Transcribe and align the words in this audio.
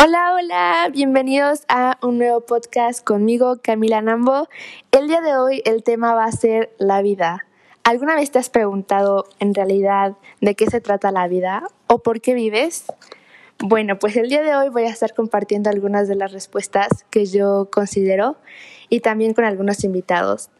Hola, 0.00 0.32
hola, 0.32 0.88
bienvenidos 0.92 1.64
a 1.66 1.98
un 2.02 2.18
nuevo 2.18 2.42
podcast 2.42 3.02
conmigo, 3.02 3.56
Camila 3.60 4.00
Nambo. 4.00 4.48
El 4.92 5.08
día 5.08 5.20
de 5.20 5.36
hoy 5.36 5.60
el 5.64 5.82
tema 5.82 6.14
va 6.14 6.24
a 6.24 6.30
ser 6.30 6.70
la 6.78 7.02
vida. 7.02 7.46
¿Alguna 7.82 8.14
vez 8.14 8.30
te 8.30 8.38
has 8.38 8.48
preguntado 8.48 9.24
en 9.40 9.54
realidad 9.54 10.16
de 10.40 10.54
qué 10.54 10.66
se 10.66 10.80
trata 10.80 11.10
la 11.10 11.26
vida 11.26 11.64
o 11.88 11.98
por 11.98 12.20
qué 12.20 12.34
vives? 12.34 12.84
Bueno, 13.58 13.98
pues 13.98 14.14
el 14.14 14.28
día 14.28 14.40
de 14.40 14.54
hoy 14.54 14.68
voy 14.68 14.84
a 14.84 14.90
estar 14.90 15.14
compartiendo 15.14 15.68
algunas 15.68 16.06
de 16.06 16.14
las 16.14 16.30
respuestas 16.30 17.04
que 17.10 17.26
yo 17.26 17.68
considero 17.72 18.36
y 18.88 19.00
también 19.00 19.34
con 19.34 19.46
algunos 19.46 19.82
invitados. 19.82 20.50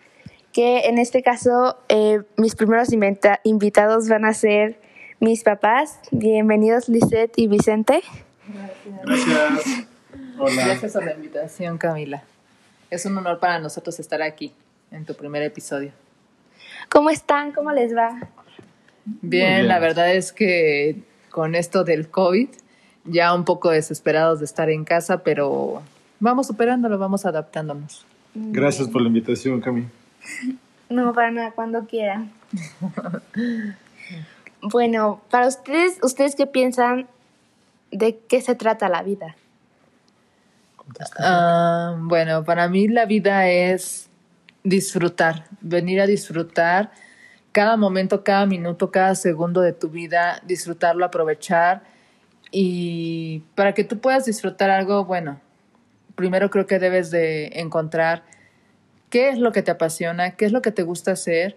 Que 0.52 0.88
en 0.88 0.98
este 0.98 1.22
caso 1.22 1.78
eh, 1.88 2.22
mis 2.36 2.56
primeros 2.56 2.88
invitados 3.44 4.08
van 4.08 4.24
a 4.24 4.34
ser 4.34 4.80
mis 5.20 5.44
papás. 5.44 6.00
Bienvenidos 6.10 6.88
Lisette 6.88 7.34
y 7.36 7.46
Vicente. 7.46 8.02
Gracias. 9.04 9.86
Hola. 10.38 10.64
Gracias 10.66 10.92
por 10.92 11.04
la 11.04 11.14
invitación, 11.14 11.78
Camila. 11.78 12.22
Es 12.90 13.04
un 13.04 13.16
honor 13.18 13.38
para 13.38 13.58
nosotros 13.58 13.98
estar 14.00 14.22
aquí 14.22 14.52
en 14.90 15.04
tu 15.04 15.14
primer 15.14 15.42
episodio. 15.42 15.92
¿Cómo 16.88 17.10
están? 17.10 17.52
¿Cómo 17.52 17.72
les 17.72 17.94
va? 17.94 18.18
Bien, 19.04 19.68
la 19.68 19.78
verdad 19.78 20.14
es 20.14 20.32
que 20.32 21.02
con 21.30 21.54
esto 21.54 21.84
del 21.84 22.08
COVID, 22.08 22.48
ya 23.04 23.34
un 23.34 23.44
poco 23.44 23.70
desesperados 23.70 24.38
de 24.38 24.44
estar 24.44 24.70
en 24.70 24.84
casa, 24.84 25.22
pero 25.22 25.82
vamos 26.20 26.46
superándolo, 26.46 26.98
vamos 26.98 27.26
adaptándonos. 27.26 28.06
Gracias 28.34 28.88
por 28.88 29.02
la 29.02 29.08
invitación, 29.08 29.60
Cami. 29.60 29.86
No, 30.88 31.12
para 31.12 31.30
nada, 31.30 31.50
cuando 31.52 31.86
quieran. 31.86 32.32
bueno, 34.62 35.20
para 35.30 35.48
ustedes, 35.48 35.98
¿ustedes 36.02 36.34
qué 36.34 36.46
piensan 36.46 37.06
de 37.90 38.18
qué 38.28 38.40
se 38.40 38.54
trata 38.54 38.88
la 38.88 39.02
vida? 39.02 39.36
Ah, 41.18 41.96
bueno, 41.98 42.44
para 42.44 42.68
mí 42.68 42.88
la 42.88 43.04
vida 43.04 43.48
es 43.48 44.08
disfrutar, 44.64 45.44
venir 45.60 46.00
a 46.00 46.06
disfrutar 46.06 46.90
cada 47.52 47.76
momento, 47.76 48.24
cada 48.24 48.46
minuto, 48.46 48.90
cada 48.90 49.14
segundo 49.14 49.60
de 49.60 49.72
tu 49.72 49.88
vida, 49.88 50.40
disfrutarlo, 50.46 51.04
aprovechar. 51.04 51.82
Y 52.50 53.42
para 53.54 53.74
que 53.74 53.84
tú 53.84 53.98
puedas 53.98 54.24
disfrutar 54.24 54.70
algo, 54.70 55.04
bueno, 55.04 55.40
primero 56.14 56.50
creo 56.50 56.66
que 56.66 56.78
debes 56.78 57.10
de 57.10 57.46
encontrar 57.54 58.22
qué 59.10 59.30
es 59.30 59.38
lo 59.38 59.52
que 59.52 59.62
te 59.62 59.70
apasiona, 59.70 60.36
qué 60.36 60.44
es 60.44 60.52
lo 60.52 60.62
que 60.62 60.72
te 60.72 60.82
gusta 60.82 61.12
hacer, 61.12 61.56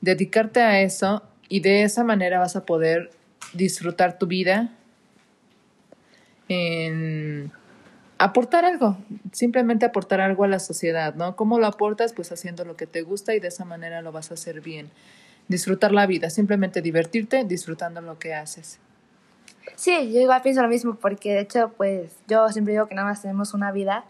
dedicarte 0.00 0.60
a 0.60 0.80
eso 0.80 1.22
y 1.48 1.60
de 1.60 1.82
esa 1.82 2.04
manera 2.04 2.38
vas 2.38 2.56
a 2.56 2.64
poder 2.64 3.10
disfrutar 3.52 4.18
tu 4.18 4.26
vida 4.26 4.70
en 6.52 7.52
aportar 8.18 8.64
algo, 8.64 8.96
simplemente 9.32 9.84
aportar 9.84 10.20
algo 10.20 10.44
a 10.44 10.48
la 10.48 10.60
sociedad, 10.60 11.14
¿no? 11.14 11.34
¿Cómo 11.34 11.58
lo 11.58 11.66
aportas? 11.66 12.12
Pues 12.12 12.30
haciendo 12.30 12.64
lo 12.64 12.76
que 12.76 12.86
te 12.86 13.02
gusta 13.02 13.34
y 13.34 13.40
de 13.40 13.48
esa 13.48 13.64
manera 13.64 14.00
lo 14.00 14.12
vas 14.12 14.30
a 14.30 14.34
hacer 14.34 14.60
bien. 14.60 14.90
Disfrutar 15.48 15.92
la 15.92 16.06
vida, 16.06 16.30
simplemente 16.30 16.82
divertirte 16.82 17.44
disfrutando 17.44 18.00
lo 18.00 18.18
que 18.18 18.34
haces. 18.34 18.78
Sí, 19.74 20.12
yo 20.12 20.20
igual 20.20 20.42
pienso 20.42 20.62
lo 20.62 20.68
mismo 20.68 20.94
porque 20.94 21.32
de 21.32 21.40
hecho 21.40 21.72
pues 21.76 22.12
yo 22.28 22.48
siempre 22.50 22.74
digo 22.74 22.86
que 22.86 22.94
nada 22.94 23.08
más 23.08 23.22
tenemos 23.22 23.54
una 23.54 23.72
vida, 23.72 24.04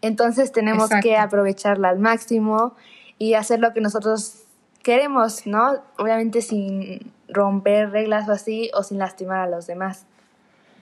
entonces 0.00 0.52
tenemos 0.52 0.90
que 1.02 1.16
aprovecharla 1.16 1.90
al 1.90 1.98
máximo 1.98 2.74
y 3.18 3.34
hacer 3.34 3.60
lo 3.60 3.74
que 3.74 3.80
nosotros 3.80 4.44
queremos, 4.82 5.46
¿no? 5.46 5.82
Obviamente 5.98 6.40
sin 6.40 7.12
romper 7.28 7.90
reglas 7.90 8.28
o 8.28 8.32
así 8.32 8.70
o 8.74 8.82
sin 8.82 8.98
lastimar 8.98 9.40
a 9.40 9.46
los 9.46 9.66
demás. 9.66 10.06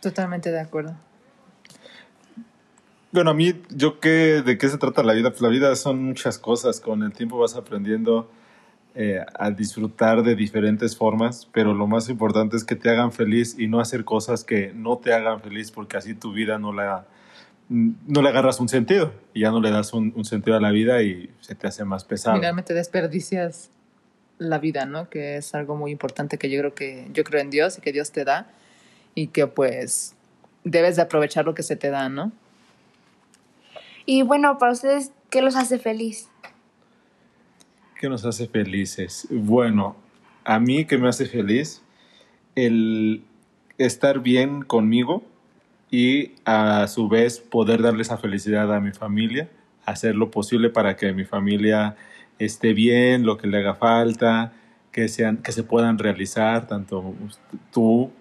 Totalmente 0.00 0.52
de 0.52 0.60
acuerdo. 0.60 0.94
Bueno, 3.16 3.30
a 3.30 3.34
mí, 3.34 3.62
yo 3.70 3.98
qué, 3.98 4.42
de 4.44 4.58
qué 4.58 4.68
se 4.68 4.76
trata 4.76 5.02
la 5.02 5.14
vida? 5.14 5.30
Pues 5.30 5.40
la 5.40 5.48
vida 5.48 5.74
son 5.74 6.04
muchas 6.04 6.38
cosas. 6.38 6.80
Con 6.80 7.02
el 7.02 7.14
tiempo 7.14 7.38
vas 7.38 7.56
aprendiendo 7.56 8.30
eh, 8.94 9.24
a 9.38 9.50
disfrutar 9.50 10.22
de 10.22 10.34
diferentes 10.34 10.94
formas, 10.94 11.48
pero 11.50 11.72
lo 11.72 11.86
más 11.86 12.10
importante 12.10 12.58
es 12.58 12.64
que 12.64 12.76
te 12.76 12.90
hagan 12.90 13.12
feliz 13.12 13.58
y 13.58 13.68
no 13.68 13.80
hacer 13.80 14.04
cosas 14.04 14.44
que 14.44 14.70
no 14.74 14.98
te 14.98 15.14
hagan 15.14 15.40
feliz, 15.40 15.70
porque 15.70 15.96
así 15.96 16.12
tu 16.12 16.34
vida 16.34 16.58
no 16.58 16.74
la 16.74 17.06
no 17.70 18.20
le 18.20 18.28
agarras 18.28 18.60
un 18.60 18.68
sentido 18.68 19.14
y 19.32 19.40
ya 19.40 19.50
no 19.50 19.62
le 19.62 19.70
das 19.70 19.94
un, 19.94 20.22
sentido 20.26 20.54
a 20.58 20.60
la 20.60 20.70
vida 20.70 21.02
y 21.02 21.30
se 21.40 21.54
te 21.54 21.66
hace 21.66 21.86
más 21.86 22.04
pesado. 22.04 22.36
Finalmente 22.36 22.74
desperdicias 22.74 23.70
la 24.36 24.58
vida, 24.58 24.84
¿no? 24.84 25.08
Que 25.08 25.38
es 25.38 25.54
algo 25.54 25.74
muy 25.74 25.90
importante 25.90 26.36
que 26.36 26.50
yo 26.50 26.60
creo 26.60 26.74
que 26.74 27.08
yo 27.14 27.24
creo 27.24 27.40
en 27.40 27.48
Dios 27.48 27.78
y 27.78 27.80
que 27.80 27.92
Dios 27.92 28.12
te 28.12 28.26
da 28.26 28.46
y 29.14 29.28
que 29.28 29.46
pues 29.46 30.14
debes 30.64 30.96
de 30.96 31.02
aprovechar 31.02 31.46
lo 31.46 31.54
que 31.54 31.62
se 31.62 31.76
te 31.76 31.88
da, 31.88 32.10
¿no? 32.10 32.30
Y 34.06 34.22
bueno, 34.22 34.56
para 34.58 34.72
ustedes, 34.72 35.12
¿qué 35.30 35.42
los 35.42 35.56
hace 35.56 35.78
feliz? 35.80 36.28
¿Qué 38.00 38.08
nos 38.08 38.24
hace 38.24 38.46
felices? 38.46 39.26
Bueno, 39.30 39.96
a 40.44 40.60
mí 40.60 40.84
que 40.84 40.96
me 40.96 41.08
hace 41.08 41.26
feliz 41.26 41.82
el 42.54 43.24
estar 43.78 44.20
bien 44.20 44.62
conmigo 44.62 45.24
y 45.90 46.32
a 46.44 46.86
su 46.86 47.08
vez 47.08 47.40
poder 47.40 47.82
darle 47.82 48.02
esa 48.02 48.16
felicidad 48.16 48.72
a 48.72 48.80
mi 48.80 48.92
familia, 48.92 49.50
hacer 49.84 50.14
lo 50.14 50.30
posible 50.30 50.70
para 50.70 50.96
que 50.96 51.12
mi 51.12 51.24
familia 51.24 51.96
esté 52.38 52.74
bien, 52.74 53.26
lo 53.26 53.36
que 53.36 53.48
le 53.48 53.58
haga 53.58 53.74
falta, 53.74 54.52
que, 54.92 55.08
sean, 55.08 55.38
que 55.38 55.50
se 55.50 55.64
puedan 55.64 55.98
realizar, 55.98 56.68
tanto 56.68 57.14
tú, 57.72 58.12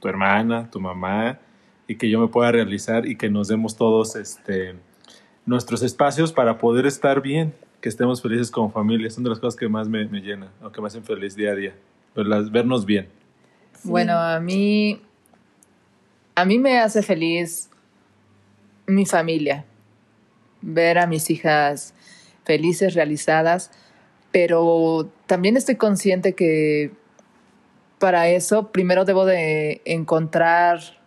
tu 0.00 0.08
hermana, 0.08 0.68
tu 0.70 0.80
mamá, 0.80 1.38
y 1.86 1.96
que 1.96 2.10
yo 2.10 2.20
me 2.20 2.28
pueda 2.28 2.50
realizar 2.50 3.06
y 3.06 3.16
que 3.16 3.30
nos 3.30 3.48
demos 3.48 3.76
todos 3.76 4.16
este, 4.16 4.74
nuestros 5.48 5.82
espacios 5.82 6.32
para 6.32 6.58
poder 6.58 6.86
estar 6.86 7.22
bien, 7.22 7.54
que 7.80 7.88
estemos 7.88 8.20
felices 8.20 8.50
como 8.50 8.70
familia. 8.70 9.08
Son 9.10 9.24
de 9.24 9.30
las 9.30 9.38
cosas 9.38 9.58
que 9.58 9.68
más 9.68 9.88
me, 9.88 10.06
me 10.06 10.20
llenan 10.20 10.50
o 10.62 10.70
que 10.70 10.80
me 10.80 10.88
hacen 10.88 11.02
feliz 11.02 11.34
día 11.34 11.52
a 11.52 11.54
día, 11.54 11.74
vernos 12.14 12.84
bien. 12.84 13.08
Bueno, 13.82 14.18
a 14.18 14.40
mí, 14.40 15.00
a 16.34 16.44
mí 16.44 16.58
me 16.58 16.78
hace 16.78 17.02
feliz 17.02 17.70
mi 18.86 19.06
familia, 19.06 19.64
ver 20.60 20.98
a 20.98 21.06
mis 21.06 21.30
hijas 21.30 21.94
felices, 22.44 22.94
realizadas, 22.94 23.70
pero 24.32 25.10
también 25.26 25.56
estoy 25.56 25.76
consciente 25.76 26.34
que 26.34 26.90
para 27.98 28.28
eso 28.28 28.70
primero 28.70 29.04
debo 29.04 29.24
de 29.24 29.80
encontrar 29.84 30.97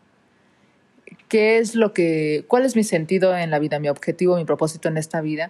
qué 1.31 1.59
es 1.59 1.75
lo 1.75 1.93
que, 1.93 2.43
cuál 2.49 2.65
es 2.65 2.75
mi 2.75 2.83
sentido 2.83 3.37
en 3.37 3.51
la 3.51 3.59
vida, 3.59 3.79
mi 3.79 3.87
objetivo, 3.87 4.35
mi 4.35 4.43
propósito 4.43 4.89
en 4.89 4.97
esta 4.97 5.21
vida 5.21 5.49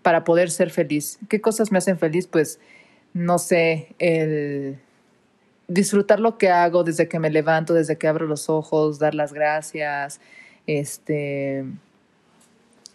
para 0.00 0.24
poder 0.24 0.50
ser 0.50 0.70
feliz. 0.70 1.18
¿Qué 1.28 1.42
cosas 1.42 1.70
me 1.70 1.76
hacen 1.76 1.98
feliz? 1.98 2.26
Pues, 2.26 2.58
no 3.12 3.38
sé, 3.38 3.94
disfrutar 5.68 6.20
lo 6.20 6.38
que 6.38 6.48
hago 6.48 6.84
desde 6.84 7.06
que 7.06 7.18
me 7.18 7.28
levanto, 7.28 7.74
desde 7.74 7.98
que 7.98 8.08
abro 8.08 8.26
los 8.26 8.48
ojos, 8.48 8.98
dar 8.98 9.14
las 9.14 9.34
gracias, 9.34 10.22
este, 10.66 11.66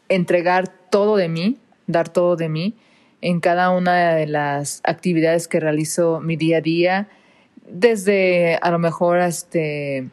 entregar 0.10 0.68
todo 0.90 1.18
de 1.18 1.30
mí, 1.30 1.60
dar 1.86 2.10
todo 2.10 2.38
de 2.38 2.50
mí 2.50 2.74
en 3.22 3.40
cada 3.40 3.70
una 3.70 4.16
de 4.16 4.26
las 4.26 4.82
actividades 4.84 5.48
que 5.48 5.60
realizo 5.60 6.22
mi 6.22 6.38
día 6.38 6.58
a 6.58 6.62
día, 6.62 7.08
desde 7.70 8.56
a 8.64 8.72
lo 8.72 8.80
mejor 8.80 9.20
este 9.20 10.10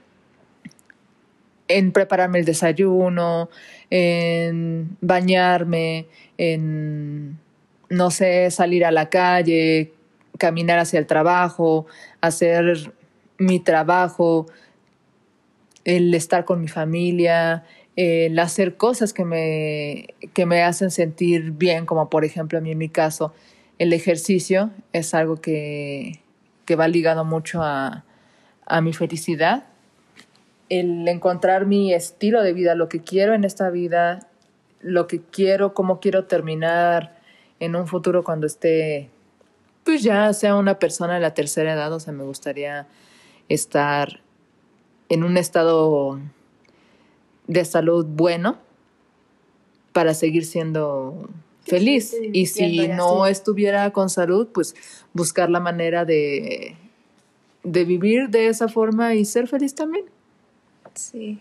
en 1.78 1.92
prepararme 1.92 2.38
el 2.38 2.44
desayuno, 2.44 3.50
en 3.90 4.96
bañarme, 5.00 6.06
en, 6.38 7.38
no 7.88 8.10
sé, 8.10 8.50
salir 8.50 8.84
a 8.84 8.90
la 8.90 9.08
calle, 9.08 9.92
caminar 10.38 10.78
hacia 10.78 10.98
el 10.98 11.06
trabajo, 11.06 11.86
hacer 12.20 12.92
mi 13.38 13.60
trabajo, 13.60 14.46
el 15.84 16.14
estar 16.14 16.44
con 16.44 16.60
mi 16.60 16.68
familia, 16.68 17.64
el 17.96 18.38
hacer 18.38 18.76
cosas 18.76 19.12
que 19.12 19.24
me, 19.24 20.14
que 20.32 20.46
me 20.46 20.62
hacen 20.62 20.90
sentir 20.90 21.52
bien, 21.52 21.86
como 21.86 22.08
por 22.08 22.24
ejemplo 22.24 22.58
a 22.58 22.60
mí 22.60 22.70
en 22.70 22.78
mi 22.78 22.88
caso, 22.88 23.34
el 23.78 23.92
ejercicio 23.92 24.70
es 24.92 25.12
algo 25.14 25.36
que, 25.36 26.20
que 26.64 26.76
va 26.76 26.88
ligado 26.88 27.24
mucho 27.24 27.62
a, 27.62 28.04
a 28.66 28.80
mi 28.80 28.92
felicidad 28.92 29.71
el 30.72 31.06
encontrar 31.06 31.66
mi 31.66 31.92
estilo 31.92 32.42
de 32.42 32.54
vida, 32.54 32.74
lo 32.74 32.88
que 32.88 33.02
quiero 33.02 33.34
en 33.34 33.44
esta 33.44 33.68
vida, 33.68 34.30
lo 34.80 35.06
que 35.06 35.20
quiero, 35.20 35.74
cómo 35.74 36.00
quiero 36.00 36.24
terminar 36.24 37.20
en 37.60 37.76
un 37.76 37.86
futuro 37.86 38.24
cuando 38.24 38.46
esté, 38.46 39.10
pues 39.84 40.02
ya 40.02 40.32
sea 40.32 40.56
una 40.56 40.78
persona 40.78 41.16
de 41.16 41.20
la 41.20 41.34
tercera 41.34 41.74
edad, 41.74 41.92
o 41.92 42.00
sea, 42.00 42.14
me 42.14 42.24
gustaría 42.24 42.86
estar 43.50 44.20
en 45.10 45.24
un 45.24 45.36
estado 45.36 46.18
de 47.48 47.66
salud 47.66 48.06
bueno 48.06 48.56
para 49.92 50.14
seguir 50.14 50.46
siendo 50.46 51.28
feliz. 51.66 52.16
y 52.32 52.46
si 52.46 52.88
no 52.88 53.26
estuviera 53.26 53.90
con 53.92 54.08
salud, 54.08 54.48
pues 54.54 54.74
buscar 55.12 55.50
la 55.50 55.60
manera 55.60 56.06
de, 56.06 56.76
de 57.62 57.84
vivir 57.84 58.30
de 58.30 58.48
esa 58.48 58.68
forma 58.68 59.14
y 59.14 59.26
ser 59.26 59.48
feliz 59.48 59.74
también. 59.74 60.06
Sí. 60.94 61.40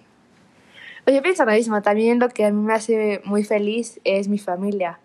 Yo 1.07 1.21
pienso 1.21 1.45
lo 1.45 1.51
mismo, 1.51 1.81
también 1.81 2.19
lo 2.19 2.29
que 2.29 2.45
a 2.45 2.51
mí 2.51 2.61
me 2.61 2.73
hace 2.73 3.21
muy 3.25 3.43
feliz 3.43 3.99
es 4.03 4.27
mi 4.27 4.37
familia. 4.37 4.99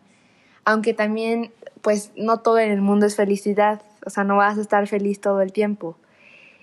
Aunque 0.64 0.94
también, 0.94 1.52
pues 1.80 2.12
no 2.16 2.40
todo 2.40 2.58
en 2.58 2.70
el 2.70 2.82
mundo 2.82 3.06
es 3.06 3.16
felicidad, 3.16 3.82
o 4.04 4.10
sea, 4.10 4.24
no 4.24 4.36
vas 4.36 4.58
a 4.58 4.60
estar 4.60 4.86
feliz 4.86 5.20
todo 5.20 5.40
el 5.40 5.52
tiempo. 5.52 5.96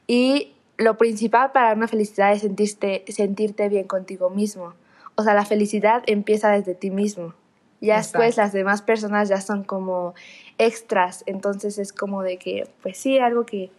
Y 0.07 0.53
lo 0.77 0.97
principal 0.97 1.51
para 1.51 1.73
una 1.73 1.87
felicidad 1.87 2.31
es 2.31 2.41
sentirte, 2.41 3.03
sentirte 3.07 3.69
bien 3.69 3.87
contigo 3.87 4.29
mismo. 4.29 4.73
O 5.15 5.23
sea, 5.23 5.33
la 5.33 5.45
felicidad 5.45 6.03
empieza 6.05 6.51
desde 6.51 6.75
ti 6.75 6.89
mismo. 6.89 7.33
Ya 7.81 7.97
después 7.97 8.37
las 8.37 8.53
demás 8.53 8.81
personas 8.81 9.27
ya 9.27 9.41
son 9.41 9.65
como 9.65 10.13
extras, 10.57 11.23
entonces 11.25 11.77
es 11.77 11.91
como 11.91 12.23
de 12.23 12.37
que, 12.37 12.65
pues 12.81 12.97
sí, 12.97 13.19
algo 13.19 13.45
que 13.45 13.71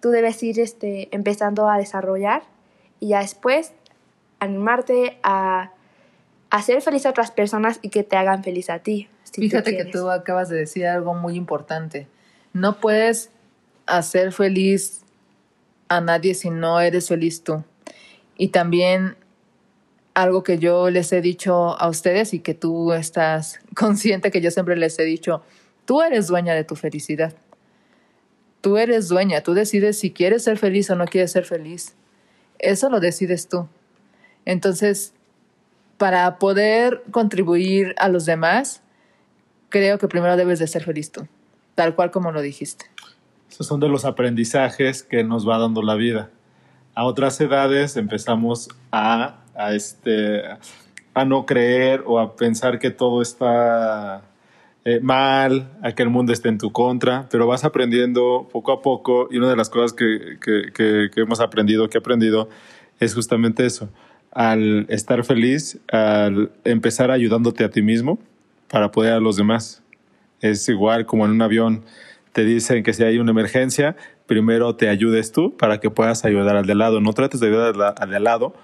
tú 0.00 0.10
debes 0.10 0.42
ir 0.42 0.58
este, 0.58 1.08
empezando 1.14 1.68
a 1.68 1.78
desarrollar 1.78 2.42
y 3.02 3.08
ya 3.08 3.18
después 3.18 3.72
animarte 4.38 5.18
a 5.24 5.72
hacer 6.50 6.80
feliz 6.82 7.04
a 7.04 7.10
otras 7.10 7.32
personas 7.32 7.80
y 7.82 7.88
que 7.88 8.04
te 8.04 8.14
hagan 8.14 8.44
feliz 8.44 8.70
a 8.70 8.78
ti. 8.78 9.08
Fíjate 9.32 9.76
que 9.76 9.86
tú 9.86 10.08
acabas 10.08 10.48
de 10.50 10.58
decir 10.58 10.86
algo 10.86 11.12
muy 11.12 11.34
importante. 11.34 12.06
No 12.52 12.78
puedes 12.78 13.30
hacer 13.86 14.32
feliz 14.32 15.00
a 15.88 16.00
nadie 16.00 16.34
si 16.34 16.50
no 16.50 16.78
eres 16.78 17.08
feliz 17.08 17.42
tú. 17.42 17.64
Y 18.36 18.48
también 18.48 19.16
algo 20.14 20.44
que 20.44 20.58
yo 20.58 20.88
les 20.88 21.12
he 21.12 21.20
dicho 21.20 21.76
a 21.76 21.88
ustedes 21.88 22.32
y 22.34 22.38
que 22.38 22.54
tú 22.54 22.92
estás 22.92 23.58
consciente 23.74 24.30
que 24.30 24.40
yo 24.40 24.52
siempre 24.52 24.76
les 24.76 24.96
he 25.00 25.04
dicho, 25.04 25.42
tú 25.86 26.02
eres 26.02 26.28
dueña 26.28 26.54
de 26.54 26.62
tu 26.62 26.76
felicidad. 26.76 27.34
Tú 28.60 28.76
eres 28.76 29.08
dueña, 29.08 29.40
tú 29.40 29.54
decides 29.54 29.98
si 29.98 30.12
quieres 30.12 30.44
ser 30.44 30.56
feliz 30.56 30.88
o 30.88 30.94
no 30.94 31.06
quieres 31.06 31.32
ser 31.32 31.44
feliz. 31.44 31.96
Eso 32.62 32.88
lo 32.88 33.00
decides 33.00 33.48
tú. 33.48 33.68
Entonces, 34.44 35.12
para 35.98 36.38
poder 36.38 37.02
contribuir 37.10 37.94
a 37.98 38.08
los 38.08 38.24
demás, 38.24 38.82
creo 39.68 39.98
que 39.98 40.08
primero 40.08 40.36
debes 40.36 40.58
de 40.58 40.66
ser 40.66 40.84
feliz 40.84 41.12
tú, 41.12 41.26
tal 41.74 41.94
cual 41.94 42.10
como 42.10 42.32
lo 42.32 42.40
dijiste. 42.40 42.86
Esos 43.50 43.66
son 43.66 43.80
de 43.80 43.88
los 43.88 44.04
aprendizajes 44.04 45.02
que 45.02 45.24
nos 45.24 45.46
va 45.46 45.58
dando 45.58 45.82
la 45.82 45.94
vida. 45.94 46.30
A 46.94 47.04
otras 47.04 47.40
edades 47.40 47.96
empezamos 47.96 48.68
a, 48.90 49.42
a, 49.54 49.74
este, 49.74 50.42
a 51.14 51.24
no 51.24 51.46
creer 51.46 52.02
o 52.06 52.18
a 52.18 52.36
pensar 52.36 52.78
que 52.78 52.90
todo 52.90 53.22
está 53.22 54.22
eh, 54.84 55.00
mal, 55.00 55.70
a 55.82 55.92
que 55.92 56.02
el 56.02 56.08
mundo 56.08 56.32
esté 56.32 56.48
en 56.48 56.58
tu 56.58 56.72
contra, 56.72 57.28
pero 57.30 57.46
vas 57.46 57.64
aprendiendo 57.64 58.48
poco 58.50 58.72
a 58.72 58.82
poco 58.82 59.28
y 59.30 59.38
una 59.38 59.48
de 59.48 59.56
las 59.56 59.70
cosas 59.70 59.92
que, 59.92 60.38
que, 60.40 60.72
que, 60.72 61.10
que 61.14 61.20
hemos 61.20 61.40
aprendido, 61.40 61.88
que 61.88 61.98
he 61.98 62.00
aprendido, 62.00 62.48
es 62.98 63.14
justamente 63.14 63.64
eso, 63.64 63.88
al 64.32 64.86
estar 64.88 65.24
feliz, 65.24 65.78
al 65.90 66.50
empezar 66.64 67.10
ayudándote 67.10 67.64
a 67.64 67.70
ti 67.70 67.82
mismo 67.82 68.18
para 68.68 68.90
poder 68.90 69.12
a 69.12 69.20
los 69.20 69.36
demás. 69.36 69.82
Es 70.40 70.68
igual 70.68 71.06
como 71.06 71.24
en 71.26 71.30
un 71.32 71.42
avión, 71.42 71.84
te 72.32 72.44
dicen 72.44 72.82
que 72.82 72.92
si 72.92 73.04
hay 73.04 73.18
una 73.18 73.30
emergencia, 73.30 73.96
primero 74.26 74.74
te 74.74 74.88
ayudes 74.88 75.30
tú 75.32 75.56
para 75.56 75.78
que 75.78 75.90
puedas 75.90 76.24
ayudar 76.24 76.56
al 76.56 76.66
de 76.66 76.74
lado. 76.74 77.00
No 77.00 77.12
trates 77.12 77.40
de 77.40 77.48
ayudar 77.48 77.94
al 77.96 78.10
de 78.10 78.20
lado 78.20 78.54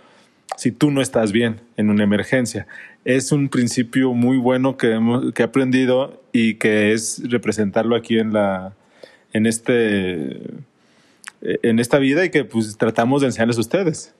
si 0.58 0.72
tú 0.72 0.90
no 0.90 1.00
estás 1.00 1.30
bien 1.30 1.60
en 1.76 1.88
una 1.88 2.02
emergencia. 2.02 2.66
Es 3.04 3.30
un 3.30 3.48
principio 3.48 4.12
muy 4.12 4.38
bueno 4.38 4.76
que, 4.76 4.92
hemos, 4.92 5.32
que 5.32 5.42
he 5.42 5.46
aprendido 5.46 6.20
y 6.32 6.54
que 6.54 6.92
es 6.92 7.22
representarlo 7.30 7.94
aquí 7.94 8.18
en 8.18 8.32
la 8.32 8.74
en 9.32 9.46
este 9.46 10.40
en 11.40 11.78
esta 11.78 11.98
vida 11.98 12.24
y 12.24 12.30
que 12.30 12.44
pues 12.44 12.76
tratamos 12.76 13.20
de 13.20 13.28
enseñarles 13.28 13.56
a 13.56 13.60
ustedes. 13.60 14.14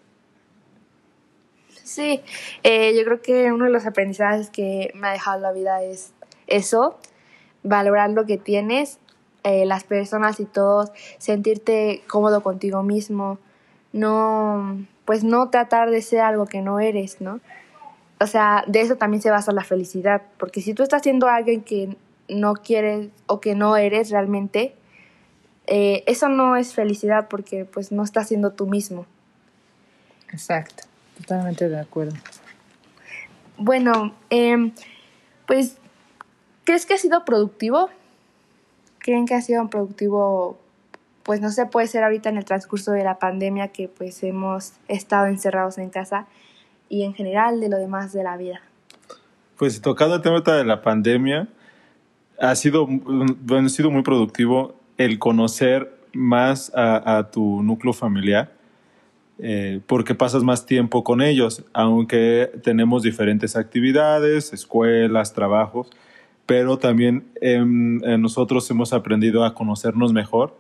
Sí, 1.83 2.21
eh, 2.63 2.95
yo 2.97 3.05
creo 3.05 3.21
que 3.21 3.53
uno 3.53 3.65
de 3.65 3.71
los 3.71 3.85
aprendizajes 3.85 4.51
que 4.51 4.93
me 4.95 5.09
ha 5.09 5.13
dejado 5.13 5.41
la 5.41 5.53
vida 5.53 5.83
es 5.83 6.13
eso, 6.47 7.01
valorar 7.65 8.11
lo 8.11 8.27
que 8.27 8.39
tienes, 8.39 9.01
eh, 9.43 9.67
las 9.67 9.83
personas 9.83 10.39
y 10.39 10.45
todos, 10.45 10.93
sentirte 11.19 12.03
cómodo 12.07 12.45
contigo 12.45 12.85
mismo, 12.85 13.39
no, 13.93 14.87
pues 15.09 15.25
no 15.25 15.49
tratar 15.49 15.89
de 15.89 16.03
ser 16.03 16.21
algo 16.21 16.45
que 16.45 16.61
no 16.61 16.81
eres, 16.81 17.23
¿no? 17.23 17.41
O 18.21 18.27
sea, 18.27 18.63
de 18.67 18.83
eso 18.83 18.97
también 18.97 19.23
se 19.23 19.31
basa 19.31 19.53
la 19.53 19.65
felicidad, 19.65 20.21
porque 20.37 20.61
si 20.61 20.75
tú 20.75 20.83
estás 20.83 21.01
siendo 21.01 21.29
alguien 21.29 21.63
que 21.63 21.97
no 22.29 22.53
quieres 22.53 23.09
o 23.27 23.41
que 23.41 23.55
no 23.55 23.79
eres 23.79 24.11
realmente, 24.11 24.75
eh, 25.67 26.05
eso 26.07 26.29
no 26.29 26.57
es 26.57 26.75
felicidad 26.75 27.29
porque 27.31 27.65
pues 27.65 27.91
no 27.91 28.03
estás 28.03 28.29
siendo 28.29 28.53
tú 28.53 28.67
mismo. 28.67 29.07
Exacto. 30.31 30.85
Totalmente 31.17 31.71
de 31.71 31.81
acuerdo. 31.81 32.15
Bueno, 33.57 34.15
eh, 34.29 34.73
pues, 35.47 35.79
¿crees 36.65 36.85
que 36.85 36.93
ha 36.93 36.99
sido 36.99 37.25
productivo? 37.25 37.89
¿Creen 38.99 39.25
que 39.25 39.35
ha 39.35 39.41
sido 39.41 39.71
productivo? 39.71 40.59
Pues 41.29 41.43
no 41.43 41.51
sé, 41.51 41.67
puede 41.67 41.87
ser 41.89 42.05
ahorita 42.05 42.31
en 42.31 42.39
el 42.39 42.47
transcurso 42.47 42.93
de 42.93 43.05
la 43.05 43.19
pandemia 43.19 43.69
que 43.69 43.87
pues 43.87 44.23
hemos 44.23 44.73
estado 44.89 45.27
encerrados 45.27 45.77
en 45.77 45.91
casa 45.91 46.27
y 46.89 47.03
en 47.03 47.13
general 47.13 47.61
de 47.61 47.69
lo 47.69 47.77
demás 47.77 48.15
de 48.15 48.23
la 48.23 48.39
vida. 48.39 48.63
Pues 49.59 49.83
tocando 49.83 50.15
el 50.15 50.23
tema 50.23 50.41
de 50.41 50.65
la 50.65 50.81
pandemia, 50.81 51.47
ha 52.41 52.55
sido, 52.55 52.89
ha 52.89 53.69
sido 53.69 53.91
muy 53.91 54.01
productivo 54.01 54.77
el 54.97 55.19
conocer 55.19 55.93
más 56.15 56.73
a, 56.75 57.29
tu 57.31 57.63
núcleo 57.63 57.93
familiar 57.93 58.55
eh, 59.39 59.83
porque 59.87 60.15
pasas 60.15 60.43
más 60.43 60.65
tiempo 60.65 61.05
con 61.05 61.21
ellos, 61.21 61.63
aunque 61.75 62.51
tenemos 62.63 63.03
diferentes 63.03 63.55
actividades, 63.55 64.55
escuelas, 64.55 65.35
trabajos, 65.35 65.91
pero 66.47 66.79
también 66.79 67.27
eh, 67.43 67.63
nosotros 67.63 68.71
hemos 68.71 68.95
aprendido 68.95 69.45
a 69.45 69.53
conocernos 69.53 70.15
mejor 70.15 70.57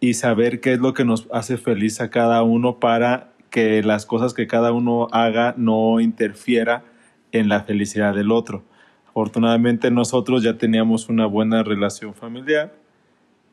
y 0.00 0.14
saber 0.14 0.60
qué 0.60 0.74
es 0.74 0.78
lo 0.78 0.94
que 0.94 1.04
nos 1.04 1.28
hace 1.32 1.56
feliz 1.56 2.00
a 2.00 2.10
cada 2.10 2.42
uno 2.42 2.78
para 2.78 3.32
que 3.50 3.82
las 3.82 4.06
cosas 4.06 4.34
que 4.34 4.46
cada 4.46 4.72
uno 4.72 5.08
haga 5.12 5.54
no 5.56 6.00
interfiera 6.00 6.84
en 7.32 7.48
la 7.48 7.62
felicidad 7.62 8.14
del 8.14 8.30
otro. 8.30 8.62
Afortunadamente 9.08 9.90
nosotros 9.90 10.42
ya 10.42 10.58
teníamos 10.58 11.08
una 11.08 11.26
buena 11.26 11.62
relación 11.62 12.14
familiar 12.14 12.74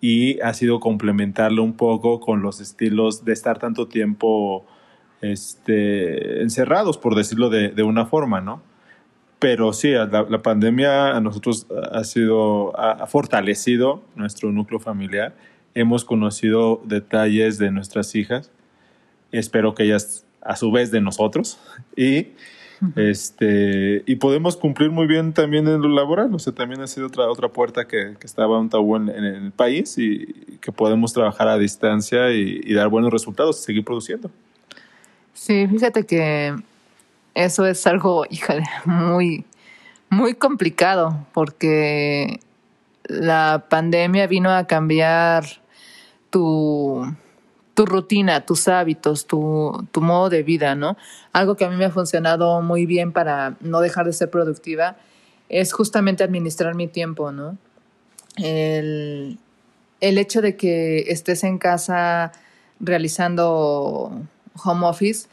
y 0.01 0.39
ha 0.41 0.53
sido 0.53 0.79
complementarlo 0.79 1.63
un 1.63 1.73
poco 1.73 2.19
con 2.19 2.41
los 2.41 2.61
estilos 2.61 3.25
de 3.25 3.33
estar 3.33 3.57
tanto 3.57 3.87
tiempo 3.87 4.65
este, 5.21 6.41
encerrados, 6.41 6.97
por 6.97 7.15
decirlo 7.15 7.49
de, 7.49 7.69
de 7.69 7.83
una 7.83 8.05
forma, 8.05 8.41
¿no? 8.41 8.61
Pero 9.39 9.73
sí, 9.73 9.91
la, 9.91 10.41
pandemia 10.41 11.15
a 11.15 11.21
nosotros 11.21 11.67
ha 11.91 12.03
sido, 12.03 12.77
ha 12.79 13.05
fortalecido 13.05 14.01
nuestro 14.15 14.51
núcleo 14.51 14.79
familiar. 14.79 15.35
Hemos 15.75 16.05
conocido 16.05 16.81
detalles 16.85 17.57
de 17.57 17.69
nuestras 17.69 18.15
hijas. 18.15 18.49
Espero 19.31 19.75
que 19.75 19.83
ellas, 19.83 20.25
a 20.41 20.55
su 20.55 20.71
vez, 20.71 20.91
de 20.91 21.01
nosotros. 21.01 21.59
Y 21.95 22.29
este, 22.95 24.03
y 24.05 24.15
podemos 24.15 24.57
cumplir 24.57 24.91
muy 24.91 25.07
bien 25.07 25.33
también 25.33 25.67
en 25.67 25.81
lo 25.81 25.89
laboral. 25.89 26.33
O 26.33 26.39
sea, 26.39 26.53
también 26.53 26.81
ha 26.81 26.87
sido 26.87 27.07
otra, 27.07 27.29
otra 27.29 27.49
puerta 27.49 27.87
que, 27.87 28.15
que 28.19 28.27
estaba 28.27 28.59
un 28.59 28.69
tabú 28.69 28.95
en, 28.97 29.09
en, 29.09 29.23
el 29.23 29.51
país 29.51 29.97
y 29.97 30.57
que 30.61 30.71
podemos 30.71 31.13
trabajar 31.13 31.47
a 31.47 31.57
distancia 31.57 32.31
y, 32.31 32.61
y 32.63 32.73
dar 32.73 32.89
buenos 32.89 33.11
resultados 33.11 33.59
y 33.61 33.63
seguir 33.63 33.85
produciendo. 33.85 34.29
Sí, 35.33 35.67
fíjate 35.67 36.05
que 36.05 36.55
eso 37.33 37.65
es 37.65 37.85
algo, 37.87 38.25
híjole, 38.29 38.63
muy, 38.85 39.45
muy 40.09 40.33
complicado 40.33 41.25
porque 41.33 42.39
la 43.03 43.65
pandemia 43.69 44.27
vino 44.27 44.51
a 44.51 44.65
cambiar 44.67 45.45
tu, 46.35 47.85
rutina, 47.85 48.45
tus 48.45 48.67
hábitos, 48.67 49.25
tu, 49.25 49.87
modo 50.01 50.29
de 50.29 50.43
vida, 50.43 50.75
¿no? 50.75 50.97
Algo 51.31 51.55
que 51.55 51.63
a 51.63 51.69
mí 51.69 51.77
me 51.77 51.85
ha 51.85 51.91
funcionado 51.91 52.61
muy 52.61 52.85
bien 52.85 53.13
para 53.13 53.55
no 53.61 53.79
dejar 53.79 54.05
de 54.05 54.11
ser 54.11 54.29
productiva 54.29 54.97
es 55.47 55.71
justamente 55.71 56.25
administrar 56.25 56.75
mi 56.75 56.87
tiempo, 56.89 57.31
¿no? 57.31 57.57
El 58.35 59.37
hecho 60.01 60.41
de 60.41 60.57
que 60.57 61.05
estés 61.07 61.45
en 61.45 61.57
casa 61.57 62.33
realizando 62.81 64.11
home 64.61 64.85
office, 64.85 65.29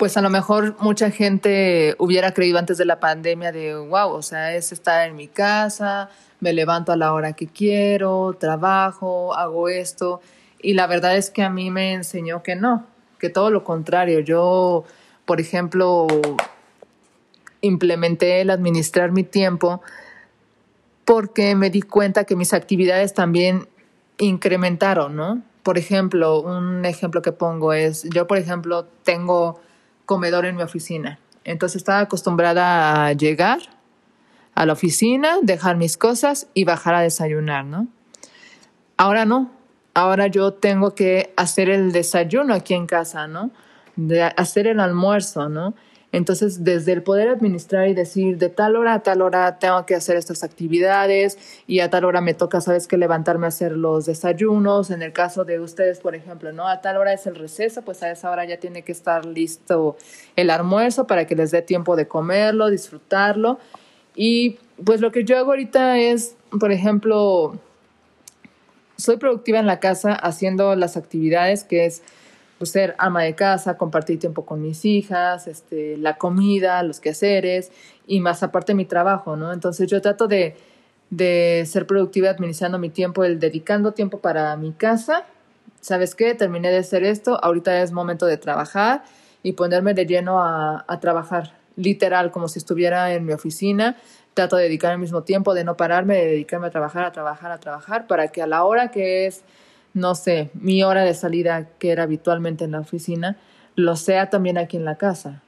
pues 0.00 0.16
a 0.16 0.22
lo 0.22 0.30
mejor 0.30 0.76
mucha 0.80 1.10
gente 1.10 1.94
hubiera 1.98 2.32
creído 2.32 2.58
antes 2.58 2.78
de 2.78 2.86
la 2.86 3.00
pandemia 3.00 3.52
de, 3.52 3.76
wow, 3.76 4.12
o 4.12 4.22
sea, 4.22 4.54
es 4.56 4.72
estar 4.72 5.06
en 5.06 5.14
mi 5.14 5.28
casa, 5.28 6.08
me 6.40 6.54
levanto 6.54 6.90
a 6.90 6.96
la 6.96 7.12
hora 7.12 7.34
que 7.34 7.46
quiero, 7.46 8.34
trabajo, 8.40 9.34
hago 9.34 9.68
esto 9.68 10.22
y 10.62 10.72
la 10.72 10.86
verdad 10.86 11.18
es 11.18 11.28
que 11.28 11.42
a 11.42 11.50
mí 11.50 11.70
me 11.70 11.92
enseñó 11.92 12.42
que 12.42 12.56
no, 12.56 12.86
que 13.18 13.28
todo 13.28 13.50
lo 13.50 13.62
contrario. 13.62 14.20
Yo, 14.20 14.84
por 15.26 15.38
ejemplo, 15.38 16.06
implementé 17.60 18.40
el 18.40 18.48
administrar 18.48 19.12
mi 19.12 19.22
tiempo 19.22 19.82
porque 21.04 21.54
me 21.54 21.68
di 21.68 21.82
cuenta 21.82 22.24
que 22.24 22.36
mis 22.36 22.54
actividades 22.54 23.12
también 23.12 23.68
incrementaron, 24.16 25.14
¿no? 25.14 25.42
Por 25.62 25.76
ejemplo, 25.76 26.40
un 26.40 26.86
ejemplo 26.86 27.20
que 27.20 27.32
pongo 27.32 27.74
es, 27.74 28.04
yo 28.04 28.26
por 28.26 28.38
ejemplo 28.38 28.86
tengo 29.04 29.60
comedor 30.10 30.44
en 30.44 30.56
mi 30.56 30.62
oficina. 30.64 31.20
Entonces 31.44 31.76
estaba 31.76 32.00
acostumbrada 32.00 33.06
a 33.06 33.12
llegar 33.12 33.60
a 34.56 34.66
la 34.66 34.72
oficina, 34.72 35.36
dejar 35.40 35.76
mis 35.76 35.96
cosas 35.96 36.48
y 36.52 36.64
bajar 36.64 36.96
a 36.96 37.00
desayunar, 37.00 37.64
¿no? 37.64 37.86
Ahora 38.96 39.24
no. 39.24 39.52
Ahora 39.94 40.26
yo 40.26 40.52
tengo 40.52 40.96
que 40.96 41.32
hacer 41.36 41.70
el 41.70 41.92
desayuno 41.92 42.54
aquí 42.54 42.74
en 42.74 42.88
casa, 42.88 43.28
¿no? 43.28 43.52
De 43.94 44.24
hacer 44.24 44.66
el 44.66 44.80
almuerzo, 44.80 45.48
¿no? 45.48 45.74
Entonces, 46.12 46.64
desde 46.64 46.92
el 46.92 47.02
poder 47.02 47.28
administrar 47.28 47.88
y 47.88 47.94
decir, 47.94 48.36
de 48.38 48.48
tal 48.48 48.74
hora 48.74 48.94
a 48.94 49.02
tal 49.02 49.22
hora 49.22 49.58
tengo 49.58 49.86
que 49.86 49.94
hacer 49.94 50.16
estas 50.16 50.42
actividades 50.42 51.38
y 51.68 51.80
a 51.80 51.90
tal 51.90 52.04
hora 52.04 52.20
me 52.20 52.34
toca, 52.34 52.60
sabes 52.60 52.88
que 52.88 52.96
levantarme 52.96 53.46
a 53.46 53.48
hacer 53.48 53.72
los 53.72 54.06
desayunos. 54.06 54.90
En 54.90 55.02
el 55.02 55.12
caso 55.12 55.44
de 55.44 55.60
ustedes, 55.60 56.00
por 56.00 56.16
ejemplo, 56.16 56.50
¿no? 56.52 56.66
A 56.66 56.80
tal 56.80 56.96
hora 56.96 57.12
es 57.12 57.26
el 57.26 57.36
receso, 57.36 57.82
pues 57.82 58.02
a 58.02 58.10
esa 58.10 58.30
hora 58.30 58.44
ya 58.44 58.58
tiene 58.58 58.82
que 58.82 58.90
estar 58.90 59.24
listo 59.24 59.96
el 60.34 60.50
almuerzo 60.50 61.06
para 61.06 61.26
que 61.26 61.36
les 61.36 61.52
dé 61.52 61.62
tiempo 61.62 61.94
de 61.94 62.08
comerlo, 62.08 62.70
disfrutarlo. 62.70 63.60
Y 64.16 64.58
pues 64.84 65.00
lo 65.00 65.12
que 65.12 65.24
yo 65.24 65.38
hago 65.38 65.50
ahorita 65.50 65.98
es, 65.98 66.34
por 66.58 66.72
ejemplo, 66.72 67.56
soy 68.96 69.16
productiva 69.16 69.60
en 69.60 69.66
la 69.66 69.78
casa 69.78 70.12
haciendo 70.12 70.74
las 70.74 70.96
actividades 70.96 71.62
que 71.62 71.86
es 71.86 72.02
pues, 72.60 72.72
ser 72.72 72.94
ama 72.98 73.22
de 73.22 73.34
casa, 73.34 73.78
compartir 73.78 74.18
tiempo 74.18 74.44
con 74.44 74.60
mis 74.60 74.84
hijas, 74.84 75.46
este, 75.46 75.96
la 75.96 76.18
comida, 76.18 76.82
los 76.82 77.00
quehaceres 77.00 77.72
y 78.06 78.20
más 78.20 78.42
aparte 78.42 78.74
mi 78.74 78.84
trabajo, 78.84 79.34
¿no? 79.34 79.54
Entonces 79.54 79.90
yo 79.90 80.02
trato 80.02 80.28
de, 80.28 80.56
de 81.08 81.64
ser 81.66 81.86
productiva 81.86 82.28
administrando 82.28 82.78
mi 82.78 82.90
tiempo, 82.90 83.24
el 83.24 83.40
dedicando 83.40 83.92
tiempo 83.92 84.18
para 84.18 84.54
mi 84.56 84.72
casa. 84.72 85.24
¿Sabes 85.80 86.14
qué? 86.14 86.34
Terminé 86.34 86.70
de 86.70 86.76
hacer 86.76 87.02
esto, 87.02 87.42
ahorita 87.42 87.80
es 87.80 87.92
momento 87.92 88.26
de 88.26 88.36
trabajar 88.36 89.04
y 89.42 89.52
ponerme 89.52 89.94
de 89.94 90.04
lleno 90.04 90.42
a, 90.42 90.84
a 90.86 91.00
trabajar, 91.00 91.54
literal, 91.76 92.30
como 92.30 92.46
si 92.46 92.58
estuviera 92.58 93.14
en 93.14 93.24
mi 93.24 93.32
oficina. 93.32 93.96
Trato 94.34 94.56
de 94.56 94.64
dedicar 94.64 94.92
el 94.92 94.98
mismo 94.98 95.22
tiempo, 95.22 95.54
de 95.54 95.64
no 95.64 95.78
pararme, 95.78 96.16
de 96.16 96.26
dedicarme 96.26 96.66
a 96.66 96.70
trabajar, 96.70 97.06
a 97.06 97.12
trabajar, 97.12 97.52
a 97.52 97.58
trabajar, 97.58 98.06
para 98.06 98.28
que 98.28 98.42
a 98.42 98.46
la 98.46 98.64
hora 98.64 98.90
que 98.90 99.26
es 99.26 99.44
no 99.94 100.14
sé, 100.14 100.50
mi 100.54 100.82
hora 100.82 101.02
de 101.02 101.14
salida, 101.14 101.68
que 101.78 101.90
era 101.90 102.04
habitualmente 102.04 102.64
en 102.64 102.72
la 102.72 102.80
oficina, 102.80 103.36
lo 103.74 103.96
sea 103.96 104.30
también 104.30 104.58
aquí 104.58 104.76
en 104.76 104.84
la 104.84 104.96
casa. 104.96 105.42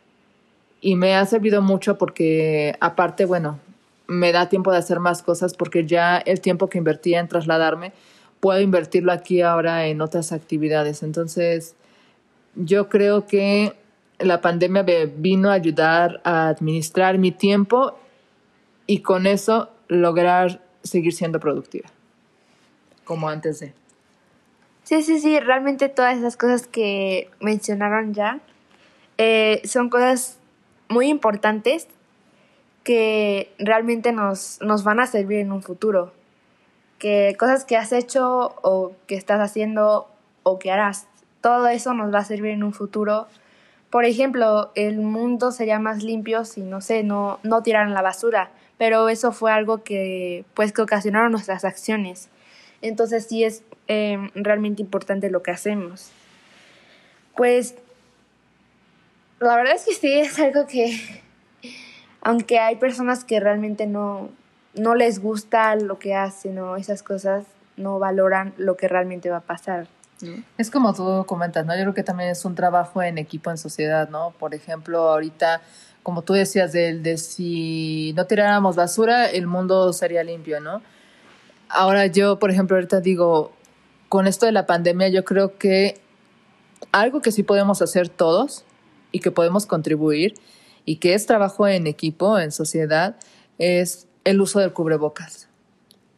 Y 0.81 0.97
me 0.97 1.15
ha 1.15 1.25
servido 1.27 1.63
mucho 1.63 1.97
porque, 1.99 2.75
aparte, 2.81 3.25
bueno, 3.25 3.61
me 4.07 4.33
da 4.33 4.49
tiempo 4.49 4.73
de 4.73 4.79
hacer 4.79 5.01
más 5.01 5.23
cosas 5.23 5.55
porque 5.55 5.87
ya 5.87 6.19
el 6.19 6.41
tiempo 6.41 6.69
que 6.69 6.79
invertía 6.79 7.21
en 7.21 7.29
trasladarme, 7.29 7.93
puedo 8.41 8.61
invertirlo 8.61 9.13
aquí 9.13 9.43
ahora 9.43 9.87
en 9.87 10.01
otras 10.01 10.33
actividades. 10.33 11.03
Entonces, 11.03 11.77
yo 12.57 12.89
creo 12.89 13.27
que 13.27 13.75
la 14.19 14.41
pandemia 14.41 14.83
me 14.83 15.07
vino 15.07 15.51
a 15.51 15.55
ayudar 15.55 16.21
a 16.25 16.49
administrar 16.49 17.19
mi 17.19 17.31
tiempo 17.31 17.97
y 18.87 18.99
con 18.99 19.27
eso 19.27 19.71
lograr 19.89 20.61
seguir 20.83 21.13
siendo 21.13 21.39
productiva, 21.39 21.89
como 23.05 23.29
antes 23.29 23.61
de. 23.61 23.82
Sí, 24.85 25.03
sí, 25.03 25.21
sí, 25.21 25.39
realmente 25.41 25.89
todas 25.89 26.19
esas 26.19 26.37
cosas 26.37 26.67
que 26.67 27.31
mencionaron 27.41 28.15
ya 28.15 28.41
eh, 29.19 29.63
son 29.65 29.91
cosas 29.91 30.39
muy 30.89 31.09
importantes 31.09 31.87
que 32.83 33.53
realmente 33.59 34.13
nos, 34.13 34.61
nos 34.61 34.85
van 34.85 35.01
a 35.01 35.07
servir 35.07 35.39
en 35.39 35.53
un 35.53 35.63
futuro. 35.63 36.13
Que 36.99 37.37
cosas 37.39 37.65
que 37.65 37.77
has 37.77 37.93
hecho 37.93 38.55
o 38.63 38.93
que 39.07 39.15
estás 39.15 39.41
haciendo 39.41 40.09
o 40.43 40.59
que 40.59 40.71
harás, 40.71 41.07
todo 41.41 41.69
eso 41.69 41.95
nos 41.95 42.13
va 42.13 42.19
a 42.19 42.25
servir 42.25 42.53
en 42.53 42.65
un 42.65 42.73
futuro. 42.73 43.27
Por 43.91 44.05
ejemplo, 44.05 44.71
el 44.75 45.01
mundo 45.01 45.53
sería 45.53 45.79
más 45.79 46.03
limpio 46.03 46.45
si, 46.45 46.63
no 46.63 46.81
sé, 46.81 47.03
no, 47.03 47.39
no 47.43 47.63
tiraran 47.63 47.93
la 47.93 48.03
basura, 48.03 48.51
pero 48.79 49.09
eso 49.09 49.33
fue 49.33 49.53
algo 49.53 49.83
que, 49.83 50.45
pues, 50.55 50.73
que 50.73 50.83
ocasionaron 50.83 51.31
nuestras 51.33 51.65
acciones. 51.65 52.29
Entonces 52.81 53.27
sí 53.29 53.45
es 53.45 53.63
eh, 53.89 54.31
realmente 54.35 54.83
importante 54.83 55.31
lo 55.31 55.43
que 55.43 55.51
hacemos. 55.51 56.11
Pues 57.37 57.75
la 59.41 59.57
verdad 59.57 59.75
es 59.75 59.85
que 59.85 59.95
sí 59.95 60.13
es 60.13 60.39
algo 60.39 60.67
que, 60.67 60.99
aunque 62.21 62.59
hay 62.59 62.77
personas 62.77 63.25
que 63.25 63.41
realmente 63.41 63.87
no, 63.87 64.31
no 64.75 64.95
les 64.95 65.21
gusta 65.21 65.75
lo 65.77 65.99
que 65.99 66.15
hacen 66.15 66.59
o 66.59 66.77
esas 66.77 67.03
cosas, 67.03 67.45
no 67.77 67.99
valoran 67.99 68.55
lo 68.57 68.77
que 68.77 68.89
realmente 68.89 69.31
va 69.31 69.39
a 69.39 69.41
pasar. 69.41 69.87
Es 70.57 70.71
como 70.71 70.95
tú 70.95 71.25
comentas, 71.27 71.67
¿no? 71.67 71.75
Yo 71.75 71.83
creo 71.83 71.95
que 71.95 72.05
también 72.05 72.31
es 72.31 72.45
un 72.45 72.55
trabajo 72.55 73.03
en 73.03 73.19
equipo, 73.19 73.51
en 73.51 73.59
sociedad, 73.59 74.09
¿no? 74.09 74.33
Por 74.39 74.55
ejemplo, 74.55 75.11
ahorita, 75.11 75.63
como 76.05 76.23
tú 76.23 76.35
decías, 76.35 76.73
de, 76.73 76.99
de 76.99 77.19
si 77.19 78.13
no 78.15 78.27
tiráramos 78.27 78.77
basura, 78.77 79.29
el 79.29 79.49
mundo 79.49 79.93
sería 79.93 80.23
limpio, 80.23 80.61
¿no? 80.61 80.81
Ahora 81.69 82.07
yo, 82.07 82.39
por 82.39 82.51
ejemplo, 82.51 82.77
ahorita 82.77 83.01
digo, 83.01 83.53
con 84.13 84.27
esto 84.27 84.45
de 84.45 84.53
la 84.53 84.67
pandemia, 84.67 85.09
yo 85.09 85.25
creo 85.25 85.57
que 85.57 85.99
algo 86.93 87.23
que 87.23 87.33
sí 87.33 87.43
podemos 87.43 87.81
hacer 87.81 88.11
todos 88.11 88.63
y 89.11 89.21
que 89.21 89.31
podemos 89.31 89.65
contribuir 89.65 90.35
y 90.85 90.97
que 90.97 91.15
es 91.15 91.25
trabajo 91.25 91.67
en 91.67 91.87
equipo, 91.87 92.39
en 92.39 92.53
sociedad, 92.53 93.17
es 93.57 94.07
el 94.25 94.43
uso 94.43 94.61
del 94.61 94.75
cubrebocas. 94.75 95.49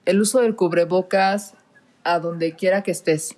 El 0.07 0.21
uso 0.21 0.41
del 0.41 0.57
cubrebocas 0.57 1.55
a 2.03 2.19
donde 2.19 2.57
quiera 2.57 2.83
que 2.83 2.91
estés. 2.91 3.37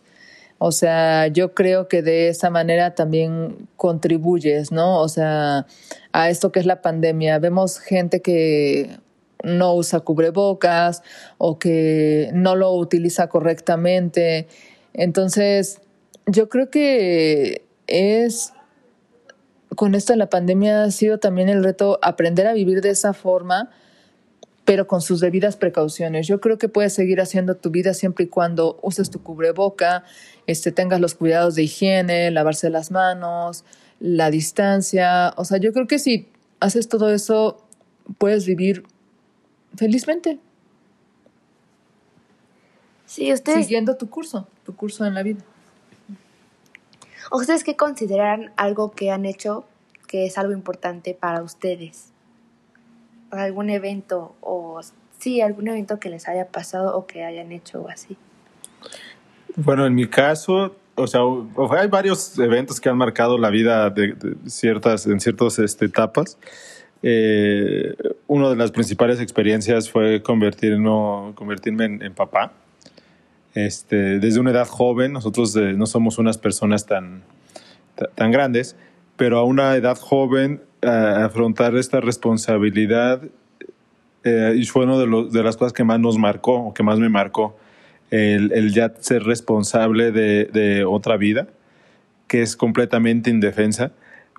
O 0.57 0.73
sea, 0.73 1.27
yo 1.27 1.53
creo 1.53 1.87
que 1.87 2.01
de 2.01 2.31
esa 2.31 2.49
manera 2.49 2.95
también 2.95 3.69
contribuyes, 3.77 4.73
¿no? 4.73 5.03
O 5.03 5.09
sea, 5.11 5.67
a 6.13 6.31
esto 6.31 6.51
que 6.51 6.61
es 6.61 6.67
la 6.67 6.81
pandemia. 6.81 7.39
Vemos 7.41 7.79
gente 7.79 8.23
que 8.23 9.01
no 9.43 9.75
usa 9.75 10.01
cubrebocas 10.01 11.03
o 11.39 11.59
que 11.59 12.31
no 12.33 12.57
lo 12.57 12.73
utiliza 12.73 13.29
correctamente. 13.29 14.49
Entonces, 14.95 15.81
yo 16.27 16.49
creo 16.49 16.71
que 16.71 17.65
es 17.87 18.53
con 19.77 19.95
esto 19.95 20.13
de 20.13 20.19
la 20.19 20.31
pandemia 20.31 20.85
ha 20.85 20.91
sido 20.91 21.19
también 21.19 21.49
el 21.49 21.63
reto 21.63 21.99
aprender 22.03 22.47
a 22.47 22.55
vivir 22.55 22.81
de 22.81 22.91
esa 22.91 23.13
forma, 23.13 23.71
pero 24.65 24.87
con 24.87 25.01
sus 25.01 25.21
debidas 25.21 25.57
precauciones. 25.57 26.27
Yo 26.27 26.41
creo 26.41 26.59
que 26.59 26.69
puedes 26.69 26.93
seguir 26.93 27.21
haciendo 27.21 27.57
tu 27.57 27.71
vida 27.71 27.95
siempre 27.95 28.25
y 28.25 28.29
cuando 28.29 28.79
uses 28.83 29.11
tu 29.11 29.23
cubreboca, 29.23 30.03
este, 30.47 30.73
tengas 30.73 31.01
los 31.01 31.15
cuidados 31.15 31.55
de 31.55 31.65
higiene, 31.65 32.31
lavarse 32.31 32.71
las 32.71 32.91
manos, 32.91 33.65
la 34.01 34.31
distancia. 34.31 35.35
O 35.37 35.45
sea, 35.45 35.59
yo 35.59 35.73
creo 35.73 35.87
que 35.87 35.99
si 35.99 36.29
haces 36.59 36.89
todo 36.89 37.11
eso, 37.11 37.65
puedes 38.19 38.47
vivir 38.47 38.85
felizmente. 39.77 40.39
Sí, 43.07 43.33
ustedes. 43.33 43.67
Siguiendo 43.67 43.97
tu 43.97 44.11
curso, 44.11 44.49
tu 44.65 44.75
curso 44.75 45.07
en 45.07 45.15
la 45.15 45.23
vida. 45.23 45.41
¿Ustedes 47.33 47.65
qué 47.65 47.77
consideran 47.77 48.53
algo 48.57 48.93
que 48.93 49.11
han 49.11 49.25
hecho 49.25 49.65
que 50.07 50.27
es 50.27 50.39
algo 50.39 50.53
importante 50.53 51.15
para 51.15 51.43
ustedes? 51.43 52.13
¿Algún 53.31 53.71
evento 53.71 54.37
o 54.41 54.81
sí, 55.19 55.41
algún 55.41 55.69
evento 55.69 55.99
que 55.99 56.09
les 56.09 56.29
haya 56.29 56.49
pasado 56.49 56.97
o 56.97 57.07
que 57.07 57.25
hayan 57.25 57.53
hecho 57.53 57.83
o 57.83 57.89
así? 57.89 58.17
Bueno, 59.57 59.87
en 59.87 59.95
mi 59.95 60.07
caso, 60.07 60.77
o 60.95 61.07
sea, 61.07 61.21
hay 61.79 61.89
varios 61.89 62.39
eventos 62.39 62.81
que 62.81 62.89
han 62.89 62.97
marcado 62.97 63.39
la 63.39 63.51
vida 63.51 63.91
de, 63.91 64.13
de 64.13 64.51
ciertas, 64.51 65.07
en 65.07 65.21
ciertas 65.21 65.59
este, 65.59 65.87
etapas. 65.87 66.39
Eh, 67.03 67.95
una 68.27 68.51
de 68.51 68.57
las 68.57 68.71
principales 68.71 69.21
experiencias 69.21 69.91
fue 69.91 70.23
convertirme, 70.23 71.85
en, 71.85 72.15
papá. 72.15 72.53
Este, 73.55 74.19
desde 74.19 74.41
una 74.41 74.51
edad 74.51 74.67
joven, 74.67 75.13
nosotros 75.13 75.55
eh, 75.57 75.73
no 75.73 75.87
somos 75.87 76.19
unas 76.19 76.39
personas 76.39 76.87
tan, 76.87 77.23
tan 78.15 78.31
grandes, 78.31 78.77
pero 79.17 79.39
a 79.39 79.45
una 79.45 79.75
edad 79.77 79.97
joven 79.97 80.61
afrontar 80.83 81.75
esta 81.77 82.01
responsabilidad 82.01 83.23
eh, 84.25 84.55
y 84.57 84.65
fue 84.67 84.85
una 84.85 84.99
de, 84.99 85.29
de, 85.31 85.43
las 85.43 85.57
cosas 85.57 85.73
que 85.73 85.85
más 85.85 86.01
nos 86.01 86.19
marcó, 86.19 86.55
o 86.55 86.75
que 86.75 86.83
más 86.83 86.99
me 86.99 87.09
marcó, 87.09 87.57
el, 88.11 88.73
ya 88.73 88.93
ser 88.99 89.23
responsable 89.25 90.11
de, 90.13 90.85
otra 90.85 91.17
vida, 91.17 91.49
que 92.27 92.43
es 92.43 92.57
completamente 92.57 93.31
indefensa 93.31 93.93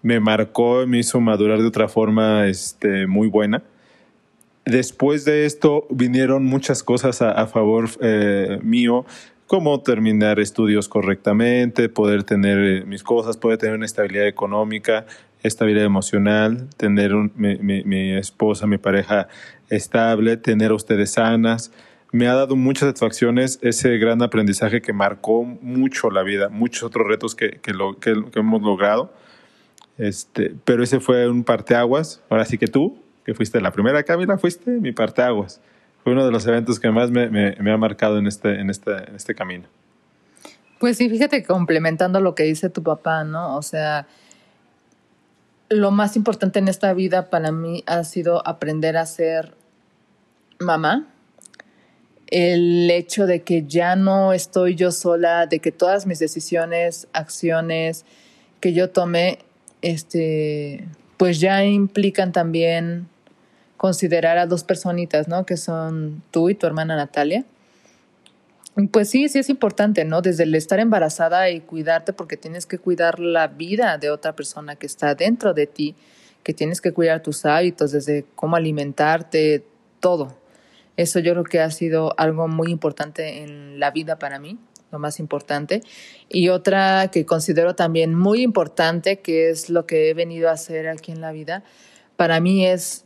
me 0.08 0.22
marcó, 0.22 0.88
me 0.88 1.00
hizo 1.00 1.20
madurar 1.20 1.60
de 1.60 1.68
otra 1.68 1.90
forma 1.90 2.48
este, 2.48 3.08
muy 3.08 3.28
buena. 3.28 3.62
Después 4.66 5.26
de 5.26 5.46
esto 5.46 5.86
vinieron 5.90 6.46
muchas 6.46 6.82
cosas 6.82 7.22
a, 7.22 7.46
favor 7.48 7.90
eh, 8.00 8.58
mío, 8.64 9.06
como 9.48 9.82
terminar 9.82 10.40
estudios 10.40 10.88
correctamente, 10.88 11.90
poder 11.90 12.24
tener 12.24 12.58
eh, 12.58 12.86
mis 12.86 13.04
cosas, 13.04 13.36
poder 13.36 13.58
tener 13.58 13.76
una 13.76 13.86
estabilidad 13.86 14.28
económica, 14.28 15.06
estabilidad 15.44 15.84
emocional, 15.84 16.70
tener 16.78 17.12
mi, 17.36 18.14
esposa, 18.18 18.66
mi 18.66 18.78
pareja 18.78 19.28
estable, 19.70 20.38
tener 20.38 20.72
a 20.72 20.76
ustedes 20.76 21.12
sanas. 21.12 21.74
Me 22.14 22.30
ha 22.30 22.34
dado 22.34 22.56
muchas 22.56 22.88
satisfacciones 22.88 23.60
ese 23.62 23.98
gran 23.98 24.22
aprendizaje 24.22 24.82
que 24.82 24.94
marcó 24.94 25.44
mucho 25.44 26.10
la 26.12 26.24
vida, 26.24 26.48
muchos 26.48 26.84
otros 26.84 27.06
retos 27.08 27.36
que, 27.36 27.60
que, 27.62 27.74
lo, 27.74 28.00
que 28.00 28.14
hemos 28.36 28.62
logrado 28.62 29.12
Este, 29.98 30.56
pero 30.64 30.84
ese 30.84 31.00
fue 31.00 31.30
un 31.30 31.44
parteaguas. 31.44 32.22
Ahora 32.30 32.46
sí 32.46 32.58
que 32.58 32.68
tú, 32.68 33.02
que 33.26 33.34
fuiste 33.34 33.60
la 33.62 33.72
primera 33.72 34.04
Camila, 34.04 34.38
fuiste 34.38 34.72
mi 34.72 34.92
parteaguas. 34.92 35.62
Fue 36.04 36.14
uno 36.14 36.26
de 36.26 36.32
los 36.32 36.46
eventos 36.48 36.80
que 36.80 36.92
más 36.92 37.12
me, 37.12 37.56
ha 37.60 37.78
marcado 37.78 38.18
en 38.18 38.28
este, 38.28 38.60
en, 38.60 38.70
este, 38.70 38.92
en 38.92 39.16
este 39.16 39.36
camino. 39.36 39.68
Pues 40.80 40.98
sí, 40.98 41.10
fíjate, 41.10 41.44
complementando 41.44 42.22
lo 42.22 42.36
que 42.36 42.44
dice 42.44 42.70
tu 42.70 42.84
papá, 42.84 43.24
¿no? 43.24 43.58
O 43.58 43.62
sea, 43.64 44.08
lo 45.70 45.92
más 45.92 46.16
importante 46.16 46.60
en 46.60 46.68
esta 46.68 46.94
vida 46.94 47.30
para 47.30 47.52
mí 47.52 47.84
ha 47.88 48.04
sido 48.04 48.48
aprender 48.48 48.96
a 48.96 49.06
ser 49.06 49.56
mamá. 50.60 51.08
El 52.28 52.90
hecho 52.92 53.26
de 53.26 53.42
que 53.42 53.66
ya 53.66 53.96
no 53.96 54.34
estoy 54.34 54.76
yo 54.76 54.92
sola, 54.92 55.48
de 55.48 55.60
que 55.60 55.72
todas 55.72 56.06
mis 56.06 56.20
decisiones, 56.20 57.08
acciones 57.14 58.06
que 58.60 58.74
yo 58.74 58.90
tomé, 58.90 59.40
este, 59.82 60.86
pues 61.18 61.40
ya 61.40 61.64
implican 61.66 62.32
también 62.32 63.08
considerar 63.78 64.38
a 64.38 64.48
dos 64.48 64.64
personitas, 64.64 65.28
¿no? 65.28 65.46
Que 65.46 65.58
son 65.58 66.24
tú 66.32 66.50
y 66.50 66.56
tu 66.56 66.66
hermana 66.66 66.96
Natalia 66.96 67.46
pues 68.92 69.10
sí, 69.10 69.28
sí 69.28 69.40
es 69.40 69.50
importante, 69.50 70.06
¿no? 70.06 70.22
Desde 70.22 70.44
el 70.44 70.54
estar 70.54 70.80
embarazada 70.80 71.50
y 71.50 71.62
cuidarte, 71.62 72.14
porque 72.14 72.38
tienes 72.38 72.68
que 72.68 72.78
cuidar 72.78 73.20
la 73.20 73.48
vida 73.48 73.98
de 73.98 74.12
otra 74.12 74.36
persona 74.36 74.76
que 74.76 74.86
está 74.86 75.16
dentro 75.16 75.56
de 75.56 75.66
ti, 75.66 75.96
que 76.44 76.54
tienes 76.54 76.80
que 76.80 76.94
cuidar 76.94 77.24
tus 77.24 77.46
hábitos, 77.46 77.92
desde 77.92 78.26
cómo 78.36 78.56
alimentarte, 78.56 79.66
todo. 80.00 80.38
Eso 80.96 81.20
yo 81.20 81.34
creo 81.34 81.44
que 81.44 81.60
ha 81.60 81.72
sido 81.72 82.14
algo 82.20 82.48
muy 82.48 82.70
importante 82.70 83.42
en 83.42 83.80
la 83.80 83.90
vida 83.90 84.20
para 84.20 84.38
mí, 84.38 84.60
lo 84.92 85.00
más 85.00 85.20
importante. 85.20 85.82
Y 86.30 86.50
otra 86.50 87.10
que 87.12 87.26
considero 87.26 87.76
también 87.76 88.16
muy 88.16 88.42
importante, 88.42 89.20
que 89.20 89.50
es 89.50 89.70
lo 89.70 89.86
que 89.86 90.10
he 90.10 90.14
venido 90.14 90.50
a 90.50 90.54
hacer 90.54 90.88
aquí 90.88 91.12
en 91.12 91.22
la 91.22 91.32
vida, 91.32 91.64
para 92.16 92.40
mí 92.40 92.66
es 92.66 93.06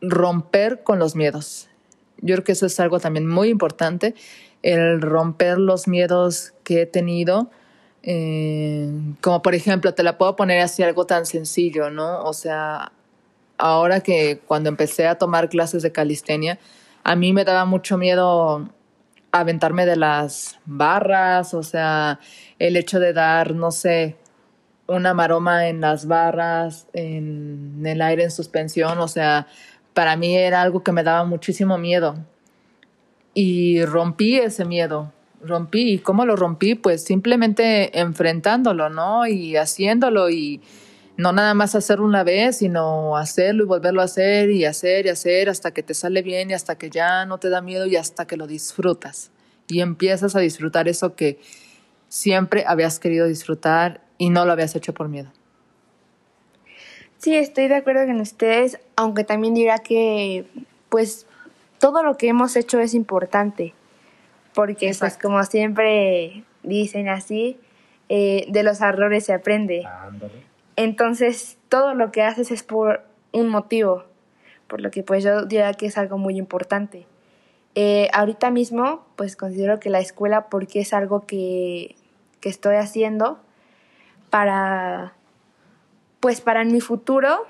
romper 0.00 0.82
con 0.82 0.98
los 0.98 1.16
miedos 1.16 1.70
yo 2.22 2.34
creo 2.34 2.44
que 2.44 2.52
eso 2.52 2.66
es 2.66 2.78
algo 2.80 3.00
también 3.00 3.26
muy 3.26 3.48
importante, 3.48 4.14
el 4.62 5.00
romper 5.00 5.58
los 5.58 5.88
miedos 5.88 6.52
que 6.64 6.82
he 6.82 6.86
tenido. 6.86 7.50
Eh, 8.02 8.90
como 9.20 9.42
por 9.42 9.54
ejemplo, 9.54 9.94
te 9.94 10.02
la 10.02 10.18
puedo 10.18 10.36
poner 10.36 10.60
así 10.60 10.82
algo 10.82 11.06
tan 11.06 11.26
sencillo, 11.26 11.90
¿no? 11.90 12.22
O 12.24 12.32
sea, 12.32 12.92
ahora 13.58 14.00
que 14.00 14.40
cuando 14.46 14.68
empecé 14.68 15.06
a 15.06 15.16
tomar 15.16 15.48
clases 15.48 15.82
de 15.82 15.92
calistenia, 15.92 16.58
a 17.04 17.16
mí 17.16 17.32
me 17.32 17.44
daba 17.44 17.64
mucho 17.64 17.96
miedo 17.96 18.68
aventarme 19.32 19.86
de 19.86 19.96
las 19.96 20.58
barras, 20.66 21.54
o 21.54 21.62
sea, 21.62 22.20
el 22.58 22.76
hecho 22.76 22.98
de 23.00 23.12
dar, 23.12 23.54
no 23.54 23.70
sé, 23.70 24.16
una 24.86 25.14
maroma 25.14 25.68
en 25.68 25.80
las 25.80 26.06
barras, 26.06 26.88
en 26.92 27.82
el 27.86 28.02
aire 28.02 28.24
en 28.24 28.30
suspensión, 28.30 28.98
o 28.98 29.08
sea, 29.08 29.46
para 29.94 30.16
mí 30.16 30.36
era 30.36 30.62
algo 30.62 30.82
que 30.82 30.92
me 30.92 31.02
daba 31.02 31.24
muchísimo 31.24 31.78
miedo. 31.78 32.16
Y 33.34 33.84
rompí 33.84 34.36
ese 34.36 34.64
miedo, 34.64 35.12
rompí. 35.42 35.92
¿Y 35.92 35.98
cómo 35.98 36.24
lo 36.24 36.36
rompí? 36.36 36.74
Pues 36.74 37.04
simplemente 37.04 37.98
enfrentándolo, 37.98 38.90
¿no? 38.90 39.26
Y 39.26 39.56
haciéndolo 39.56 40.30
y 40.30 40.60
no 41.20 41.32
nada 41.32 41.52
más 41.52 41.74
hacerlo 41.74 42.06
una 42.06 42.24
vez, 42.24 42.58
sino 42.58 43.16
hacerlo 43.16 43.64
y 43.64 43.66
volverlo 43.66 44.00
a 44.00 44.04
hacer 44.04 44.50
y 44.50 44.64
hacer 44.64 45.04
y 45.04 45.10
hacer 45.10 45.50
hasta 45.50 45.70
que 45.70 45.82
te 45.82 45.92
sale 45.92 46.22
bien 46.22 46.50
y 46.50 46.54
hasta 46.54 46.78
que 46.78 46.88
ya 46.88 47.26
no 47.26 47.36
te 47.36 47.50
da 47.50 47.60
miedo 47.60 47.86
y 47.86 47.96
hasta 47.96 48.26
que 48.26 48.38
lo 48.38 48.46
disfrutas. 48.46 49.30
Y 49.68 49.82
empiezas 49.82 50.34
a 50.34 50.40
disfrutar 50.40 50.88
eso 50.88 51.14
que 51.14 51.38
siempre 52.08 52.64
habías 52.66 52.98
querido 52.98 53.26
disfrutar 53.26 54.00
y 54.16 54.30
no 54.30 54.46
lo 54.46 54.52
habías 54.52 54.74
hecho 54.74 54.94
por 54.94 55.08
miedo. 55.08 55.30
Sí, 57.18 57.36
estoy 57.36 57.68
de 57.68 57.76
acuerdo 57.76 58.06
con 58.06 58.18
ustedes, 58.20 58.80
aunque 58.96 59.22
también 59.22 59.52
dirá 59.52 59.78
que 59.78 60.46
pues 60.88 61.26
todo 61.78 62.02
lo 62.02 62.16
que 62.16 62.28
hemos 62.28 62.56
hecho 62.56 62.80
es 62.80 62.94
importante, 62.94 63.74
porque 64.54 64.94
pues 64.98 65.18
como 65.18 65.44
siempre 65.44 66.44
dicen 66.62 67.10
así, 67.10 67.58
eh, 68.08 68.46
de 68.48 68.62
los 68.62 68.80
errores 68.80 69.26
se 69.26 69.34
aprende. 69.34 69.86
Entonces, 70.82 71.58
todo 71.68 71.92
lo 71.92 72.10
que 72.10 72.22
haces 72.22 72.50
es 72.50 72.62
por 72.62 73.02
un 73.32 73.50
motivo, 73.50 74.04
por 74.66 74.80
lo 74.80 74.90
que 74.90 75.02
pues 75.02 75.22
yo 75.22 75.44
diría 75.44 75.74
que 75.74 75.84
es 75.84 75.98
algo 75.98 76.16
muy 76.16 76.38
importante. 76.38 77.06
Eh, 77.74 78.08
ahorita 78.14 78.50
mismo, 78.50 79.04
pues 79.14 79.36
considero 79.36 79.78
que 79.78 79.90
la 79.90 80.00
escuela, 80.00 80.48
porque 80.48 80.80
es 80.80 80.94
algo 80.94 81.26
que, 81.26 81.96
que 82.40 82.48
estoy 82.48 82.76
haciendo 82.76 83.38
para 84.30 85.12
pues 86.20 86.40
para 86.40 86.64
mi 86.64 86.80
futuro, 86.80 87.44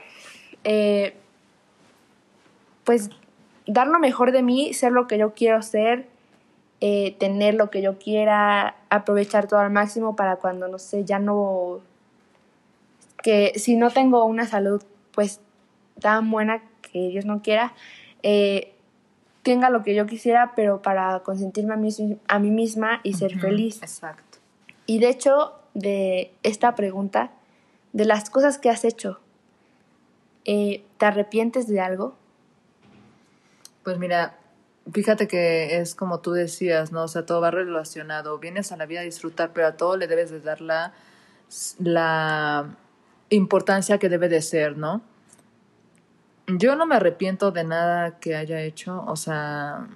eh, 0.65 1.15
pues 2.83 3.11
dar 3.69 3.87
lo 3.87 4.01
mejor 4.01 4.33
de 4.33 4.43
mí, 4.43 4.75
ser 4.75 4.91
lo 4.91 5.07
que 5.07 5.19
yo 5.19 5.35
quiero 5.35 5.63
ser, 5.63 6.09
eh, 6.81 7.15
tener 7.21 7.55
lo 7.55 7.71
que 7.71 7.81
yo 7.81 7.97
quiera, 7.97 8.75
aprovechar 8.89 9.47
todo 9.47 9.61
al 9.61 9.71
máximo 9.71 10.17
para 10.17 10.37
cuando, 10.37 10.67
no 10.67 10.81
sé, 10.81 11.05
ya 11.05 11.21
no, 11.21 11.81
que 13.23 13.53
si 13.57 13.77
no 13.77 13.91
tengo 13.91 14.25
una 14.25 14.47
salud 14.47 14.83
pues 15.13 15.41
tan 16.01 16.31
buena 16.31 16.63
que 16.81 17.09
Dios 17.09 17.25
no 17.25 17.43
quiera, 17.43 17.75
eh, 18.23 18.75
tenga 19.43 19.71
lo 19.71 19.83
que 19.83 19.95
yo 19.95 20.07
quisiera, 20.07 20.53
pero 20.55 20.83
para 20.83 21.21
consentirme 21.21 21.75
a 21.75 21.77
mí, 21.77 21.91
a 22.29 22.39
mí 22.39 22.51
misma 22.51 23.01
y 23.03 23.15
ser 23.15 23.39
feliz. 23.39 23.83
Exacto. 23.83 24.39
Y 24.87 24.99
de 24.99 25.09
hecho, 25.09 25.55
de 25.75 26.33
esta 26.43 26.75
pregunta, 26.75 27.33
de 27.93 28.05
las 28.05 28.31
cosas 28.31 28.59
que 28.59 28.71
has 28.71 28.85
hecho, 28.85 29.21
eh, 30.45 30.85
¿te 30.99 31.07
arrepientes 31.07 31.69
de 31.69 31.81
algo? 31.81 32.15
Pues 33.85 33.99
mira, 33.99 34.39
fíjate 34.93 35.29
que 35.29 35.79
es 35.79 35.95
como 35.95 36.21
tú 36.21 36.33
decías, 36.33 36.93
¿no? 36.93 37.05
O 37.05 37.09
sea, 37.09 37.25
todo 37.25 37.41
va 37.41 37.51
relacionado. 37.51 38.39
Vienes 38.39 38.73
a 38.73 38.77
la 38.77 38.87
vida 38.87 39.01
a 39.01 39.05
disfrutar, 39.05 39.53
pero 39.53 39.69
a 39.69 39.77
todo 39.77 39.97
le 39.97 40.07
debes 40.07 40.31
de 40.31 40.41
dar 40.41 40.61
la, 40.61 40.93
la 41.79 42.77
importancia 43.31 43.99
que 43.99 44.09
debe 44.09 44.29
de 44.29 44.43
ser, 44.43 44.77
¿no? 44.77 45.03
Yo 46.47 46.75
no 46.77 46.85
me 46.85 46.97
arrepiento 46.97 47.53
de 47.53 47.65
nada 47.65 48.19
que 48.19 48.35
haya 48.37 48.61
hecho, 48.61 49.05
o 49.07 49.17
sea, 49.17 49.87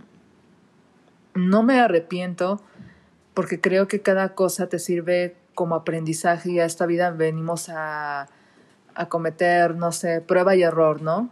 no 1.34 1.62
me 1.64 1.80
arrepiento 1.80 2.60
porque 3.34 3.60
creo 3.60 3.88
que 3.88 4.00
cada 4.00 4.34
cosa 4.34 4.68
te 4.68 4.78
sirve 4.78 5.36
como 5.54 5.74
aprendizaje 5.74 6.52
y 6.52 6.60
a 6.60 6.64
esta 6.64 6.86
vida 6.86 7.10
venimos 7.10 7.68
a, 7.68 8.28
a 8.94 9.08
cometer, 9.08 9.74
no 9.74 9.90
sé, 9.90 10.20
prueba 10.20 10.54
y 10.54 10.62
error, 10.62 11.02
¿no? 11.02 11.28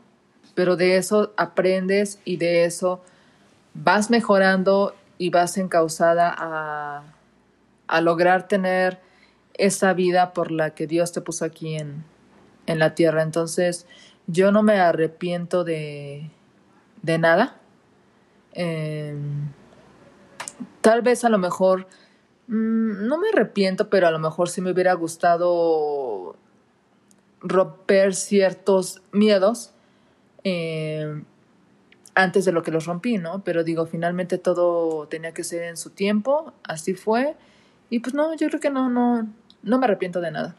Pero 0.55 0.77
de 0.77 0.97
eso 0.97 1.33
aprendes 1.37 2.19
y 2.25 2.37
de 2.37 2.65
eso 2.65 3.03
vas 3.75 4.11
mejorando 4.11 4.95
y 5.19 5.31
vas 5.31 5.57
encausada 5.57 6.35
a, 6.37 7.03
a 7.87 8.01
lograr 8.01 8.49
tener 8.49 9.01
esa 9.55 9.93
vida 9.93 10.33
por 10.33 10.51
la 10.51 10.75
que 10.75 10.87
Dios 10.87 11.13
te 11.13 11.21
puso 11.21 11.45
aquí 11.45 11.77
en, 11.77 12.05
en 12.67 12.79
la 12.79 12.95
tierra. 12.95 13.23
Entonces, 13.23 13.87
yo 14.27 14.53
no 14.53 14.63
me 14.63 14.79
arrepiento 14.79 15.65
de, 15.65 16.31
de 17.03 17.19
nada. 17.19 17.61
Em, 18.53 19.51
tal 20.81 21.03
vez 21.03 21.25
a 21.25 21.29
lo 21.29 21.39
mejor 21.39 21.87
Mm, 22.53 23.07
no 23.07 23.19
me 23.19 23.29
arrepiento, 23.31 23.89
pero 23.89 24.07
a 24.09 24.11
lo 24.11 24.19
mejor 24.19 24.49
sí 24.49 24.61
me 24.61 24.73
hubiera 24.73 24.93
gustado 24.95 26.37
romper 27.41 28.15
ciertos 28.15 29.03
miedos 29.13 29.73
eh, 30.45 31.23
antes 32.15 32.45
de 32.45 32.53
lo 32.53 32.63
que 32.63 32.71
los 32.71 32.87
rompí, 32.87 33.19
¿no? 33.19 33.43
Pero 33.45 33.65
digo, 33.65 33.87
finalmente 33.87 34.39
todo 34.39 35.09
tenía 35.09 35.33
que 35.33 35.45
ser 35.45 35.63
en 35.63 35.77
su 35.79 35.91
tiempo, 35.91 36.53
así 36.65 36.95
fue. 36.95 37.37
Y 37.91 38.01
pues 38.01 38.15
no, 38.15 38.35
yo 38.35 38.49
creo 38.49 38.61
que 38.61 38.71
no, 38.71 38.91
no, 38.91 39.29
no 39.63 39.79
me 39.79 39.85
arrepiento 39.85 40.21
de 40.21 40.31
nada. 40.31 40.57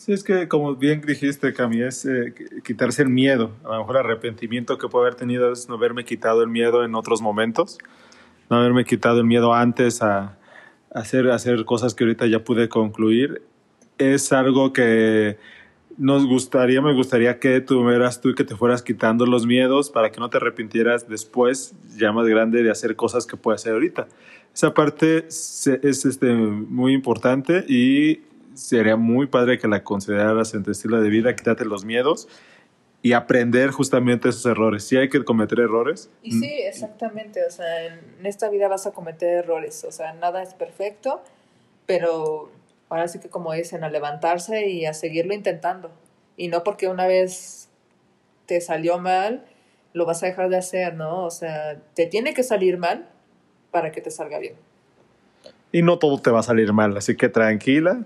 Sí, 0.00 0.12
es 0.12 0.24
que 0.24 0.48
como 0.48 0.76
bien 0.76 1.02
dijiste, 1.02 1.52
Cami, 1.52 1.82
es 1.82 2.06
eh, 2.06 2.32
quitarse 2.64 3.02
el 3.02 3.10
miedo. 3.10 3.52
A 3.64 3.74
lo 3.74 3.80
mejor 3.80 3.98
arrepentimiento 3.98 4.78
que 4.78 4.88
puedo 4.88 5.04
haber 5.04 5.14
tenido 5.14 5.52
es 5.52 5.68
no 5.68 5.74
haberme 5.74 6.06
quitado 6.06 6.42
el 6.42 6.48
miedo 6.48 6.84
en 6.84 6.94
otros 6.94 7.20
momentos, 7.20 7.76
no 8.48 8.56
haberme 8.56 8.86
quitado 8.86 9.18
el 9.18 9.26
miedo 9.26 9.52
antes 9.52 10.00
a, 10.00 10.38
hacer, 10.90 11.30
hacer 11.30 11.64
cosas 11.66 11.94
que 11.94 12.04
ahorita 12.04 12.26
ya 12.26 12.42
pude 12.42 12.70
concluir, 12.70 13.42
es 13.98 14.32
algo 14.32 14.72
que 14.72 15.38
nos 15.98 16.26
gustaría, 16.26 16.80
me 16.80 16.94
gustaría 16.94 17.38
que 17.38 17.60
tú 17.60 17.86
eras 17.90 18.22
tú 18.22 18.30
y 18.30 18.34
que 18.34 18.44
te 18.44 18.56
fueras 18.56 18.82
quitando 18.82 19.26
los 19.26 19.46
miedos 19.46 19.90
para 19.90 20.10
que 20.10 20.18
no 20.18 20.30
te 20.30 20.38
arrepintieras 20.38 21.08
después, 21.08 21.74
ya 21.98 22.10
más 22.10 22.26
grande, 22.26 22.62
de 22.62 22.70
hacer 22.70 22.96
cosas 22.96 23.26
que 23.26 23.36
puedes 23.36 23.60
hacer 23.60 23.74
ahorita. 23.74 24.08
Esa 24.54 24.72
parte 24.72 25.26
es 25.26 25.66
este, 25.66 26.32
muy 26.32 26.94
importante 26.94 27.64
y 27.68 28.29
sería 28.54 28.96
muy 28.96 29.26
padre 29.26 29.58
que 29.58 29.68
la 29.68 29.82
consideraras 29.82 30.54
en 30.54 30.62
tu 30.62 30.70
estilo 30.70 31.00
de 31.00 31.08
vida, 31.08 31.34
quítate 31.34 31.64
los 31.64 31.84
miedos 31.84 32.28
y 33.02 33.12
aprender 33.12 33.70
justamente 33.70 34.28
esos 34.28 34.44
errores. 34.46 34.84
Sí 34.84 34.96
hay 34.96 35.08
que 35.08 35.24
cometer 35.24 35.60
errores. 35.60 36.10
Y 36.22 36.32
sí, 36.32 36.52
exactamente. 36.52 37.44
O 37.46 37.50
sea, 37.50 37.86
en 37.86 38.26
esta 38.26 38.50
vida 38.50 38.68
vas 38.68 38.86
a 38.86 38.92
cometer 38.92 39.44
errores. 39.44 39.84
O 39.84 39.92
sea, 39.92 40.12
nada 40.12 40.42
es 40.42 40.54
perfecto, 40.54 41.22
pero 41.86 42.50
ahora 42.90 43.08
sí 43.08 43.18
que 43.18 43.28
como 43.28 43.52
dicen, 43.52 43.84
a 43.84 43.90
levantarse 43.90 44.68
y 44.68 44.84
a 44.84 44.92
seguirlo 44.92 45.32
intentando. 45.32 45.90
Y 46.36 46.48
no 46.48 46.62
porque 46.62 46.88
una 46.88 47.06
vez 47.06 47.68
te 48.46 48.60
salió 48.60 48.98
mal, 48.98 49.46
lo 49.94 50.04
vas 50.04 50.22
a 50.22 50.26
dejar 50.26 50.50
de 50.50 50.58
hacer, 50.58 50.94
¿no? 50.94 51.24
O 51.24 51.30
sea, 51.30 51.80
te 51.94 52.06
tiene 52.06 52.34
que 52.34 52.42
salir 52.42 52.76
mal 52.76 53.08
para 53.70 53.92
que 53.92 54.00
te 54.00 54.10
salga 54.10 54.38
bien. 54.38 54.54
Y 55.72 55.82
no 55.82 55.98
todo 55.98 56.18
te 56.20 56.30
va 56.30 56.40
a 56.40 56.42
salir 56.42 56.72
mal, 56.72 56.96
así 56.96 57.16
que 57.16 57.28
tranquila. 57.28 58.02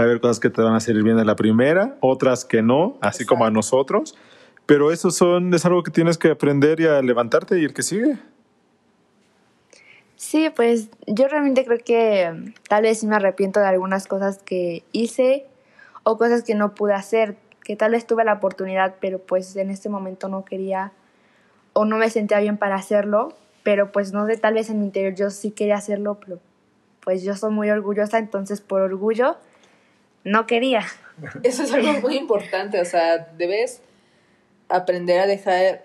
A 0.00 0.04
haber 0.04 0.20
cosas 0.20 0.40
que 0.40 0.48
te 0.48 0.62
van 0.62 0.74
a 0.74 0.80
salir 0.80 1.02
bien 1.02 1.18
en 1.18 1.26
la 1.26 1.36
primera, 1.36 1.96
otras 2.00 2.46
que 2.46 2.62
no, 2.62 2.96
así 3.02 3.26
como 3.26 3.44
a 3.44 3.50
nosotros. 3.50 4.16
Pero 4.64 4.92
eso 4.92 5.10
son, 5.10 5.52
es 5.52 5.66
algo 5.66 5.82
que 5.82 5.90
tienes 5.90 6.16
que 6.16 6.30
aprender 6.30 6.80
y 6.80 6.86
a 6.86 7.02
levantarte 7.02 7.60
y 7.60 7.64
el 7.64 7.74
que 7.74 7.82
sigue. 7.82 8.18
Sí, 10.16 10.48
pues 10.56 10.88
yo 11.06 11.28
realmente 11.28 11.66
creo 11.66 11.80
que 11.84 12.30
mm, 12.30 12.54
tal 12.68 12.84
vez 12.84 13.00
sí 13.00 13.06
me 13.06 13.16
arrepiento 13.16 13.60
de 13.60 13.66
algunas 13.66 14.06
cosas 14.06 14.38
que 14.38 14.84
hice 14.92 15.46
o 16.02 16.16
cosas 16.16 16.44
que 16.44 16.54
no 16.54 16.74
pude 16.74 16.94
hacer, 16.94 17.36
que 17.62 17.76
tal 17.76 17.92
vez 17.92 18.06
tuve 18.06 18.24
la 18.24 18.32
oportunidad, 18.32 18.94
pero 19.00 19.18
pues 19.18 19.54
en 19.56 19.68
este 19.68 19.90
momento 19.90 20.28
no 20.28 20.46
quería 20.46 20.92
o 21.74 21.84
no 21.84 21.98
me 21.98 22.08
sentía 22.08 22.40
bien 22.40 22.56
para 22.56 22.76
hacerlo, 22.76 23.34
pero 23.62 23.92
pues 23.92 24.12
no 24.12 24.26
sé, 24.26 24.38
tal 24.38 24.54
vez 24.54 24.70
en 24.70 24.78
mi 24.80 24.86
interior 24.86 25.14
yo 25.14 25.28
sí 25.28 25.50
quería 25.50 25.76
hacerlo, 25.76 26.18
pero 26.24 26.38
pues 27.00 27.22
yo 27.22 27.36
soy 27.36 27.50
muy 27.50 27.68
orgullosa, 27.68 28.18
entonces 28.18 28.62
por 28.62 28.80
orgullo 28.80 29.36
no 30.24 30.46
quería. 30.46 30.84
Eso 31.42 31.62
es 31.62 31.72
algo 31.72 31.92
muy 32.00 32.16
importante, 32.16 32.80
o 32.80 32.84
sea, 32.84 33.28
debes 33.36 33.82
aprender 34.68 35.20
a 35.20 35.26
dejar 35.26 35.84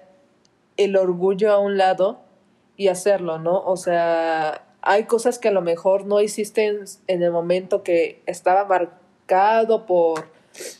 el 0.78 0.96
orgullo 0.96 1.52
a 1.52 1.60
un 1.60 1.78
lado 1.78 2.20
y 2.78 2.88
hacerlo, 2.88 3.40
¿no? 3.40 3.62
O 3.62 3.78
sea, 3.78 4.62
hay 4.82 5.06
cosas 5.06 5.40
que 5.40 5.48
a 5.48 5.52
lo 5.52 5.62
mejor 5.62 6.06
no 6.06 6.22
hiciste 6.22 6.68
en, 7.08 7.24
el 7.24 7.32
momento 7.32 7.84
que 7.84 8.22
estaba 8.26 8.66
marcado 8.66 9.86
por 9.86 10.28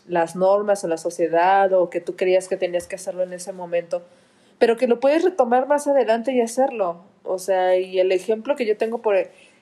las 0.08 0.36
normas 0.36 0.84
o 0.84 0.88
la 0.88 0.98
sociedad 0.98 1.74
o 1.74 1.90
que 1.90 2.02
tú 2.02 2.16
creías 2.16 2.48
que 2.48 2.58
tenías 2.58 2.88
que 2.88 2.96
hacerlo 2.96 3.24
en 3.24 3.34
ese 3.34 3.52
momento, 3.52 4.04
pero 4.60 4.78
que 4.78 4.88
lo 4.88 5.00
puedes 5.00 5.24
retomar 5.24 5.68
más 5.68 5.88
adelante 5.88 6.34
y 6.34 6.42
hacerlo. 6.42 7.04
O 7.24 7.40
sea, 7.40 7.78
y 7.78 8.00
el 8.00 8.12
ejemplo 8.12 8.56
que 8.56 8.66
yo 8.66 8.78
tengo 8.78 9.02
por 9.02 9.16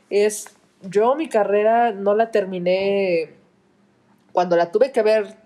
es 0.09 0.47
yo 0.81 1.15
mi 1.15 1.29
carrera 1.29 1.91
no 1.91 2.13
la 2.13 2.31
terminé 2.31 3.31
cuando 4.33 4.57
la 4.57 4.71
tuve 4.71 4.91
que 4.91 4.99
haber 4.99 5.37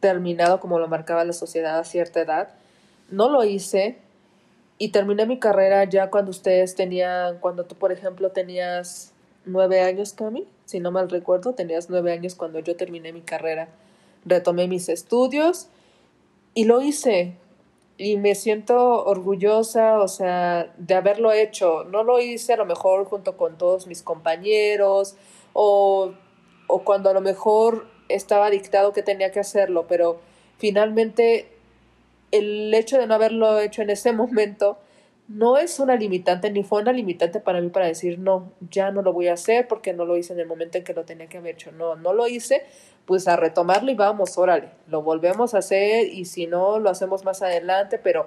terminado 0.00 0.58
como 0.58 0.78
lo 0.78 0.88
marcaba 0.88 1.24
la 1.24 1.32
sociedad 1.32 1.78
a 1.78 1.84
cierta 1.84 2.20
edad, 2.20 2.48
no 3.10 3.28
lo 3.28 3.44
hice 3.44 3.98
y 4.78 4.88
terminé 4.88 5.26
mi 5.26 5.38
carrera 5.38 5.84
ya 5.84 6.10
cuando 6.10 6.30
ustedes 6.30 6.74
tenían, 6.74 7.38
cuando 7.38 7.64
tú, 7.64 7.74
por 7.74 7.92
ejemplo, 7.92 8.30
tenías 8.30 9.12
nueve 9.44 9.80
años, 9.80 10.12
Cami, 10.12 10.46
si 10.64 10.80
no 10.80 10.90
mal 10.90 11.10
recuerdo, 11.10 11.54
tenías 11.54 11.90
nueve 11.90 12.12
años 12.12 12.34
cuando 12.34 12.60
yo 12.60 12.76
terminé 12.76 13.12
mi 13.12 13.22
carrera. 13.22 13.68
Retomé 14.24 14.68
mis 14.68 14.88
estudios 14.88 15.68
y 16.54 16.64
lo 16.64 16.80
hice. 16.82 17.36
Y 17.96 18.16
me 18.16 18.36
siento 18.36 19.04
orgullosa, 19.04 19.98
o 20.00 20.06
sea, 20.06 20.72
de 20.78 20.94
haberlo 20.94 21.32
hecho. 21.32 21.82
No 21.84 22.04
lo 22.04 22.20
hice 22.20 22.52
a 22.52 22.56
lo 22.56 22.64
mejor 22.64 23.06
junto 23.06 23.36
con 23.36 23.58
todos 23.58 23.88
mis 23.88 24.02
compañeros 24.02 25.16
o, 25.52 26.12
o 26.68 26.84
cuando 26.84 27.10
a 27.10 27.12
lo 27.12 27.20
mejor 27.20 27.86
estaba 28.08 28.50
dictado 28.50 28.92
que 28.92 29.02
tenía 29.02 29.30
que 29.30 29.40
hacerlo, 29.40 29.86
pero 29.88 30.20
finalmente 30.58 31.48
el 32.30 32.72
hecho 32.74 32.98
de 32.98 33.06
no 33.06 33.14
haberlo 33.14 33.58
hecho 33.60 33.82
en 33.82 33.90
ese 33.90 34.12
momento 34.12 34.78
no 35.28 35.58
es 35.58 35.78
una 35.78 35.94
limitante 35.94 36.50
ni 36.50 36.64
fue 36.64 36.80
una 36.80 36.92
limitante 36.92 37.38
para 37.38 37.60
mí 37.60 37.68
para 37.68 37.86
decir 37.86 38.18
no, 38.18 38.50
ya 38.70 38.90
no 38.90 39.02
lo 39.02 39.12
voy 39.12 39.28
a 39.28 39.34
hacer 39.34 39.68
porque 39.68 39.92
no 39.92 40.06
lo 40.06 40.16
hice 40.16 40.32
en 40.32 40.40
el 40.40 40.46
momento 40.46 40.78
en 40.78 40.84
que 40.84 40.94
lo 40.94 41.04
tenía 41.04 41.26
que 41.26 41.36
haber 41.36 41.54
hecho. 41.54 41.70
No, 41.70 41.96
no 41.96 42.14
lo 42.14 42.26
hice, 42.26 42.64
pues 43.04 43.28
a 43.28 43.36
retomarlo 43.36 43.90
y 43.90 43.94
vamos, 43.94 44.38
órale, 44.38 44.70
lo 44.86 45.02
volvemos 45.02 45.54
a 45.54 45.58
hacer 45.58 46.06
y 46.06 46.24
si 46.24 46.46
no, 46.46 46.78
lo 46.78 46.88
hacemos 46.88 47.24
más 47.24 47.42
adelante, 47.42 47.98
pero 47.98 48.26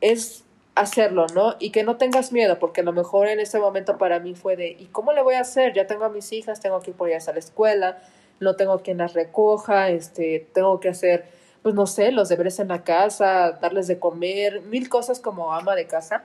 es 0.00 0.44
hacerlo, 0.74 1.26
¿no? 1.34 1.54
Y 1.60 1.70
que 1.70 1.84
no 1.84 1.96
tengas 1.96 2.32
miedo, 2.32 2.58
porque 2.58 2.80
a 2.80 2.84
lo 2.84 2.92
mejor 2.92 3.28
en 3.28 3.38
ese 3.38 3.60
momento 3.60 3.96
para 3.96 4.18
mí 4.18 4.34
fue 4.34 4.56
de, 4.56 4.68
¿y 4.68 4.86
cómo 4.86 5.12
le 5.12 5.22
voy 5.22 5.34
a 5.34 5.40
hacer? 5.40 5.72
Ya 5.72 5.86
tengo 5.86 6.04
a 6.04 6.08
mis 6.08 6.32
hijas, 6.32 6.60
tengo 6.60 6.80
que 6.80 6.90
ir 6.90 6.96
por 6.96 7.08
ellas 7.08 7.28
a 7.28 7.32
la 7.32 7.38
escuela, 7.38 8.02
no 8.40 8.56
tengo 8.56 8.78
quien 8.80 8.98
las 8.98 9.14
recoja, 9.14 9.90
este, 9.90 10.48
tengo 10.52 10.80
que 10.80 10.88
hacer 10.88 11.24
pues 11.64 11.74
no 11.74 11.86
sé, 11.86 12.12
los 12.12 12.28
deberes 12.28 12.60
en 12.60 12.68
la 12.68 12.84
casa, 12.84 13.52
darles 13.52 13.86
de 13.86 13.98
comer, 13.98 14.60
mil 14.60 14.90
cosas 14.90 15.18
como 15.18 15.54
ama 15.54 15.74
de 15.74 15.86
casa. 15.86 16.24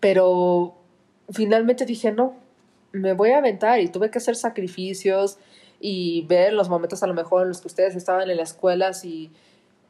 Pero 0.00 0.76
finalmente 1.30 1.84
dije, 1.84 2.10
no, 2.10 2.34
me 2.92 3.12
voy 3.12 3.32
a 3.32 3.38
aventar 3.38 3.80
y 3.80 3.88
tuve 3.88 4.10
que 4.10 4.16
hacer 4.16 4.34
sacrificios 4.34 5.36
y 5.78 6.24
ver 6.26 6.54
los 6.54 6.70
momentos 6.70 7.02
a 7.02 7.06
lo 7.06 7.12
mejor 7.12 7.42
en 7.42 7.48
los 7.48 7.60
que 7.60 7.66
ustedes 7.66 7.96
estaban 7.96 8.30
en 8.30 8.38
las 8.38 8.52
escuelas 8.52 9.04
y 9.04 9.30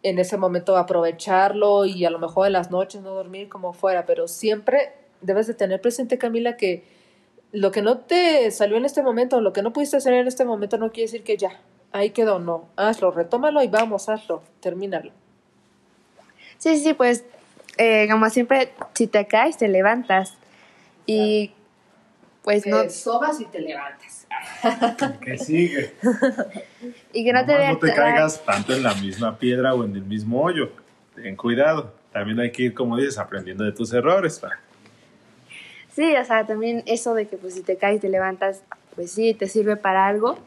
en 0.02 0.18
ese 0.18 0.36
momento 0.36 0.76
aprovecharlo 0.76 1.84
y 1.84 2.04
a 2.04 2.10
lo 2.10 2.18
mejor 2.18 2.48
en 2.48 2.54
las 2.54 2.72
noches 2.72 3.02
no 3.02 3.10
dormir 3.10 3.48
como 3.48 3.72
fuera, 3.72 4.04
pero 4.04 4.26
siempre 4.26 4.94
debes 5.20 5.46
de 5.46 5.54
tener 5.54 5.80
presente, 5.80 6.18
Camila, 6.18 6.56
que 6.56 6.82
lo 7.52 7.70
que 7.70 7.82
no 7.82 7.98
te 7.98 8.50
salió 8.50 8.76
en 8.76 8.84
este 8.84 9.02
momento, 9.02 9.40
lo 9.40 9.52
que 9.52 9.62
no 9.62 9.72
pudiste 9.72 9.96
hacer 9.96 10.14
en 10.14 10.28
este 10.28 10.44
momento 10.44 10.78
no 10.78 10.90
quiere 10.90 11.10
decir 11.10 11.22
que 11.22 11.36
ya, 11.36 11.60
ahí 11.92 12.10
quedó, 12.10 12.38
no, 12.38 12.68
hazlo, 12.76 13.10
retómalo 13.10 13.62
y 13.62 13.68
vamos, 13.68 14.08
hazlo, 14.08 14.42
termínalo. 14.60 15.12
Sí, 16.58 16.76
sí, 16.78 16.92
pues 16.92 17.24
eh, 17.78 18.08
como 18.10 18.28
siempre, 18.28 18.72
si 18.92 19.06
te 19.06 19.26
caes, 19.26 19.56
te 19.56 19.68
levantas. 19.68 20.34
Y 21.06 21.52
pues 22.42 22.64
te 22.64 22.70
no... 22.70 22.90
sobas 22.90 23.40
y 23.40 23.46
te 23.46 23.60
levantas. 23.60 24.26
Que 25.20 25.38
sigue. 25.38 25.94
y 27.12 27.24
que 27.24 27.32
no 27.32 27.46
te, 27.46 27.68
no 27.68 27.78
te 27.78 27.94
caigas 27.94 28.44
tanto 28.44 28.74
en 28.74 28.82
la 28.82 28.94
misma 28.94 29.38
piedra 29.38 29.74
o 29.74 29.84
en 29.84 29.94
el 29.94 30.04
mismo 30.04 30.42
hoyo. 30.42 30.72
Ten 31.14 31.36
cuidado. 31.36 31.94
También 32.12 32.40
hay 32.40 32.50
que 32.50 32.64
ir, 32.64 32.74
como 32.74 32.96
dices, 32.96 33.18
aprendiendo 33.18 33.64
de 33.64 33.72
tus 33.72 33.92
errores. 33.92 34.40
Sí, 35.98 36.14
o 36.14 36.24
sea, 36.24 36.46
también 36.46 36.84
eso 36.86 37.12
de 37.14 37.26
que 37.26 37.36
pues 37.36 37.54
si 37.54 37.62
te 37.62 37.76
caes, 37.76 38.00
te 38.00 38.08
levantas, 38.08 38.62
pues 38.94 39.10
sí, 39.10 39.34
te 39.34 39.48
sirve 39.48 39.74
para 39.74 40.06
algo 40.06 40.38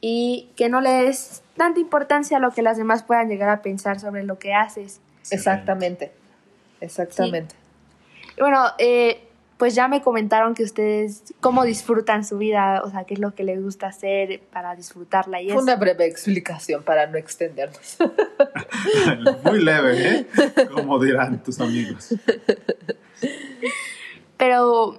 y 0.00 0.48
que 0.54 0.68
no 0.68 0.80
le 0.80 0.90
des 0.90 1.42
tanta 1.56 1.80
importancia 1.80 2.36
a 2.36 2.40
lo 2.40 2.52
que 2.52 2.62
las 2.62 2.76
demás 2.76 3.02
puedan 3.02 3.28
llegar 3.28 3.48
a 3.48 3.62
pensar 3.62 3.98
sobre 3.98 4.22
lo 4.22 4.38
que 4.38 4.54
haces. 4.54 5.00
Exactamente, 5.32 6.12
exactamente. 6.80 7.56
Y 8.36 8.40
bueno, 8.40 8.62
eh, 8.78 9.24
pues 9.56 9.74
ya 9.74 9.88
me 9.88 10.02
comentaron 10.02 10.54
que 10.54 10.62
ustedes 10.62 11.34
cómo 11.40 11.64
disfrutan 11.64 12.24
su 12.24 12.38
vida, 12.38 12.80
o 12.84 12.90
sea, 12.92 13.02
qué 13.02 13.14
es 13.14 13.20
lo 13.20 13.34
que 13.34 13.42
les 13.42 13.60
gusta 13.60 13.88
hacer 13.88 14.40
para 14.52 14.76
disfrutarla 14.76 15.42
y 15.42 15.50
Fue 15.50 15.64
una 15.64 15.74
breve 15.74 16.06
explicación 16.06 16.84
para 16.84 17.08
no 17.08 17.18
extendernos. 17.18 17.96
Muy 19.42 19.64
leve, 19.64 20.10
¿eh? 20.10 20.26
Como 20.72 21.02
dirán 21.02 21.42
tus 21.42 21.58
amigos. 21.58 22.14
Pero, 24.36 24.98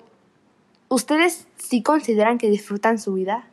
¿ustedes 0.90 1.48
sí 1.58 1.84
consideran 1.84 2.38
que 2.38 2.50
disfrutan 2.50 3.00
su 3.00 3.14
vida? 3.14 3.48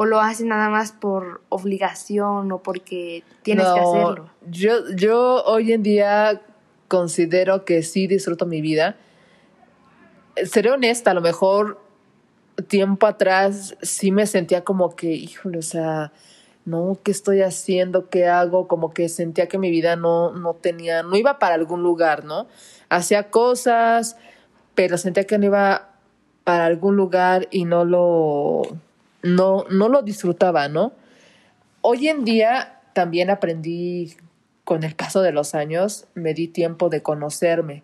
o 0.00 0.04
lo 0.04 0.20
haces 0.20 0.46
nada 0.46 0.68
más 0.68 0.92
por 0.92 1.40
obligación 1.48 2.52
o 2.52 2.58
porque 2.62 3.24
tienes 3.42 3.66
que 3.66 3.80
hacerlo? 3.80 4.30
Yo, 4.48 4.88
yo 4.94 5.42
hoy 5.42 5.72
en 5.72 5.82
día 5.82 6.40
considero 6.86 7.64
que 7.64 7.82
sí 7.82 8.06
disfruto 8.06 8.46
mi 8.46 8.60
vida. 8.60 8.94
Seré 10.44 10.70
honesta, 10.70 11.10
a 11.10 11.14
lo 11.14 11.20
mejor 11.20 11.80
tiempo 12.68 13.08
atrás 13.08 13.76
sí 13.82 14.12
me 14.12 14.28
sentía 14.28 14.62
como 14.62 14.94
que, 14.94 15.14
híjole, 15.14 15.58
o 15.58 15.62
sea, 15.62 16.12
no, 16.64 16.96
¿qué 17.02 17.10
estoy 17.10 17.42
haciendo? 17.42 18.08
¿Qué 18.08 18.28
hago? 18.28 18.68
Como 18.68 18.94
que 18.94 19.08
sentía 19.08 19.48
que 19.48 19.58
mi 19.58 19.72
vida 19.72 19.96
no, 19.96 20.32
no 20.32 20.54
tenía, 20.54 21.02
no 21.02 21.16
iba 21.16 21.40
para 21.40 21.56
algún 21.56 21.82
lugar, 21.82 22.24
¿no? 22.24 22.46
Hacía 22.88 23.30
cosas, 23.30 24.16
pero 24.78 24.96
sentía 24.96 25.24
que 25.24 25.38
no 25.38 25.46
iba 25.46 25.88
para 26.44 26.66
algún 26.66 26.94
lugar 26.94 27.48
y 27.50 27.64
no 27.64 27.84
lo, 27.84 28.62
no, 29.24 29.64
no 29.68 29.88
lo 29.88 30.02
disfrutaba, 30.02 30.68
¿no? 30.68 30.92
Hoy 31.80 32.06
en 32.06 32.24
día 32.24 32.78
también 32.92 33.28
aprendí 33.28 34.14
con 34.62 34.84
el 34.84 34.94
paso 34.94 35.20
de 35.20 35.32
los 35.32 35.56
años, 35.56 36.06
me 36.14 36.32
di 36.32 36.46
tiempo 36.46 36.90
de 36.90 37.02
conocerme, 37.02 37.82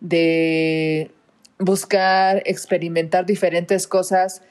de 0.00 1.10
buscar, 1.58 2.42
experimentar 2.44 3.24
diferentes 3.24 3.86
cosas 3.86 4.42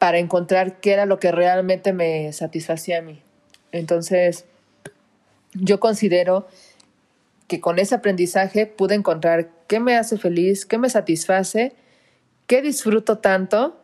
para 0.00 0.18
encontrar 0.18 0.80
qué 0.80 0.90
era 0.94 1.06
lo 1.06 1.20
que 1.20 1.30
realmente 1.30 1.92
me 1.92 2.32
satisfacía 2.32 2.98
a 2.98 3.02
mí. 3.02 3.22
Entonces, 3.70 4.44
yo 5.54 5.78
considero 5.78 6.48
que 7.46 7.60
con 7.60 7.78
ese 7.78 7.94
aprendizaje 7.94 8.66
pude 8.66 8.96
encontrar 8.96 9.54
qué 9.68 9.80
me 9.80 9.96
hace 9.96 10.18
feliz, 10.18 10.66
qué 10.66 10.78
me 10.78 10.90
satisface, 10.90 11.74
qué 12.46 12.62
disfruto 12.62 13.18
tanto 13.18 13.76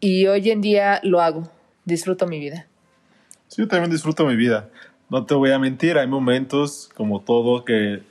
y 0.00 0.26
hoy 0.26 0.50
en 0.50 0.60
día 0.60 1.00
lo 1.02 1.20
hago, 1.20 1.50
disfruto 1.84 2.26
mi 2.26 2.38
vida. 2.38 2.66
Sí, 3.48 3.62
yo 3.62 3.68
también 3.68 3.90
disfruto 3.90 4.24
mi 4.26 4.36
vida. 4.36 4.70
No 5.08 5.26
te 5.26 5.34
voy 5.34 5.50
a 5.50 5.58
mentir, 5.58 5.98
hay 5.98 6.06
momentos 6.06 6.88
como 6.94 7.20
todo 7.20 7.64
que 7.64 8.02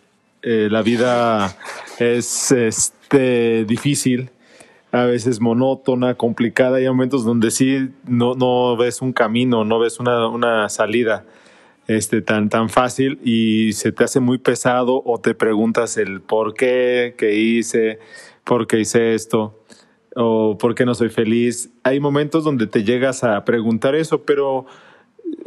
eh, 0.41 0.67
la 0.69 0.81
vida 0.81 1.55
es 1.99 2.51
este, 2.51 3.65
difícil, 3.65 4.29
a 4.91 5.03
veces 5.03 5.39
monótona, 5.39 6.15
complicada, 6.15 6.77
hay 6.77 6.87
momentos 6.87 7.23
donde 7.23 7.51
sí 7.51 7.89
no, 8.05 8.35
no 8.35 8.75
ves 8.75 9.01
un 9.01 9.13
camino, 9.13 9.63
no 9.63 9.79
ves 9.79 9.99
una, 9.99 10.27
una 10.27 10.67
salida 10.69 11.25
este, 11.89 12.21
tan, 12.21 12.49
tan 12.49 12.69
fácil 12.69 13.19
y 13.23 13.73
se 13.73 13.91
te 13.91 14.03
hace 14.03 14.19
muy 14.19 14.37
pesado 14.37 15.01
o 15.03 15.19
te 15.19 15.33
preguntas 15.33 15.97
el 15.97 16.21
por 16.21 16.53
qué, 16.53 17.15
qué 17.17 17.33
hice, 17.33 17.97
por 18.43 18.67
qué 18.67 18.81
hice 18.81 19.15
esto 19.15 19.65
o 20.15 20.55
por 20.59 20.75
qué 20.75 20.85
no 20.85 20.93
soy 20.93 21.09
feliz. 21.09 21.71
Hay 21.83 21.99
momentos 21.99 22.43
donde 22.43 22.67
te 22.67 22.83
llegas 22.83 23.23
a 23.23 23.43
preguntar 23.43 23.95
eso, 23.95 24.21
pero 24.21 24.67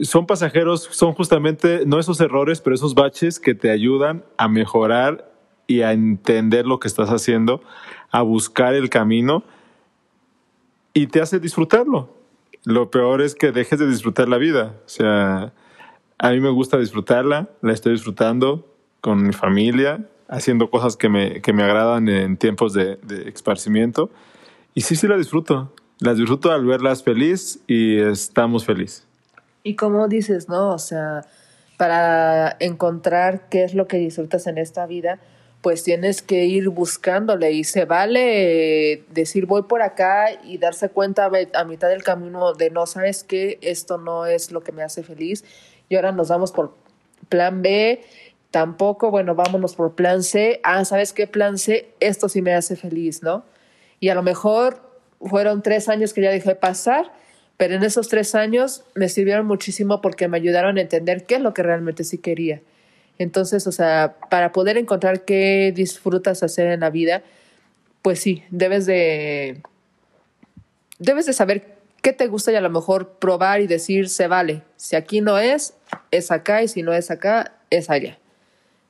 son 0.00 0.26
pasajeros, 0.26 0.88
son 0.90 1.12
justamente 1.12 1.84
no 1.86 2.00
esos 2.00 2.20
errores, 2.20 2.60
pero 2.60 2.74
esos 2.74 2.96
baches 2.96 3.38
que 3.38 3.54
te 3.54 3.70
ayudan 3.70 4.24
a 4.36 4.48
mejorar 4.48 5.32
y 5.68 5.82
a 5.82 5.92
entender 5.92 6.66
lo 6.66 6.80
que 6.80 6.88
estás 6.88 7.10
haciendo, 7.10 7.62
a 8.10 8.22
buscar 8.22 8.74
el 8.74 8.90
camino 8.90 9.44
y 10.92 11.06
te 11.06 11.20
hace 11.20 11.38
disfrutarlo. 11.38 12.16
Lo 12.64 12.90
peor 12.90 13.22
es 13.22 13.36
que 13.36 13.52
dejes 13.52 13.78
de 13.78 13.88
disfrutar 13.88 14.28
la 14.28 14.38
vida. 14.38 14.74
O 14.84 14.88
sea, 14.88 15.52
a 16.22 16.30
mí 16.30 16.38
me 16.38 16.50
gusta 16.50 16.78
disfrutarla, 16.78 17.48
la 17.62 17.72
estoy 17.72 17.94
disfrutando 17.94 18.64
con 19.00 19.26
mi 19.26 19.32
familia, 19.32 20.06
haciendo 20.28 20.70
cosas 20.70 20.96
que 20.96 21.08
me, 21.08 21.42
que 21.42 21.52
me 21.52 21.64
agradan 21.64 22.08
en 22.08 22.36
tiempos 22.36 22.72
de, 22.74 22.96
de 23.02 23.28
esparcimiento. 23.28 24.08
Y 24.72 24.82
sí, 24.82 24.94
sí 24.94 25.08
la 25.08 25.16
disfruto. 25.16 25.72
Las 25.98 26.18
disfruto 26.18 26.52
al 26.52 26.64
verlas 26.64 27.02
feliz 27.02 27.58
y 27.66 27.98
estamos 27.98 28.64
felices. 28.64 29.04
Y 29.64 29.74
como 29.74 30.06
dices, 30.06 30.48
¿no? 30.48 30.70
O 30.70 30.78
sea, 30.78 31.26
para 31.76 32.56
encontrar 32.60 33.48
qué 33.48 33.64
es 33.64 33.74
lo 33.74 33.88
que 33.88 33.96
disfrutas 33.96 34.46
en 34.46 34.58
esta 34.58 34.86
vida, 34.86 35.18
pues 35.60 35.82
tienes 35.82 36.22
que 36.22 36.44
ir 36.44 36.68
buscándole 36.68 37.50
y 37.50 37.64
se 37.64 37.84
vale 37.84 39.04
decir 39.10 39.46
voy 39.46 39.62
por 39.62 39.82
acá 39.82 40.26
y 40.44 40.58
darse 40.58 40.88
cuenta 40.88 41.30
a 41.54 41.64
mitad 41.64 41.88
del 41.88 42.04
camino 42.04 42.52
de 42.52 42.70
no 42.70 42.86
sabes 42.86 43.24
qué, 43.24 43.58
esto 43.62 43.98
no 43.98 44.26
es 44.26 44.52
lo 44.52 44.60
que 44.62 44.72
me 44.72 44.82
hace 44.82 45.02
feliz 45.02 45.44
y 45.92 45.96
ahora 45.96 46.12
nos 46.12 46.28
vamos 46.28 46.52
por 46.52 46.74
plan 47.28 47.60
B, 47.60 48.02
tampoco, 48.50 49.10
bueno, 49.10 49.34
vámonos 49.34 49.74
por 49.74 49.94
plan 49.94 50.22
C, 50.22 50.60
ah, 50.64 50.84
¿sabes 50.86 51.12
qué 51.12 51.26
plan 51.26 51.58
C? 51.58 51.90
Esto 52.00 52.30
sí 52.30 52.40
me 52.40 52.54
hace 52.54 52.76
feliz, 52.76 53.22
¿no? 53.22 53.44
Y 54.00 54.08
a 54.08 54.14
lo 54.14 54.22
mejor 54.22 54.80
fueron 55.20 55.62
tres 55.62 55.90
años 55.90 56.14
que 56.14 56.22
ya 56.22 56.30
dejé 56.30 56.54
pasar, 56.54 57.12
pero 57.58 57.74
en 57.74 57.84
esos 57.84 58.08
tres 58.08 58.34
años 58.34 58.84
me 58.94 59.10
sirvieron 59.10 59.46
muchísimo 59.46 60.00
porque 60.00 60.28
me 60.28 60.38
ayudaron 60.38 60.78
a 60.78 60.80
entender 60.80 61.26
qué 61.26 61.34
es 61.34 61.40
lo 61.42 61.52
que 61.52 61.62
realmente 61.62 62.04
sí 62.04 62.16
quería. 62.16 62.62
Entonces, 63.18 63.66
o 63.66 63.72
sea, 63.72 64.16
para 64.30 64.52
poder 64.52 64.78
encontrar 64.78 65.26
qué 65.26 65.72
disfrutas 65.76 66.42
hacer 66.42 66.68
en 66.68 66.80
la 66.80 66.88
vida, 66.88 67.22
pues 68.00 68.18
sí, 68.18 68.44
debes 68.50 68.86
de 68.86 69.60
debes 70.98 71.26
de 71.26 71.34
saber 71.34 71.76
qué 72.00 72.12
te 72.12 72.26
gusta 72.26 72.50
y 72.50 72.56
a 72.56 72.60
lo 72.60 72.70
mejor 72.70 73.18
probar 73.18 73.60
y 73.60 73.66
decir 73.66 74.08
se 74.08 74.26
vale. 74.26 74.62
Si 74.76 74.96
aquí 74.96 75.20
no 75.20 75.38
es, 75.38 75.74
es 76.12 76.30
acá 76.30 76.62
y 76.62 76.68
si 76.68 76.82
no 76.82 76.92
es 76.92 77.10
acá, 77.10 77.54
es 77.70 77.90
allá. 77.90 78.18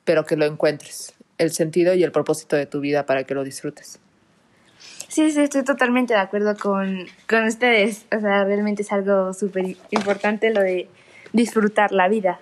Pero 0.05 0.25
que 0.25 0.37
lo 0.37 0.45
encuentres, 0.45 1.13
el 1.39 1.51
sentido 1.51 1.95
y 1.95 2.03
el 2.03 2.11
propósito 2.11 2.55
de 2.55 2.67
tu 2.67 2.79
vida 2.79 3.07
para 3.07 3.23
que 3.23 3.33
lo 3.33 3.43
disfrutes. 3.43 3.99
Sí, 5.07 5.31
sí, 5.31 5.41
estoy 5.41 5.63
totalmente 5.63 6.13
de 6.13 6.19
acuerdo 6.19 6.55
con, 6.55 7.07
con 7.27 7.45
ustedes. 7.45 8.05
O 8.15 8.19
sea, 8.19 8.43
realmente 8.43 8.83
es 8.83 8.91
algo 8.91 9.33
súper 9.33 9.75
importante 9.89 10.51
lo 10.51 10.61
de 10.61 10.87
disfrutar 11.31 11.91
la 11.91 12.07
vida 12.07 12.39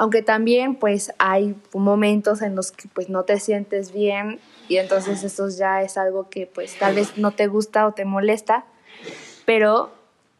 aunque 0.00 0.22
también 0.22 0.76
pues 0.76 1.12
hay 1.18 1.54
momentos 1.74 2.40
en 2.40 2.56
los 2.56 2.72
que 2.72 2.88
pues 2.88 3.10
no 3.10 3.24
te 3.24 3.38
sientes 3.38 3.92
bien 3.92 4.40
y 4.66 4.78
entonces 4.78 5.22
eso 5.24 5.50
ya 5.50 5.82
es 5.82 5.98
algo 5.98 6.30
que 6.30 6.46
pues 6.46 6.78
tal 6.78 6.94
vez 6.94 7.18
no 7.18 7.32
te 7.32 7.48
gusta 7.48 7.86
o 7.86 7.92
te 7.92 8.06
molesta, 8.06 8.64
pero 9.44 9.92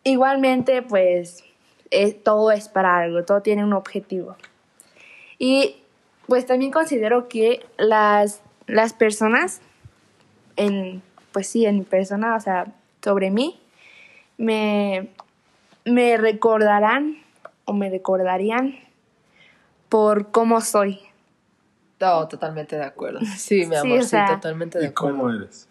igualmente 0.02 0.80
pues 0.80 1.44
todo 2.22 2.50
es 2.52 2.68
para 2.68 2.98
algo, 2.98 3.24
todo 3.24 3.42
tiene 3.42 3.64
un 3.64 3.72
objetivo. 3.72 4.36
Y 5.38 5.76
pues 6.26 6.46
también 6.46 6.70
considero 6.70 7.28
que 7.28 7.66
las, 7.76 8.42
las 8.66 8.92
personas, 8.92 9.60
en, 10.56 11.02
pues 11.32 11.48
sí, 11.48 11.66
en 11.66 11.78
mi 11.78 11.84
persona, 11.84 12.36
o 12.36 12.40
sea, 12.40 12.72
sobre 13.02 13.30
mí, 13.30 13.60
me, 14.36 15.08
me 15.84 16.16
recordarán 16.16 17.16
o 17.64 17.72
me 17.72 17.90
recordarían 17.90 18.76
por 19.88 20.30
cómo 20.30 20.60
soy. 20.60 21.00
No, 21.98 22.28
totalmente 22.28 22.76
de 22.76 22.84
acuerdo. 22.84 23.20
Sí, 23.36 23.66
mi 23.66 23.76
amor, 23.76 24.04
sí, 24.04 24.16
totalmente 24.28 24.78
de 24.78 24.86
acuerdo. 24.86 25.16
¿Y 25.16 25.18
cómo 25.18 25.30
eres? 25.32 25.68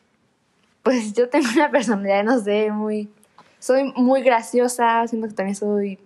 Pues 0.83 1.13
yo 1.13 1.29
tengo 1.29 1.47
una 1.55 1.71
personalidad, 1.71 2.23
no 2.23 2.39
sé, 2.39 2.71
muy... 2.71 3.09
Soy 3.59 3.91
muy 3.95 4.21
graciosa, 4.23 5.05
siento 5.07 5.27
que 5.27 5.33
también 5.33 5.55
soy 5.55 5.99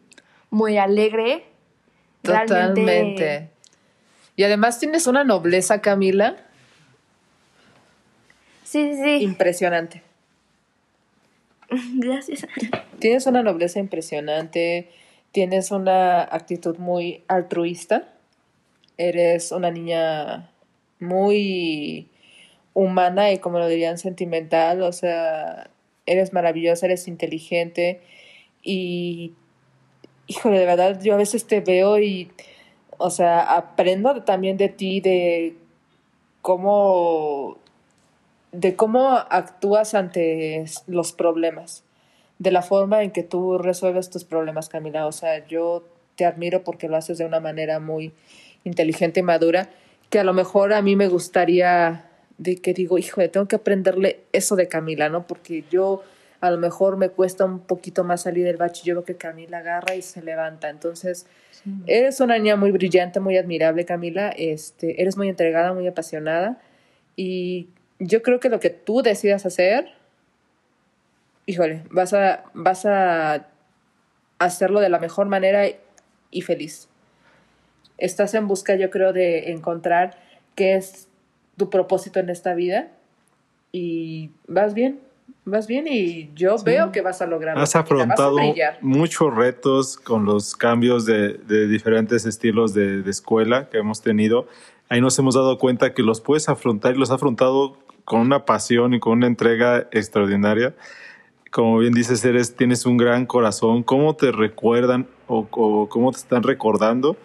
muy 0.53 0.77
alegre. 0.77 1.45
Totalmente. 2.21 3.49
Y 4.35 4.43
además 4.43 4.79
tienes 4.79 5.07
una 5.07 5.23
nobleza, 5.23 5.81
Camila. 5.81 6.37
Sí, 8.63 8.93
sí, 8.93 9.03
sí. 9.03 9.23
Impresionante. 9.23 10.01
Gracias. 11.95 12.47
Tienes 12.99 13.25
una 13.27 13.43
nobleza 13.43 13.79
impresionante 13.79 14.89
tienes 15.33 15.71
una 15.71 16.21
actitud 16.21 16.77
muy 16.77 17.23
altruista, 17.27 18.07
eres 18.97 19.51
una 19.51 19.71
niña 19.71 20.51
muy 20.99 22.07
humana 22.75 23.31
y 23.31 23.39
como 23.39 23.57
lo 23.57 23.67
dirían 23.67 23.97
sentimental, 23.97 24.83
o 24.83 24.93
sea, 24.93 25.71
eres 26.05 26.33
maravillosa, 26.33 26.85
eres 26.85 27.07
inteligente 27.07 28.01
y, 28.61 29.33
híjole, 30.27 30.59
de 30.59 30.65
verdad, 30.65 31.01
yo 31.01 31.13
a 31.13 31.17
veces 31.17 31.45
te 31.45 31.61
veo 31.61 31.99
y, 31.99 32.31
o 32.97 33.09
sea, 33.09 33.55
aprendo 33.55 34.23
también 34.23 34.57
de 34.57 34.69
ti, 34.69 35.01
de 35.01 35.55
cómo, 36.41 37.57
de 38.51 38.75
cómo 38.75 39.09
actúas 39.09 39.93
ante 39.93 40.65
los 40.87 41.13
problemas 41.13 41.83
de 42.39 42.51
la 42.51 42.61
forma 42.61 43.03
en 43.03 43.11
que 43.11 43.23
tú 43.23 43.57
resuelves 43.57 44.09
tus 44.09 44.25
problemas, 44.25 44.69
Camila. 44.69 45.07
O 45.07 45.11
sea, 45.11 45.47
yo 45.47 45.83
te 46.15 46.25
admiro 46.25 46.63
porque 46.63 46.89
lo 46.89 46.97
haces 46.97 47.17
de 47.17 47.25
una 47.25 47.39
manera 47.39 47.79
muy 47.79 48.11
inteligente 48.63 49.21
y 49.21 49.23
madura, 49.23 49.69
que 50.09 50.19
a 50.19 50.23
lo 50.23 50.33
mejor 50.33 50.73
a 50.73 50.81
mí 50.81 50.95
me 50.95 51.07
gustaría 51.07 52.09
de 52.37 52.57
que 52.57 52.73
digo, 52.73 52.97
hijo, 52.97 53.27
tengo 53.29 53.47
que 53.47 53.55
aprenderle 53.55 54.21
eso 54.31 54.55
de 54.55 54.67
Camila, 54.67 55.09
¿no? 55.09 55.25
Porque 55.27 55.63
yo 55.71 56.03
a 56.43 56.51
lo 56.51 56.57
mejor 56.57 56.97
me 56.97 57.07
cuesta 57.07 57.45
un 57.45 57.61
poquito 57.61 58.03
más 58.03 58.23
salir 58.23 58.43
del 58.43 58.57
bache, 58.57 58.81
yo 58.83 58.95
veo 58.95 59.05
que 59.05 59.15
Camila 59.15 59.59
agarra 59.59 59.95
y 59.95 60.01
se 60.01 60.21
levanta. 60.21 60.67
Entonces, 60.69 61.25
eres 61.87 62.19
una 62.19 62.37
niña 62.37 62.57
muy 62.57 62.71
brillante, 62.71 63.21
muy 63.21 63.37
admirable, 63.37 63.85
Camila, 63.85 64.27
este, 64.27 65.01
eres 65.01 65.15
muy 65.15 65.29
entregada, 65.29 65.71
muy 65.71 65.87
apasionada 65.87 66.59
y 67.15 67.69
yo 67.97 68.21
creo 68.21 68.41
que 68.41 68.49
lo 68.49 68.59
que 68.59 68.69
tú 68.69 69.01
decidas 69.01 69.45
hacer, 69.45 69.93
híjole, 71.45 71.83
vas 71.89 72.13
a, 72.13 72.43
vas 72.53 72.85
a 72.85 73.47
hacerlo 74.37 74.81
de 74.81 74.89
la 74.89 74.99
mejor 74.99 75.27
manera 75.27 75.63
y 76.29 76.41
feliz. 76.41 76.89
Estás 77.97 78.33
en 78.33 78.49
busca, 78.49 78.75
yo 78.75 78.89
creo, 78.89 79.13
de 79.13 79.53
encontrar 79.53 80.17
qué 80.55 80.75
es 80.75 81.07
tu 81.55 81.69
propósito 81.69 82.19
en 82.19 82.29
esta 82.29 82.53
vida 82.53 82.89
y 83.71 84.31
vas 84.45 84.73
bien, 84.73 84.99
vas 85.45 85.67
bien 85.67 85.85
y 85.87 86.31
yo 86.35 86.55
veo 86.63 86.91
que 86.91 87.01
vas 87.01 87.21
a 87.21 87.27
lograrlo. 87.27 87.61
Has 87.61 87.75
afrontado 87.75 88.37
muchos 88.81 89.33
retos 89.35 89.97
con 89.97 90.25
los 90.25 90.55
cambios 90.55 91.05
de, 91.05 91.33
de 91.33 91.67
diferentes 91.67 92.25
estilos 92.25 92.73
de, 92.73 93.01
de, 93.01 93.11
escuela 93.11 93.69
que 93.69 93.77
hemos 93.77 94.01
tenido. 94.01 94.47
Ahí 94.89 95.01
nos 95.01 95.17
hemos 95.19 95.35
dado 95.35 95.57
cuenta 95.57 95.93
que 95.93 96.03
los 96.03 96.21
puedes 96.21 96.49
afrontar 96.49 96.95
y 96.95 96.99
los 96.99 97.09
has 97.09 97.15
afrontado 97.15 97.77
con 98.05 98.21
una 98.21 98.45
pasión 98.45 98.93
y 98.93 98.99
con 98.99 99.13
una 99.13 99.27
entrega 99.27 99.87
extraordinaria 99.91 100.73
como 101.53 101.77
bien 101.77 101.93
dices, 101.93 102.25
eres, 102.25 102.55
tienes 102.55 102.87
un 102.87 102.97
gran 102.97 103.27
corazón. 103.27 103.83
¿Cómo 103.83 104.15
te 104.15 104.31
recuerdan 104.31 105.07
o, 105.27 105.45
cómo 105.87 106.11
te 106.11 106.17
están 106.17 106.41
recordando 106.41 107.15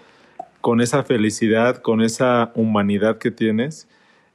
con 0.61 0.83
esa 0.83 1.03
felicidad, 1.03 1.79
con 1.79 2.03
esa 2.03 2.53
humanidad 2.55 3.17
que 3.17 3.31
tienes, 3.31 3.89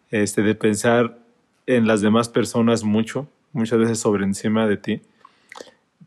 este, 0.10 0.42
de 0.42 0.56
pensar 0.56 1.20
en 1.68 1.86
las 1.86 2.02
demás 2.02 2.28
personas 2.28 2.84
mucho, 2.84 3.28
muchas 3.54 3.80
veces 3.80 4.00
sobre 4.00 4.24
encima 4.26 4.68
de 4.68 4.78
ti, 4.78 5.02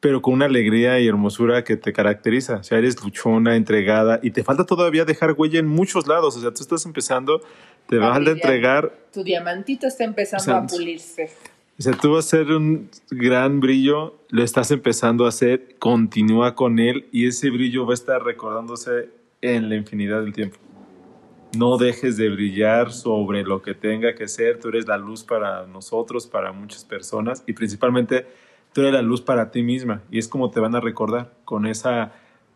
pero 0.01 0.21
con 0.21 0.35
una 0.35 0.45
alegría 0.45 1.01
y 1.01 1.09
hermosura 1.09 1.65
que 1.65 1.77
te 1.77 1.93
caracteriza. 1.93 2.57
O 2.57 2.63
sea, 2.63 2.79
eres 2.79 3.03
luchona, 3.03 3.57
entregada 3.57 4.21
y 4.23 4.31
te 4.31 4.45
falta 4.45 4.65
todavía 4.65 5.05
dejar 5.05 5.33
huella 5.33 5.59
en 5.59 5.67
muchos 5.67 6.07
lados. 6.07 6.37
O 6.37 6.41
sea, 6.41 6.53
tú 6.53 6.63
estás 6.63 6.85
empezando, 6.85 7.41
te 7.89 7.97
vas 7.97 8.17
a 8.17 8.31
entregar. 8.31 8.93
Tu 9.13 9.25
diamantito 9.25 9.87
está 9.87 10.05
empezando 10.05 10.55
a 10.55 10.67
pulirse. 10.67 11.31
O 11.79 11.83
sea, 11.83 11.93
tú 11.93 12.13
vas 12.13 12.25
a 12.25 12.39
hacer 12.39 12.53
un 12.53 12.89
gran 13.11 13.61
brillo, 13.61 14.19
lo 14.31 14.43
estás 14.43 14.71
empezando 14.71 15.27
a 15.27 15.29
hacer, 15.29 15.77
continúa 15.79 16.55
con 16.55 16.79
él 16.79 17.07
y 17.13 17.27
ese 17.27 17.51
brillo 17.51 17.85
va 17.85 17.93
a 17.93 17.95
estar 17.95 18.23
recordándose 18.23 19.11
en 19.43 19.69
la 19.69 19.77
infinidad 19.77 20.23
del 20.23 20.33
tiempo. 20.33 20.57
No 21.57 21.79
dejes 21.79 22.17
de 22.17 22.29
brillar 22.29 22.93
sobre 22.93 23.43
lo 23.43 23.63
que 23.63 23.75
tenga 23.75 24.15
que 24.15 24.29
ser. 24.29 24.59
Tú 24.59 24.69
eres 24.69 24.87
la 24.87 24.97
luz 24.97 25.25
para 25.25 25.67
nosotros, 25.67 26.27
para 26.27 26.53
muchas 26.53 26.85
personas 26.85 27.43
y 27.47 27.53
principalmente 27.53 28.27
tú 28.73 28.83
eres 28.83 28.93
la 28.93 29.03
luz 29.03 29.23
para 29.23 29.51
ti 29.51 29.63
misma. 29.63 30.03
Y 30.11 30.19
es 30.19 30.29
como 30.29 30.51
te 30.51 30.61
van 30.61 30.75
a 30.75 30.81
recordar 30.81 31.33
con 31.45 31.67
esa 31.67 32.13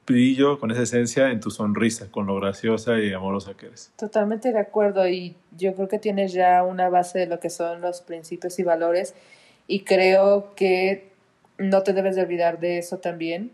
brillo, 0.06 0.58
con 0.58 0.70
esa 0.70 0.82
esencia 0.82 1.30
en 1.30 1.40
tu 1.40 1.50
sonrisa, 1.50 2.10
con 2.10 2.26
lo 2.26 2.36
graciosa 2.40 2.98
y 2.98 3.12
amorosa 3.12 3.54
que 3.54 3.66
eres. 3.66 3.92
Totalmente 3.96 4.52
de 4.52 4.58
acuerdo 4.58 5.06
y 5.08 5.36
yo 5.56 5.74
creo 5.74 5.88
que 5.88 5.98
tienes 5.98 6.32
ya 6.32 6.64
una 6.64 6.88
base 6.88 7.20
de 7.20 7.26
lo 7.26 7.38
que 7.38 7.50
son 7.50 7.80
los 7.80 8.00
principios 8.00 8.58
y 8.58 8.64
valores 8.64 9.14
y 9.66 9.84
creo 9.84 10.54
que 10.56 11.10
no 11.58 11.82
te 11.82 11.92
debes 11.92 12.16
de 12.16 12.22
olvidar 12.22 12.58
de 12.58 12.78
eso 12.78 12.98
también. 12.98 13.52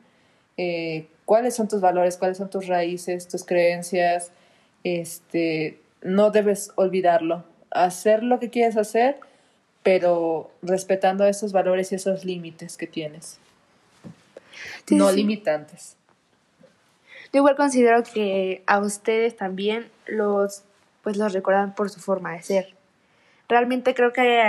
Eh, 0.57 1.07
¿Cuáles 1.25 1.55
son 1.55 1.68
tus 1.68 1.81
valores? 1.81 2.16
¿Cuáles 2.16 2.38
son 2.38 2.49
tus 2.49 2.66
raíces, 2.66 3.29
tus 3.29 3.44
creencias? 3.44 4.33
Este, 4.87 5.81
no 6.03 6.31
debes 6.31 6.70
olvidarlo. 6.77 7.42
Hacer 7.72 8.22
lo 8.22 8.38
que 8.38 8.51
quieres 8.51 8.77
hacer, 8.77 9.18
pero 9.83 10.53
respetando 10.62 11.25
esos 11.25 11.51
valores 11.51 11.90
y 11.90 11.96
esos 11.96 12.25
límites 12.25 12.77
que 12.77 12.87
tienes. 12.87 13.40
no 14.88 15.11
limitantes. 15.11 15.96
Yo 17.33 17.38
igual 17.38 17.57
considero 17.57 18.05
que 18.05 18.62
a 18.66 18.79
ustedes 18.79 19.37
también 19.37 19.90
los, 20.07 20.62
pues 21.03 21.16
los 21.16 21.33
recuerdan 21.33 21.75
por 21.75 21.90
su 21.90 21.99
forma 21.99 22.35
de 22.35 22.42
ser. 22.42 22.75
Realmente 23.49 23.92
creo 23.92 24.12
que 24.12 24.40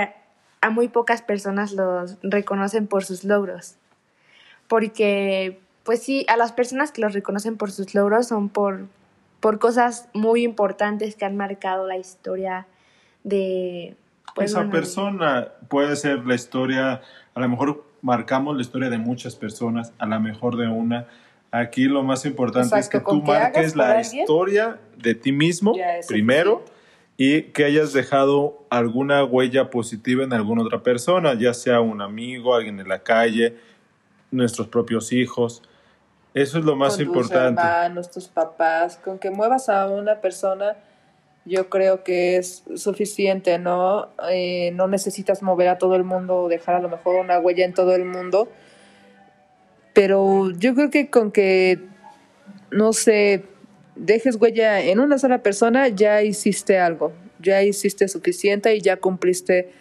a, 0.62 0.70
muy 0.70 0.88
pocas 0.88 1.24
personas 1.24 1.72
los 1.72 2.16
reconocen 2.22 2.86
por 2.86 3.04
sus 3.04 3.24
logros. 3.24 3.74
Porque, 4.68 5.60
pues 5.84 6.04
sí, 6.04 6.28
a 6.30 6.38
las 6.38 6.52
personas 6.52 6.92
que 6.92 7.02
los 7.02 7.14
reconocen 7.14 7.58
por 7.58 7.72
sus 7.72 7.96
logros 7.96 8.28
son 8.28 8.50
por, 8.50 8.86
por 9.40 9.60
cosas 9.60 10.10
muy 10.14 10.44
importantes 10.44 11.16
que 11.16 11.26
han 11.26 11.38
marcado 11.38 11.88
la 11.88 11.98
historia 11.98 12.68
de... 13.24 13.96
Pues, 14.36 14.52
Esa 14.52 14.70
persona 14.70 15.48
puede 15.68 15.96
ser 15.96 16.26
la 16.26 16.36
historia, 16.36 17.02
a 17.34 17.40
lo 17.40 17.50
mejor 17.50 17.84
marcamos 18.02 18.56
la 18.56 18.62
historia 18.62 18.90
de 18.90 19.00
muchas 19.00 19.36
personas, 19.36 19.94
a 19.98 20.06
lo 20.06 20.20
mejor 20.20 20.58
de 20.58 20.68
una, 20.68 21.08
Aquí 21.52 21.86
lo 21.86 22.04
más 22.04 22.26
importante 22.26 22.78
es 22.78 22.90
que 22.90 23.00
tú 23.00 23.22
marques 23.22 23.76
la 23.76 24.02
historia 24.02 24.80
de 24.98 25.16
ti 25.16 25.32
mismo 25.32 25.74
primero 26.08 26.66
y 27.16 27.44
que 27.44 27.64
hayas 27.64 27.94
dejado 27.94 28.66
alguna 28.70 29.24
huella 29.24 29.70
positiva 29.70 30.24
en 30.24 30.34
alguna 30.34 30.64
otra 30.64 30.84
persona, 30.84 31.34
ya 31.34 31.54
sea 31.54 31.80
un 31.80 32.02
amigo, 32.02 32.54
alguien 32.54 32.80
en 32.80 32.88
la 32.90 33.00
calle, 33.00 33.56
nuestros 34.30 34.68
propios 34.68 35.14
hijos. 35.14 35.64
Eso 36.42 36.60
es 36.60 36.66
lo 36.66 36.76
más 36.76 37.00
importante. 37.00 37.62
Tus 37.62 37.70
hermanos, 37.70 38.12
tus 38.12 38.28
papás, 38.28 38.98
con 38.98 39.20
que 39.20 39.32
muevas 39.32 39.70
a 39.70 39.88
una 39.90 40.22
persona, 40.22 40.76
yo 41.46 41.70
creo 41.70 42.04
que 42.04 42.38
es 42.38 42.64
suficiente, 42.76 43.58
¿no? 43.58 44.10
Eh, 44.30 44.72
no 44.74 44.88
necesitas 44.88 45.42
mover 45.42 45.70
a 45.70 45.78
todo 45.78 45.96
el 45.96 46.04
mundo 46.04 46.44
o 46.44 46.50
dejar 46.50 46.76
a 46.76 46.80
lo 46.80 46.90
mejor 46.90 47.16
una 47.16 47.40
huella 47.40 47.66
en 47.66 47.74
todo 47.74 47.96
el 47.96 48.06
mundo 48.06 48.50
pero 49.98 50.52
yo 50.52 50.76
creo 50.76 50.92
que 50.92 51.10
con 51.10 51.32
que, 51.32 51.80
no 52.70 52.94
sé, 52.94 53.46
dejes 53.96 54.36
huella 54.36 54.80
en 54.80 55.00
una 55.00 55.18
sola 55.18 55.42
persona, 55.42 55.88
ya 55.88 56.22
hiciste 56.22 56.78
algo, 56.78 57.14
ya 57.40 57.64
hiciste 57.64 58.08
suficiente 58.08 58.76
y 58.76 58.82
ya 58.82 58.98
cumpliste 58.98 59.72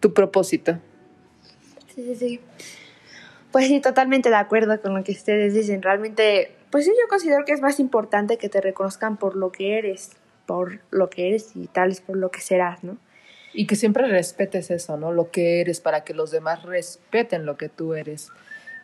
tu 0.00 0.14
propósito. 0.14 0.78
Sí, 1.94 2.02
sí, 2.02 2.14
sí. 2.16 2.40
Pues 3.52 3.66
sí, 3.66 3.80
totalmente 3.80 4.28
de 4.28 4.36
acuerdo 4.36 4.80
con 4.80 4.94
lo 4.94 5.04
que 5.04 5.12
ustedes 5.12 5.54
dicen. 5.54 5.82
Realmente, 5.82 6.52
pues 6.70 6.84
sí, 6.84 6.90
yo 6.90 7.08
considero 7.08 7.44
que 7.44 7.52
es 7.52 7.60
más 7.60 7.80
importante 7.80 8.36
que 8.36 8.48
te 8.48 8.60
reconozcan 8.60 9.16
por 9.16 9.36
lo 9.36 9.52
que 9.52 9.78
eres, 9.78 10.10
por 10.46 10.80
lo 10.90 11.08
que 11.10 11.28
eres 11.28 11.56
y 11.56 11.66
tal 11.66 11.88
vez 11.88 12.00
por 12.00 12.16
lo 12.16 12.30
que 12.30 12.40
serás, 12.40 12.84
¿no? 12.84 12.98
Y 13.54 13.66
que 13.66 13.76
siempre 13.76 14.06
respetes 14.06 14.70
eso, 14.70 14.96
¿no? 14.96 15.12
Lo 15.12 15.30
que 15.30 15.60
eres 15.60 15.80
para 15.80 16.04
que 16.04 16.14
los 16.14 16.30
demás 16.30 16.62
respeten 16.62 17.46
lo 17.46 17.56
que 17.56 17.68
tú 17.68 17.94
eres 17.94 18.30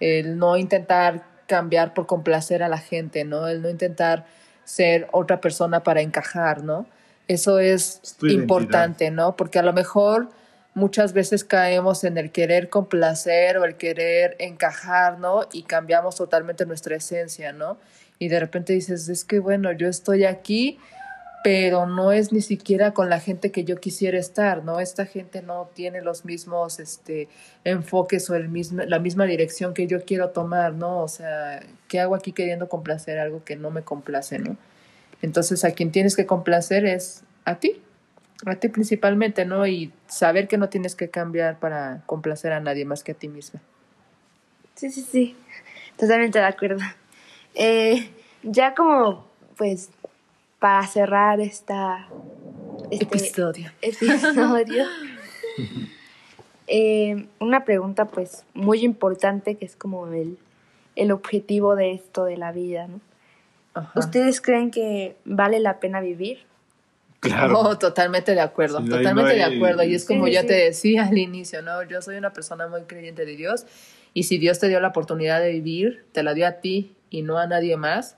el 0.00 0.38
no 0.38 0.56
intentar 0.56 1.24
cambiar 1.46 1.94
por 1.94 2.06
complacer 2.06 2.62
a 2.62 2.68
la 2.68 2.78
gente, 2.78 3.24
¿no? 3.24 3.48
El 3.48 3.62
no 3.62 3.68
intentar 3.68 4.26
ser 4.64 5.08
otra 5.12 5.40
persona 5.40 5.82
para 5.82 6.00
encajar, 6.00 6.62
¿no? 6.62 6.86
Eso 7.28 7.58
es 7.58 8.16
importante, 8.22 9.10
¿no? 9.10 9.36
Porque 9.36 9.58
a 9.58 9.62
lo 9.62 9.72
mejor 9.72 10.28
muchas 10.74 11.12
veces 11.12 11.44
caemos 11.44 12.04
en 12.04 12.18
el 12.18 12.30
querer 12.30 12.68
complacer 12.68 13.58
o 13.58 13.64
el 13.64 13.76
querer 13.76 14.36
encajar, 14.38 15.18
¿no? 15.18 15.46
Y 15.52 15.62
cambiamos 15.62 16.16
totalmente 16.16 16.66
nuestra 16.66 16.96
esencia, 16.96 17.52
¿no? 17.52 17.78
Y 18.18 18.28
de 18.28 18.40
repente 18.40 18.72
dices, 18.72 19.08
es 19.08 19.24
que 19.24 19.38
bueno, 19.38 19.72
yo 19.72 19.88
estoy 19.88 20.24
aquí 20.24 20.78
pero 21.44 21.84
no 21.84 22.10
es 22.10 22.32
ni 22.32 22.40
siquiera 22.40 22.94
con 22.94 23.10
la 23.10 23.20
gente 23.20 23.52
que 23.52 23.64
yo 23.64 23.76
quisiera 23.76 24.18
estar, 24.18 24.64
¿no? 24.64 24.80
Esta 24.80 25.04
gente 25.04 25.42
no 25.42 25.68
tiene 25.74 26.00
los 26.00 26.24
mismos 26.24 26.80
este, 26.80 27.28
enfoques 27.64 28.30
o 28.30 28.34
el 28.34 28.48
mismo, 28.48 28.82
la 28.84 28.98
misma 28.98 29.26
dirección 29.26 29.74
que 29.74 29.86
yo 29.86 30.06
quiero 30.06 30.30
tomar, 30.30 30.72
¿no? 30.72 31.02
O 31.02 31.08
sea, 31.08 31.60
¿qué 31.86 32.00
hago 32.00 32.14
aquí 32.14 32.32
queriendo 32.32 32.70
complacer 32.70 33.18
algo 33.18 33.44
que 33.44 33.56
no 33.56 33.70
me 33.70 33.82
complace, 33.82 34.38
¿no? 34.38 34.56
Entonces 35.20 35.66
a 35.66 35.72
quien 35.72 35.92
tienes 35.92 36.16
que 36.16 36.24
complacer 36.24 36.86
es 36.86 37.24
a 37.44 37.56
ti, 37.56 37.82
a 38.46 38.56
ti 38.56 38.68
principalmente, 38.68 39.44
¿no? 39.44 39.66
Y 39.66 39.92
saber 40.06 40.48
que 40.48 40.58
no 40.58 40.68
tienes 40.68 40.94
que 40.94 41.10
cambiar 41.10 41.58
para 41.58 42.02
complacer 42.06 42.52
a 42.52 42.60
nadie 42.60 42.84
más 42.84 43.02
que 43.02 43.12
a 43.12 43.14
ti 43.14 43.28
misma. 43.28 43.60
Sí, 44.74 44.90
sí, 44.90 45.02
sí, 45.02 45.36
totalmente 45.96 46.38
de 46.38 46.44
acuerdo. 46.44 46.82
Eh, 47.54 48.10
ya 48.42 48.74
como, 48.74 49.26
pues, 49.56 49.90
para 50.58 50.86
cerrar 50.86 51.40
esta, 51.40 52.08
este 52.90 53.04
episodio. 53.04 53.70
episodio 53.80 54.86
eh, 56.66 57.26
una 57.38 57.64
pregunta 57.64 58.06
pues 58.06 58.44
muy 58.54 58.80
importante 58.84 59.56
que 59.56 59.66
es 59.66 59.76
como 59.76 60.06
el, 60.08 60.38
el 60.96 61.12
objetivo 61.12 61.76
de 61.76 61.92
esto 61.92 62.24
de 62.24 62.36
la 62.36 62.52
vida, 62.52 62.88
¿no? 62.88 63.00
¿Ustedes 63.96 64.40
creen 64.40 64.70
que 64.70 65.16
vale 65.24 65.58
la 65.58 65.80
pena 65.80 66.00
vivir? 66.00 66.44
Claro. 67.24 67.58
Oh, 67.58 67.78
totalmente 67.78 68.34
de 68.34 68.40
acuerdo, 68.40 68.84
totalmente 68.84 69.34
de 69.34 69.42
acuerdo. 69.42 69.82
Y 69.82 69.94
es 69.94 70.04
como 70.04 70.28
ya 70.28 70.44
te 70.44 70.54
decía 70.54 71.06
al 71.06 71.18
inicio, 71.18 71.62
¿no? 71.62 71.82
Yo 71.82 72.02
soy 72.02 72.16
una 72.16 72.32
persona 72.32 72.68
muy 72.68 72.82
creyente 72.82 73.24
de 73.24 73.36
Dios 73.36 73.66
y 74.12 74.24
si 74.24 74.38
Dios 74.38 74.58
te 74.58 74.68
dio 74.68 74.78
la 74.80 74.88
oportunidad 74.88 75.40
de 75.40 75.50
vivir, 75.52 76.04
te 76.12 76.22
la 76.22 76.34
dio 76.34 76.46
a 76.46 76.52
ti 76.52 76.94
y 77.10 77.22
no 77.22 77.38
a 77.38 77.46
nadie 77.46 77.76
más, 77.76 78.16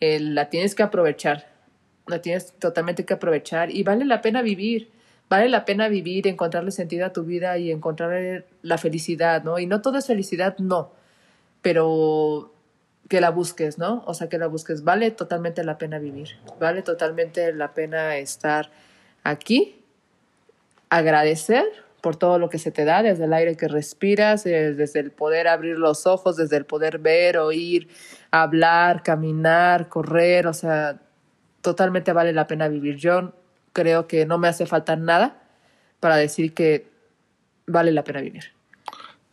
eh, 0.00 0.20
la 0.20 0.50
tienes 0.50 0.74
que 0.74 0.82
aprovechar 0.82 1.52
la 2.06 2.20
tienes 2.20 2.52
totalmente 2.58 3.04
que 3.04 3.14
aprovechar 3.14 3.70
y 3.70 3.82
vale 3.82 4.04
la 4.04 4.20
pena 4.20 4.42
vivir. 4.42 4.90
Vale 5.28 5.48
la 5.48 5.64
pena 5.64 5.88
vivir, 5.88 6.26
encontrarle 6.26 6.70
sentido 6.72 7.06
a 7.06 7.12
tu 7.12 7.24
vida 7.24 7.56
y 7.56 7.70
encontrar 7.70 8.44
la 8.60 8.76
felicidad, 8.76 9.42
¿no? 9.44 9.58
Y 9.58 9.66
no 9.66 9.80
todo 9.80 9.96
es 9.96 10.06
felicidad, 10.06 10.58
no, 10.58 10.92
pero 11.62 12.51
que 13.08 13.20
la 13.20 13.30
busques, 13.30 13.78
¿no? 13.78 14.02
O 14.06 14.14
sea, 14.14 14.28
que 14.28 14.38
la 14.38 14.46
busques. 14.46 14.84
Vale 14.84 15.10
totalmente 15.10 15.64
la 15.64 15.78
pena 15.78 15.98
vivir. 15.98 16.30
Vale 16.58 16.82
totalmente 16.82 17.52
la 17.52 17.74
pena 17.74 18.16
estar 18.16 18.70
aquí, 19.24 19.82
agradecer 20.88 21.64
por 22.00 22.16
todo 22.16 22.38
lo 22.38 22.48
que 22.48 22.58
se 22.58 22.72
te 22.72 22.84
da, 22.84 23.02
desde 23.02 23.24
el 23.24 23.32
aire 23.32 23.56
que 23.56 23.68
respiras, 23.68 24.44
eh, 24.44 24.74
desde 24.74 25.00
el 25.00 25.12
poder 25.12 25.46
abrir 25.46 25.78
los 25.78 26.06
ojos, 26.06 26.36
desde 26.36 26.56
el 26.56 26.64
poder 26.64 26.98
ver, 26.98 27.38
oír, 27.38 27.88
hablar, 28.32 29.04
caminar, 29.04 29.88
correr, 29.88 30.48
o 30.48 30.52
sea, 30.52 31.00
totalmente 31.60 32.12
vale 32.12 32.32
la 32.32 32.48
pena 32.48 32.66
vivir. 32.66 32.96
Yo 32.96 33.32
creo 33.72 34.08
que 34.08 34.26
no 34.26 34.36
me 34.38 34.48
hace 34.48 34.66
falta 34.66 34.96
nada 34.96 35.42
para 36.00 36.16
decir 36.16 36.54
que 36.54 36.90
vale 37.66 37.92
la 37.92 38.02
pena 38.02 38.20
vivir. 38.20 38.52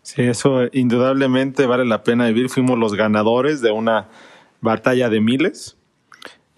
Sí, 0.02 0.24
eso 0.24 0.62
indudablemente 0.72 1.66
vale 1.66 1.86
la 1.86 2.04
pena 2.04 2.28
vivir. 2.28 2.50
Fuimos 2.50 2.78
los 2.78 2.96
ganadores 2.96 3.62
de 3.62 3.72
una 3.72 4.08
batalla 4.62 5.10
de 5.10 5.22
miles. 5.22 5.78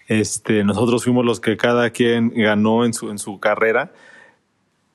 Este, 0.08 0.64
nosotros 0.64 1.04
fuimos 1.04 1.24
los 1.24 1.40
que 1.40 1.56
cada 1.56 1.90
quien 1.90 2.30
ganó 2.30 2.84
en 2.84 2.92
su, 2.92 3.10
en 3.10 3.18
su 3.18 3.40
carrera. 3.40 3.92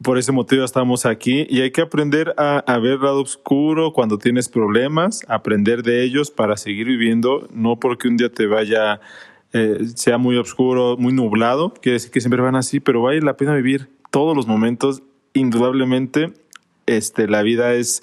Por 0.04 0.18
ese 0.18 0.32
motivo 0.32 0.64
estamos 0.64 1.06
aquí 1.06 1.48
y 1.50 1.62
hay 1.62 1.72
que 1.72 1.82
aprender 1.82 2.36
a, 2.38 2.60
a 2.60 2.78
ver 2.78 3.00
lado 3.00 3.22
oscuro 3.22 3.94
cuando 3.94 4.20
tienes 4.20 4.48
problemas, 4.48 5.26
aprender 5.28 5.82
de 5.82 6.04
ellos 6.04 6.30
para 6.30 6.56
seguir 6.56 6.86
viviendo, 6.86 7.48
no 7.52 7.80
porque 7.80 8.08
un 8.08 8.18
día 8.18 8.32
te 8.32 8.46
vaya 8.46 9.02
eh, 9.54 9.88
sea 9.96 10.18
muy 10.18 10.38
oscuro, 10.38 10.98
muy 10.98 11.14
nublado, 11.14 11.74
quiere 11.74 11.94
decir 11.94 12.12
que 12.12 12.20
siempre 12.20 12.42
van 12.42 12.56
así, 12.56 12.80
pero 12.80 13.02
vale 13.02 13.22
la 13.22 13.38
pena 13.38 13.56
vivir 13.56 13.90
todos 14.12 14.36
los 14.36 14.46
momentos. 14.46 15.02
Indudablemente, 15.34 16.34
este, 16.88 17.28
la 17.28 17.44
vida 17.44 17.74
es 17.74 18.02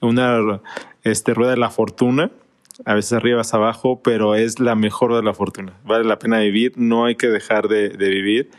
una 0.00 0.60
este, 1.02 1.34
rueda 1.34 1.50
de 1.50 1.56
la 1.56 1.70
fortuna, 1.70 2.30
a 2.84 2.94
veces 2.94 3.14
arriba, 3.14 3.42
a 3.42 3.56
abajo, 3.56 4.00
pero 4.02 4.34
es 4.34 4.60
la 4.60 4.74
mejor 4.74 5.14
de 5.16 5.22
la 5.22 5.34
fortuna. 5.34 5.72
Vale 5.84 6.04
la 6.04 6.18
pena 6.18 6.38
vivir, 6.40 6.74
no 6.76 7.06
hay 7.06 7.16
que 7.16 7.28
dejar 7.28 7.68
de, 7.68 7.88
de 7.88 8.08
vivir 8.08 8.50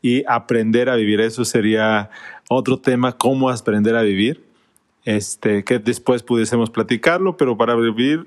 y 0.00 0.24
aprender 0.26 0.88
a 0.88 0.94
vivir. 0.94 1.20
Eso 1.20 1.44
sería 1.44 2.10
otro 2.48 2.78
tema, 2.78 3.16
cómo 3.16 3.50
aprender 3.50 3.96
a 3.96 4.02
vivir. 4.02 4.44
Este, 5.04 5.64
que 5.64 5.78
después 5.78 6.22
pudiésemos 6.22 6.70
platicarlo, 6.70 7.36
pero 7.36 7.58
para 7.58 7.74
vivir 7.74 8.26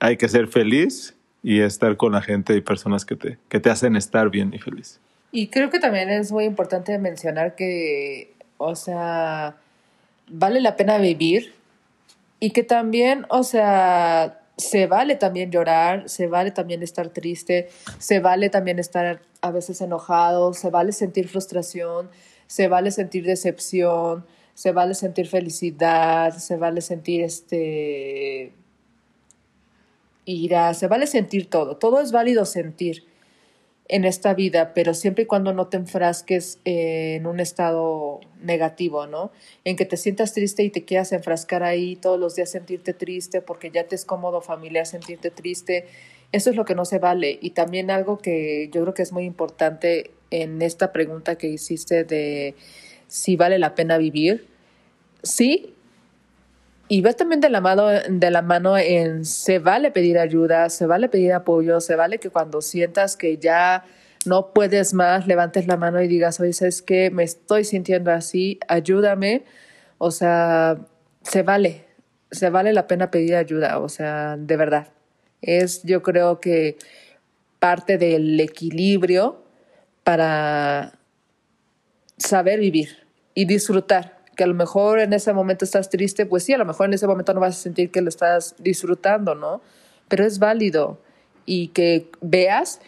hay 0.00 0.16
que 0.16 0.28
ser 0.28 0.48
feliz 0.48 1.14
y 1.44 1.60
estar 1.60 1.96
con 1.96 2.12
la 2.12 2.22
gente 2.22 2.56
y 2.56 2.60
personas 2.60 3.04
que 3.04 3.14
te, 3.14 3.38
que 3.48 3.60
te 3.60 3.70
hacen 3.70 3.94
estar 3.94 4.30
bien 4.30 4.52
y 4.52 4.58
feliz. 4.58 5.00
Y 5.30 5.48
creo 5.48 5.70
que 5.70 5.78
también 5.78 6.10
es 6.10 6.32
muy 6.32 6.44
importante 6.44 6.98
mencionar 6.98 7.54
que, 7.54 8.34
o 8.58 8.74
sea, 8.74 9.56
vale 10.32 10.60
la 10.60 10.76
pena 10.76 10.98
vivir 10.98 11.54
y 12.40 12.50
que 12.50 12.64
también, 12.64 13.26
o 13.28 13.44
sea, 13.44 14.40
se 14.56 14.86
vale 14.86 15.14
también 15.16 15.50
llorar, 15.50 16.08
se 16.08 16.26
vale 16.26 16.50
también 16.50 16.82
estar 16.82 17.10
triste, 17.10 17.68
se 17.98 18.18
vale 18.18 18.48
también 18.48 18.78
estar 18.78 19.22
a 19.40 19.50
veces 19.50 19.80
enojado, 19.80 20.54
se 20.54 20.70
vale 20.70 20.92
sentir 20.92 21.28
frustración, 21.28 22.10
se 22.46 22.68
vale 22.68 22.90
sentir 22.90 23.24
decepción, 23.24 24.24
se 24.54 24.72
vale 24.72 24.94
sentir 24.94 25.28
felicidad, 25.28 26.36
se 26.36 26.56
vale 26.56 26.80
sentir 26.80 27.22
este 27.22 28.52
ira, 30.24 30.74
se 30.74 30.86
vale 30.86 31.06
sentir 31.06 31.50
todo, 31.50 31.76
todo 31.76 32.00
es 32.00 32.12
válido 32.12 32.44
sentir 32.44 33.04
en 33.88 34.04
esta 34.04 34.34
vida, 34.34 34.72
pero 34.74 34.94
siempre 34.94 35.24
y 35.24 35.26
cuando 35.26 35.52
no 35.52 35.66
te 35.66 35.76
enfrasques 35.76 36.58
en 36.64 37.26
un 37.26 37.40
estado 37.40 38.20
negativo, 38.40 39.06
¿no? 39.06 39.32
En 39.64 39.76
que 39.76 39.84
te 39.84 39.96
sientas 39.96 40.32
triste 40.32 40.62
y 40.62 40.70
te 40.70 40.84
quieras 40.84 41.12
enfrascar 41.12 41.62
ahí 41.62 41.96
todos 41.96 42.18
los 42.18 42.36
días 42.36 42.50
sentirte 42.50 42.94
triste 42.94 43.42
porque 43.42 43.70
ya 43.70 43.84
te 43.84 43.94
es 43.94 44.04
cómodo 44.04 44.40
familiar 44.40 44.86
sentirte 44.86 45.30
triste. 45.30 45.86
Eso 46.30 46.50
es 46.50 46.56
lo 46.56 46.64
que 46.64 46.74
no 46.74 46.84
se 46.84 46.98
vale. 46.98 47.38
Y 47.42 47.50
también 47.50 47.90
algo 47.90 48.18
que 48.18 48.70
yo 48.72 48.82
creo 48.82 48.94
que 48.94 49.02
es 49.02 49.12
muy 49.12 49.24
importante 49.24 50.10
en 50.30 50.62
esta 50.62 50.92
pregunta 50.92 51.36
que 51.36 51.48
hiciste 51.48 52.04
de 52.04 52.54
si 53.08 53.36
vale 53.36 53.58
la 53.58 53.74
pena 53.74 53.98
vivir. 53.98 54.46
Sí, 55.22 55.74
y 56.92 57.00
va 57.00 57.14
también 57.14 57.40
de 57.40 57.48
la, 57.48 57.62
mano, 57.62 57.86
de 57.86 58.30
la 58.30 58.42
mano 58.42 58.76
en 58.76 59.24
se 59.24 59.58
vale 59.58 59.90
pedir 59.92 60.18
ayuda, 60.18 60.68
se 60.68 60.84
vale 60.84 61.08
pedir 61.08 61.32
apoyo, 61.32 61.80
se 61.80 61.96
vale 61.96 62.18
que 62.18 62.28
cuando 62.28 62.60
sientas 62.60 63.16
que 63.16 63.38
ya 63.38 63.86
no 64.26 64.52
puedes 64.52 64.92
más, 64.92 65.26
levantes 65.26 65.66
la 65.66 65.78
mano 65.78 66.02
y 66.02 66.06
digas, 66.06 66.38
oye, 66.38 66.52
¿sabes 66.52 66.82
qué? 66.82 67.10
Me 67.10 67.22
estoy 67.22 67.64
sintiendo 67.64 68.12
así, 68.12 68.60
ayúdame. 68.68 69.44
O 69.96 70.10
sea, 70.10 70.80
se 71.22 71.42
vale, 71.42 71.86
se 72.30 72.50
vale 72.50 72.74
la 72.74 72.86
pena 72.86 73.10
pedir 73.10 73.36
ayuda, 73.36 73.78
o 73.78 73.88
sea, 73.88 74.36
de 74.36 74.56
verdad. 74.58 74.88
Es, 75.40 75.82
yo 75.84 76.02
creo 76.02 76.40
que 76.40 76.76
parte 77.58 77.96
del 77.96 78.38
equilibrio 78.38 79.42
para 80.04 80.98
saber 82.18 82.60
vivir 82.60 83.06
y 83.34 83.46
disfrutar 83.46 84.21
que 84.36 84.44
a 84.44 84.46
lo 84.46 84.54
mejor 84.54 85.00
en 85.00 85.12
ese 85.12 85.32
momento 85.32 85.64
estás 85.64 85.90
triste, 85.90 86.26
pues 86.26 86.44
sí, 86.44 86.52
a 86.52 86.58
lo 86.58 86.64
mejor 86.64 86.86
en 86.86 86.94
ese 86.94 87.06
momento 87.06 87.34
no 87.34 87.40
vas 87.40 87.58
a 87.58 87.60
sentir 87.60 87.90
que 87.90 88.00
lo 88.00 88.08
estás 88.08 88.54
disfrutando, 88.58 89.34
¿no? 89.34 89.60
Pero 90.08 90.24
es 90.24 90.38
válido 90.38 90.98
y 91.46 91.68
que 91.68 92.08
veas 92.20 92.80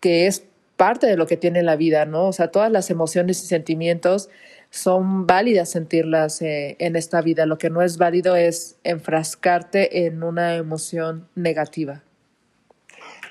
que 0.00 0.26
es 0.26 0.44
parte 0.76 1.06
de 1.06 1.16
lo 1.16 1.26
que 1.26 1.36
tiene 1.36 1.62
la 1.62 1.76
vida, 1.76 2.06
¿no? 2.06 2.26
O 2.26 2.32
sea, 2.32 2.48
todas 2.48 2.70
las 2.70 2.90
emociones 2.90 3.42
y 3.42 3.46
sentimientos 3.46 4.28
son 4.70 5.26
válidas 5.26 5.70
sentirlas 5.70 6.40
eh, 6.42 6.76
en 6.78 6.96
esta 6.96 7.20
vida. 7.20 7.46
Lo 7.46 7.58
que 7.58 7.70
no 7.70 7.82
es 7.82 7.98
válido 7.98 8.36
es 8.36 8.76
enfrascarte 8.84 10.06
en 10.06 10.22
una 10.22 10.56
emoción 10.56 11.28
negativa. 11.34 12.02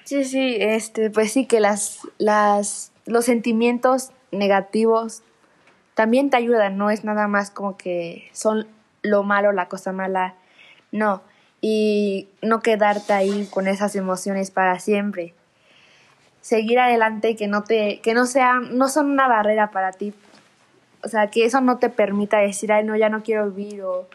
Sí, 0.03 0.23
sí, 0.23 0.57
este, 0.59 1.09
pues 1.09 1.31
sí 1.31 1.45
que 1.45 1.59
las, 1.59 1.99
las, 2.17 2.91
los 3.05 3.25
sentimientos 3.25 4.11
negativos 4.31 5.23
también 6.01 6.31
te 6.31 6.37
ayudan, 6.37 6.79
no 6.79 6.89
es 6.89 7.03
nada 7.03 7.27
más 7.27 7.51
como 7.51 7.77
que 7.77 8.27
son 8.33 8.65
lo 9.03 9.21
malo, 9.21 9.51
la 9.51 9.69
cosa 9.69 9.91
mala, 9.91 10.33
no. 10.91 11.21
Y 11.61 12.27
no 12.41 12.61
quedarte 12.61 13.13
ahí 13.13 13.47
con 13.51 13.67
esas 13.67 13.95
emociones 13.95 14.49
para 14.49 14.79
siempre. 14.79 15.35
Seguir 16.41 16.79
adelante, 16.79 17.35
que 17.35 17.47
no 17.47 17.61
te, 17.63 17.99
que 17.99 18.15
no 18.15 18.25
sean, 18.25 18.79
no 18.79 18.89
son 18.89 19.11
una 19.11 19.27
barrera 19.27 19.69
para 19.69 19.91
ti. 19.91 20.11
O 21.03 21.07
sea, 21.07 21.27
que 21.27 21.45
eso 21.45 21.61
no 21.61 21.77
te 21.77 21.89
permita 21.89 22.39
decir, 22.39 22.71
ay, 22.71 22.83
no, 22.83 22.95
ya 22.95 23.09
no 23.09 23.21
quiero 23.21 23.51
vivir 23.51 23.83
o 23.83 24.07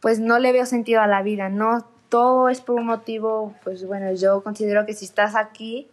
pues 0.00 0.20
no 0.20 0.38
le 0.38 0.52
veo 0.52 0.66
sentido 0.66 1.00
a 1.00 1.06
la 1.06 1.22
vida, 1.22 1.48
no, 1.48 1.86
todo 2.10 2.50
es 2.50 2.60
por 2.60 2.76
un 2.76 2.84
motivo, 2.84 3.54
pues 3.64 3.86
bueno, 3.86 4.12
yo 4.12 4.42
considero 4.42 4.84
que 4.84 4.92
si 4.92 5.06
estás 5.06 5.34
aquí 5.36 5.88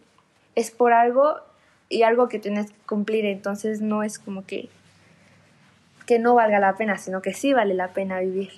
es 0.54 0.70
por 0.70 0.92
algo 0.92 1.36
y 1.88 2.02
algo 2.02 2.28
que 2.28 2.38
tienes 2.38 2.70
que 2.70 2.78
cumplir, 2.86 3.24
entonces 3.24 3.80
no 3.80 4.02
es 4.02 4.18
como 4.18 4.44
que 4.44 4.68
que 6.06 6.18
no 6.18 6.34
valga 6.34 6.60
la 6.60 6.76
pena, 6.76 6.96
sino 6.96 7.20
que 7.20 7.34
sí 7.34 7.52
vale 7.52 7.74
la 7.74 7.92
pena 7.92 8.20
vivir. 8.20 8.50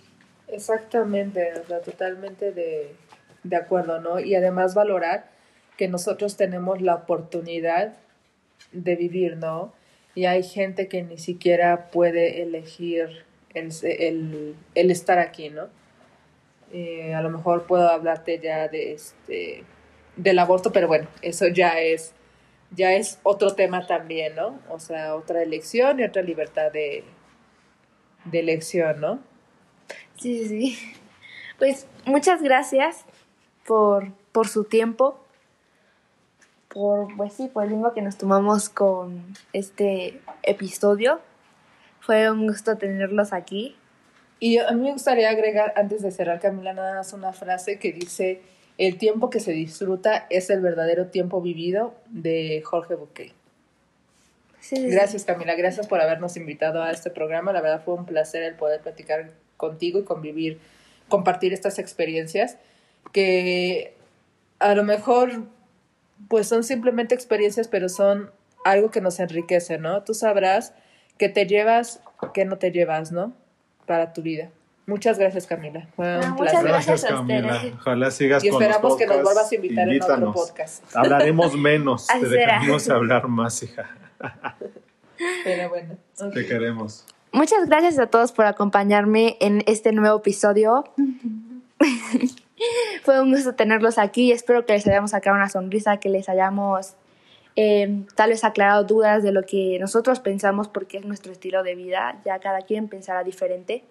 Exactamente, 0.49 1.53
o 1.61 1.67
sea, 1.67 1.81
totalmente 1.81 2.53
de, 2.53 2.95
de 3.43 3.57
acuerdo, 3.57 4.01
¿no? 4.01 4.21
Y 4.21 4.35
además 4.35 4.75
valorar 4.75 5.31
que 5.77 5.89
nosotros 5.89 6.37
tenemos 6.37 6.83
la 6.83 6.95
oportunidad 6.95 7.95
de 8.73 8.97
vivir, 8.97 9.37
¿no? 9.37 9.73
Y 10.15 10.27
hay 10.27 10.43
gente 10.43 10.89
que 10.89 11.03
ni 11.03 11.19
siquiera 11.19 11.91
puede 11.91 12.43
elegir 12.43 13.25
el, 13.55 14.57
el, 14.75 14.91
estar 14.91 15.19
aquí, 15.19 15.51
¿no? 15.51 15.69
Eh, 16.73 17.15
a 17.15 17.23
lo 17.23 17.31
mejor 17.31 17.67
puedo 17.67 17.89
hablarte 17.89 18.39
ya 18.39 18.69
de 18.69 18.93
este 18.93 19.65
del 20.17 20.39
aborto, 20.41 20.73
pero 20.73 20.89
bueno, 20.89 21.09
eso 21.23 21.47
ya 21.47 21.81
es 21.81 22.13
ya 22.75 22.93
es 22.95 23.21
otro 23.23 23.55
tema 23.55 23.87
también, 23.87 24.35
¿no? 24.35 24.59
O 24.69 24.81
sea, 24.81 25.15
otra 25.15 25.43
elección 25.43 26.01
y 26.01 26.05
otra 26.05 26.23
libertad 26.23 26.73
de, 26.73 27.05
de 28.31 28.41
elección, 28.41 29.01
¿no? 29.01 29.19
Sí, 30.17 30.47
sí. 30.47 30.79
Pues 31.59 31.87
muchas 32.05 32.43
gracias 32.43 33.05
por, 33.67 34.13
por 34.33 34.49
su 34.49 34.65
tiempo, 34.65 35.19
por, 36.69 37.09
pues 37.17 37.33
sí, 37.33 37.49
por 37.49 37.65
el 37.65 37.71
tiempo 37.71 37.93
que 37.93 38.03
nos 38.03 38.17
tomamos 38.17 38.69
con 38.69 39.25
este 39.53 40.21
episodio. 40.43 41.21
Fue 42.01 42.31
un 42.31 42.47
gusto 42.47 42.79
tenerlos 42.79 43.33
aquí. 43.33 43.77
Y 44.41 44.59
a 44.59 44.71
mí 44.71 44.83
me 44.83 44.93
gustaría 44.93 45.31
agregar, 45.31 45.73
antes 45.77 46.03
de 46.03 46.13
cerrar, 46.13 46.39
Camila, 46.39 46.73
nada 46.73 46.95
más 46.95 47.13
una 47.13 47.33
frase 47.33 47.79
que 47.79 47.93
dice, 47.93 48.41
el 48.79 48.97
tiempo 48.97 49.31
que 49.31 49.41
se 49.41 49.51
disfruta 49.51 50.27
es 50.31 50.51
el 50.51 50.61
verdadero 50.61 51.09
tiempo 51.09 51.43
vivido 51.43 51.95
de 52.07 52.63
Jorge 52.65 52.95
Bouquet. 52.95 53.38
Gracias 54.71 55.25
Camila, 55.25 55.55
gracias 55.55 55.87
por 55.87 56.01
habernos 56.01 56.37
invitado 56.37 56.83
a 56.83 56.91
este 56.91 57.11
programa. 57.11 57.53
La 57.53 57.61
verdad 57.61 57.83
fue 57.85 57.95
un 57.95 58.07
placer 58.07 58.43
el 58.43 58.55
poder 58.55 58.81
platicar 58.81 59.31
contigo 59.57 59.99
y 59.99 60.05
convivir, 60.05 60.59
compartir 61.09 61.53
estas 61.53 61.79
experiencias 61.79 62.57
que 63.13 63.95
a 64.59 64.75
lo 64.75 64.85
mejor 64.85 65.45
pues 66.29 66.49
son 66.49 66.65
simplemente 66.65 67.15
experiencias, 67.15 67.69
pero 67.69 67.89
son 67.89 68.31
algo 68.65 68.91
que 68.91 69.01
nos 69.01 69.21
enriquece, 69.21 69.79
¿no? 69.79 70.03
Tú 70.03 70.15
sabrás 70.15 70.75
que 71.17 71.29
te 71.29 71.47
llevas, 71.47 72.01
que 72.35 72.45
no 72.45 72.59
te 72.59 72.71
llevas, 72.71 73.13
¿no? 73.13 73.33
Para 73.87 74.13
tu 74.13 74.23
vida. 74.23 74.51
Muchas 74.87 75.19
gracias, 75.19 75.47
Camila. 75.47 75.87
Fue 75.95 76.19
un 76.19 76.25
ah, 76.25 76.35
placer. 76.37 76.61
Muchas 76.61 76.65
gracias, 76.65 77.05
Camila. 77.05 77.63
Ojalá 77.77 78.11
sigas 78.11 78.43
y 78.43 78.49
esperamos 78.49 78.97
que 78.97 79.07
nos 79.07 79.23
vuelvas 79.23 79.53
a 79.53 79.55
invitar 79.55 79.89
en 79.89 80.03
otro 80.03 80.33
podcast. 80.33 80.85
Hablaremos 80.95 81.57
menos, 81.57 82.07
te 82.07 82.27
dejamos 82.27 82.89
hablar 82.89 83.29
más, 83.29 83.63
hija. 83.63 83.89
Pero 85.45 85.69
bueno. 85.69 85.97
Te 86.33 86.47
queremos. 86.47 87.07
Muchas 87.33 87.67
gracias 87.67 87.99
a 87.99 88.07
todos 88.07 88.33
por 88.33 88.47
acompañarme 88.47 89.37
en 89.41 89.63
este 89.67 89.93
nuevo 89.93 90.19
episodio. 90.19 90.85
Fue 93.03 93.21
un 93.21 93.33
gusto 93.33 93.55
tenerlos 93.55 93.99
aquí. 93.99 94.33
Espero 94.33 94.65
que 94.67 94.73
les 94.75 94.87
hayamos 94.87 95.11
sacado 95.13 95.37
una 95.37 95.49
sonrisa, 95.49 95.99
que 95.99 96.09
les 96.09 96.29
hayamos 96.29 96.95
eh, 97.57 98.05
tal 98.15 98.31
vez 98.31 98.45
aclarado 98.45 98.85
dudas 98.85 99.23
de 99.23 99.33
lo 99.33 99.43
que 99.43 99.79
nosotros 99.81 100.21
pensamos 100.21 100.69
porque 100.69 100.99
es 100.99 101.05
nuestro 101.05 101.33
estilo 101.33 101.63
de 101.63 101.75
vida. 101.75 102.21
Ya 102.25 102.39
cada 102.39 102.63
quien 102.63 102.89
pensará 102.89 103.25
diferente. 103.25 103.85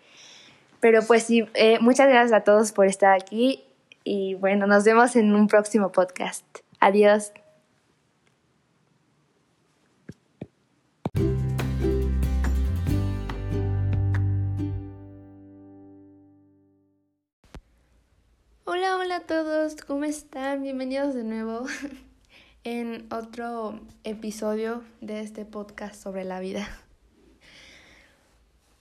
Pero 0.80 1.02
pues 1.06 1.24
sí, 1.24 1.48
eh, 1.54 1.80
muchas 1.80 2.08
gracias 2.08 2.34
a 2.34 2.44
todos 2.44 2.72
por 2.72 2.86
estar 2.86 3.14
aquí 3.14 3.64
y 4.04 4.36
bueno, 4.36 4.68
nos 4.68 4.84
vemos 4.84 5.16
en 5.16 5.36
un 5.36 5.48
próximo 5.48 5.92
podcast. 5.92 6.46
Adiós. 6.80 7.32
Hola, 18.78 18.98
hola 18.98 19.16
a 19.16 19.20
todos, 19.22 19.76
¿cómo 19.76 20.04
están? 20.04 20.62
Bienvenidos 20.62 21.16
de 21.16 21.24
nuevo 21.24 21.66
en 22.64 23.12
otro 23.12 23.82
episodio 24.04 24.84
de 25.02 25.22
este 25.22 25.46
podcast 25.46 25.96
sobre 25.96 26.24
la 26.24 26.40
vida. 26.40 26.68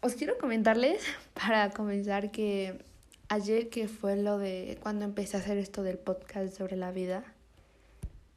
Os 0.03 0.12
quiero 0.12 0.36
comentarles 0.36 1.03
para 1.34 1.70
comenzar 1.70 2.30
que 2.30 2.84
ayer 3.30 3.70
que 3.70 3.88
fue 3.88 4.16
lo 4.16 4.36
de 4.36 4.76
cuando 4.82 5.07
empecé 5.07 5.38
a 5.38 5.40
hacer 5.40 5.57
esto 5.57 5.82
del 5.82 5.97
podcast 5.97 6.55
sobre 6.55 6.76
la 6.76 6.90
vida, 6.90 7.24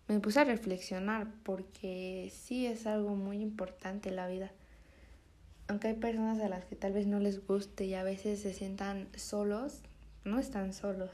me 0.08 0.22
puse 0.22 0.40
a 0.40 0.46
reflexionar 0.46 1.28
porque 1.44 2.32
sí 2.34 2.68
es 2.68 2.88
algo 2.88 3.16
muy 3.16 3.42
importante 3.42 4.12
la 4.12 4.30
vida. 4.30 4.54
Aunque 5.68 5.90
hay 5.90 5.96
personas 5.96 6.40
a 6.40 6.48
las 6.48 6.64
que 6.64 6.78
tal 6.78 6.94
vez 6.94 7.06
no 7.06 7.20
les 7.20 7.46
guste 7.46 7.84
y 7.84 7.96
a 7.96 8.04
veces 8.04 8.40
se 8.42 8.54
sientan 8.54 9.10
solos, 9.18 9.82
no 10.24 10.40
están 10.40 10.72
solos 10.72 11.10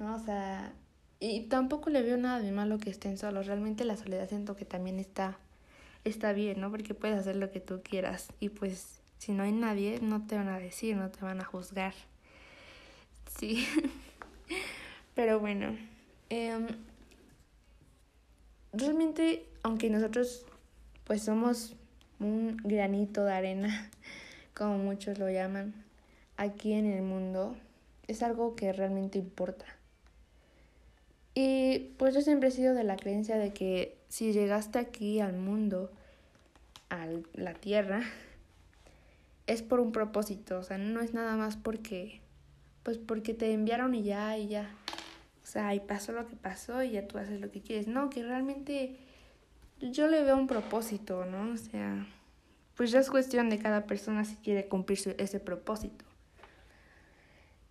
¿no? 0.00 0.16
O 0.16 0.18
sea, 0.18 0.72
y 1.20 1.42
tampoco 1.42 1.90
le 1.90 2.02
veo 2.02 2.16
nada 2.16 2.40
de 2.40 2.50
malo 2.50 2.78
que 2.78 2.90
estén 2.90 3.18
solos. 3.18 3.46
Realmente 3.46 3.84
la 3.84 3.96
soledad 3.96 4.28
siento 4.28 4.56
que 4.56 4.64
también 4.64 4.98
está 4.98 5.38
está 6.04 6.32
bien, 6.32 6.60
¿no? 6.60 6.70
Porque 6.70 6.94
puedes 6.94 7.18
hacer 7.18 7.36
lo 7.36 7.50
que 7.50 7.60
tú 7.60 7.82
quieras 7.82 8.28
y 8.40 8.48
pues 8.48 9.00
si 9.18 9.32
no 9.32 9.42
hay 9.42 9.52
nadie, 9.52 10.00
no 10.00 10.26
te 10.26 10.36
van 10.36 10.48
a 10.48 10.58
decir, 10.58 10.96
no 10.96 11.10
te 11.10 11.24
van 11.24 11.40
a 11.40 11.44
juzgar. 11.44 11.94
Sí. 13.38 13.66
Pero 15.14 15.40
bueno, 15.40 15.76
em, 16.30 16.66
realmente, 18.72 19.46
aunque 19.62 19.90
nosotros 19.90 20.46
pues 21.04 21.22
somos 21.22 21.74
un 22.18 22.56
granito 22.58 23.24
de 23.24 23.32
arena, 23.32 23.90
como 24.54 24.78
muchos 24.78 25.18
lo 25.18 25.28
llaman, 25.30 25.74
aquí 26.36 26.72
en 26.72 26.86
el 26.86 27.02
mundo, 27.02 27.56
es 28.08 28.22
algo 28.22 28.56
que 28.56 28.72
realmente 28.72 29.18
importa. 29.18 29.66
Y 31.34 31.90
pues 31.98 32.14
yo 32.14 32.20
siempre 32.20 32.48
he 32.48 32.52
sido 32.52 32.74
de 32.74 32.84
la 32.84 32.96
creencia 32.96 33.36
de 33.36 33.52
que 33.52 33.96
si 34.08 34.32
llegaste 34.32 34.78
aquí 34.78 35.20
al 35.20 35.36
mundo, 35.36 35.90
a 36.88 37.06
la 37.34 37.54
tierra, 37.54 38.02
es 39.46 39.62
por 39.62 39.80
un 39.80 39.92
propósito, 39.92 40.58
o 40.58 40.62
sea, 40.62 40.78
no 40.78 41.00
es 41.00 41.14
nada 41.14 41.36
más 41.36 41.56
porque, 41.56 42.20
pues 42.82 42.98
porque 42.98 43.34
te 43.34 43.52
enviaron 43.52 43.94
y 43.94 44.02
ya, 44.02 44.36
y 44.36 44.48
ya. 44.48 44.70
O 45.42 45.46
sea, 45.46 45.74
y 45.74 45.80
pasó 45.80 46.12
lo 46.12 46.28
que 46.28 46.36
pasó 46.36 46.82
y 46.82 46.92
ya 46.92 47.08
tú 47.08 47.18
haces 47.18 47.40
lo 47.40 47.50
que 47.50 47.60
quieres. 47.60 47.88
No, 47.88 48.10
que 48.10 48.22
realmente 48.22 48.96
yo 49.80 50.06
le 50.06 50.22
veo 50.22 50.36
un 50.36 50.46
propósito, 50.46 51.24
¿no? 51.24 51.52
O 51.52 51.56
sea, 51.56 52.06
pues 52.76 52.92
ya 52.92 53.00
es 53.00 53.10
cuestión 53.10 53.50
de 53.50 53.58
cada 53.58 53.86
persona 53.86 54.24
si 54.24 54.36
quiere 54.36 54.68
cumplir 54.68 55.16
ese 55.18 55.40
propósito. 55.40 56.04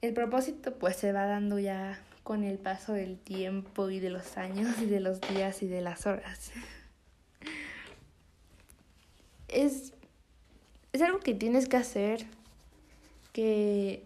El 0.02 0.14
propósito 0.14 0.74
pues 0.76 0.96
se 0.96 1.14
va 1.14 1.26
dando 1.26 1.60
ya 1.60 2.00
con 2.24 2.44
el 2.44 2.58
paso 2.58 2.94
del 2.94 3.18
tiempo 3.18 3.90
y 3.90 4.00
de 4.00 4.10
los 4.10 4.38
años 4.38 4.80
y 4.82 4.86
de 4.86 5.00
los 5.00 5.20
días 5.22 5.64
y 5.64 5.68
de 5.68 5.82
las 5.82 6.06
horas. 6.06 6.52
Es, 9.48 9.94
es 10.94 11.02
algo 11.02 11.20
que 11.20 11.34
tienes 11.34 11.68
que 11.68 11.78
hacer, 11.78 12.26
que 13.34 14.04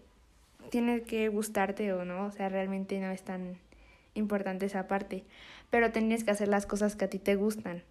tiene 0.70 1.02
que 1.02 1.28
gustarte 1.28 1.92
o 1.92 2.04
no, 2.04 2.26
o 2.26 2.32
sea, 2.32 2.48
realmente 2.48 2.98
no 2.98 3.10
es 3.10 3.22
tan 3.22 3.58
importante 4.14 4.66
esa 4.66 4.88
parte, 4.88 5.24
pero 5.70 5.92
tienes 5.92 6.24
que 6.24 6.30
hacer 6.30 6.48
las 6.48 6.66
cosas 6.66 6.96
que 6.96 7.04
a 7.04 7.10
ti 7.10 7.18
te 7.18 7.36
gustan. 7.36 7.82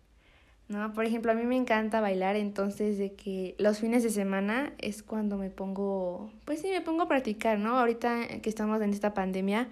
¿No? 0.73 0.93
Por 0.93 1.05
ejemplo, 1.05 1.31
a 1.31 1.35
mí 1.35 1.43
me 1.43 1.55
encanta 1.55 2.01
bailar, 2.01 2.35
entonces 2.35 2.97
de 2.97 3.13
que 3.13 3.55
los 3.57 3.79
fines 3.79 4.03
de 4.03 4.09
semana 4.09 4.73
es 4.79 5.03
cuando 5.03 5.37
me 5.37 5.49
pongo, 5.49 6.29
pues 6.45 6.61
sí, 6.61 6.69
me 6.69 6.81
pongo 6.81 7.03
a 7.03 7.07
practicar, 7.07 7.59
¿no? 7.59 7.79
Ahorita 7.79 8.27
que 8.41 8.49
estamos 8.49 8.81
en 8.81 8.91
esta 8.91 9.13
pandemia, 9.13 9.69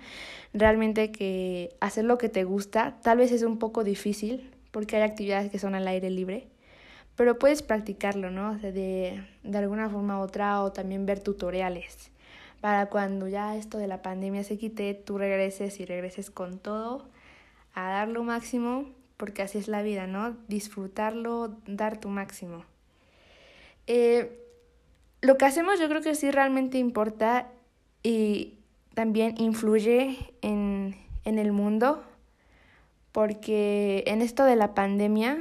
realmente 0.53 1.11
que 1.11 1.75
hacer 1.79 2.05
lo 2.05 2.17
que 2.17 2.29
te 2.29 2.43
gusta 2.43 2.97
tal 3.01 3.17
vez 3.17 3.31
es 3.31 3.43
un 3.43 3.57
poco 3.59 3.83
difícil 3.83 4.49
porque 4.71 4.95
hay 4.95 5.01
actividades 5.01 5.51
que 5.51 5.59
son 5.59 5.75
al 5.75 5.87
aire 5.87 6.09
libre, 6.09 6.47
pero 7.15 7.37
puedes 7.37 7.61
practicarlo, 7.61 8.31
¿no? 8.31 8.57
de, 8.57 9.21
de 9.43 9.57
alguna 9.57 9.89
forma 9.89 10.19
u 10.19 10.21
otra 10.23 10.61
o 10.63 10.71
también 10.71 11.05
ver 11.05 11.19
tutoriales 11.19 12.11
para 12.61 12.85
cuando 12.85 13.27
ya 13.27 13.57
esto 13.57 13.79
de 13.79 13.87
la 13.87 14.03
pandemia 14.03 14.43
se 14.43 14.57
quite, 14.57 14.93
tú 14.93 15.17
regreses 15.17 15.79
y 15.79 15.85
regreses 15.85 16.29
con 16.29 16.59
todo 16.59 17.09
a 17.73 17.89
dar 17.89 18.07
lo 18.07 18.23
máximo 18.23 18.85
porque 19.21 19.43
así 19.43 19.59
es 19.59 19.67
la 19.67 19.83
vida, 19.83 20.07
¿no? 20.07 20.35
Disfrutarlo, 20.47 21.55
dar 21.67 21.99
tu 21.99 22.09
máximo. 22.09 22.65
Eh, 23.85 24.43
lo 25.21 25.37
que 25.37 25.45
hacemos 25.45 25.79
yo 25.79 25.87
creo 25.89 26.01
que 26.01 26.15
sí 26.15 26.31
realmente 26.31 26.79
importa 26.79 27.47
y 28.01 28.57
también 28.95 29.35
influye 29.37 30.33
en, 30.41 30.95
en 31.23 31.37
el 31.37 31.51
mundo, 31.51 32.01
porque 33.11 34.03
en 34.07 34.23
esto 34.23 34.43
de 34.43 34.55
la 34.55 34.73
pandemia, 34.73 35.37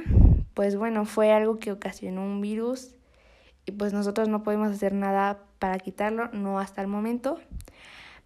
pues 0.53 0.75
bueno, 0.75 1.05
fue 1.05 1.31
algo 1.31 1.57
que 1.57 1.71
ocasionó 1.71 2.23
un 2.23 2.39
virus 2.39 2.93
y 3.65 3.71
pues 3.71 3.93
nosotros 3.93 4.27
no 4.27 4.43
podemos 4.43 4.71
hacer 4.71 4.93
nada 4.93 5.39
para 5.57 5.79
quitarlo, 5.79 6.27
no 6.33 6.59
hasta 6.59 6.83
el 6.83 6.87
momento, 6.87 7.39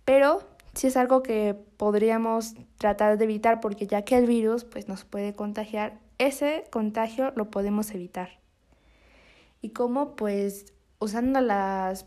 pero 0.04 0.46
sí 0.76 0.88
es 0.88 0.98
algo 0.98 1.24
que 1.24 1.56
podríamos 1.78 2.54
tratar 2.78 3.18
de 3.18 3.24
evitar 3.24 3.60
porque 3.62 3.88
ya 3.88 4.04
que 4.04 4.18
el 4.18 4.28
virus 4.28 4.64
pues 4.66 4.88
nos 4.88 5.06
puede 5.06 5.34
contagiar, 5.34 6.00
ese 6.18 6.66
contagio 6.70 7.32
lo 7.36 7.50
podemos 7.50 7.92
evitar. 7.92 8.30
¿Y 9.62 9.70
cómo? 9.70 10.16
Pues 10.16 10.74
usando 11.00 11.42
las 11.42 12.06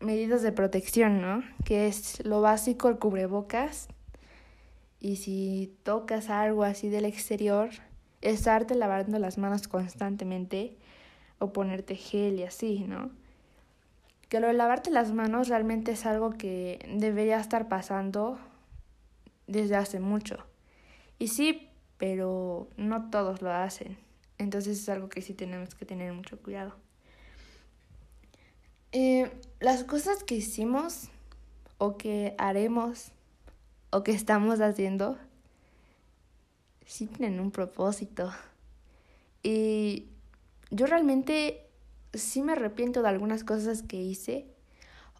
medidas 0.00 0.42
de 0.42 0.52
protección, 0.52 1.20
¿no? 1.20 1.42
Que 1.64 1.86
es 1.86 2.24
lo 2.24 2.40
básico, 2.40 2.88
el 2.88 2.98
cubrebocas. 2.98 3.88
Y 4.98 5.16
si 5.16 5.76
tocas 5.84 6.30
algo 6.30 6.64
así 6.64 6.88
del 6.88 7.04
exterior, 7.04 7.70
estarte 8.22 8.74
lavando 8.74 9.18
las 9.18 9.38
manos 9.38 9.68
constantemente 9.68 10.76
o 11.38 11.52
ponerte 11.52 11.94
gel 11.96 12.40
y 12.40 12.44
así, 12.44 12.84
¿no? 12.88 13.10
Que 14.28 14.40
lo 14.40 14.48
de 14.48 14.54
lavarte 14.54 14.90
las 14.90 15.12
manos 15.12 15.48
realmente 15.48 15.92
es 15.92 16.06
algo 16.06 16.30
que 16.30 16.84
debería 16.98 17.38
estar 17.38 17.68
pasando 17.68 18.38
desde 19.46 19.76
hace 19.76 20.00
mucho. 20.00 20.38
Y 21.18 21.28
sí, 21.28 21.68
pero 21.98 22.68
no 22.76 23.10
todos 23.10 23.42
lo 23.42 23.52
hacen. 23.52 23.96
Entonces 24.38 24.80
es 24.80 24.88
algo 24.88 25.08
que 25.08 25.22
sí 25.22 25.34
tenemos 25.34 25.74
que 25.74 25.86
tener 25.86 26.12
mucho 26.12 26.38
cuidado. 26.38 26.74
Eh, 28.92 29.30
las 29.60 29.84
cosas 29.84 30.24
que 30.24 30.36
hicimos 30.36 31.08
o 31.78 31.96
que 31.96 32.34
haremos 32.38 33.12
o 33.90 34.02
que 34.02 34.12
estamos 34.12 34.60
haciendo 34.60 35.18
sí 36.86 37.06
tienen 37.06 37.40
un 37.40 37.50
propósito. 37.50 38.32
Y 39.42 40.06
yo 40.70 40.86
realmente 40.86 41.65
sí 42.16 42.42
me 42.42 42.52
arrepiento 42.52 43.02
de 43.02 43.08
algunas 43.08 43.44
cosas 43.44 43.82
que 43.82 43.96
hice 43.96 44.46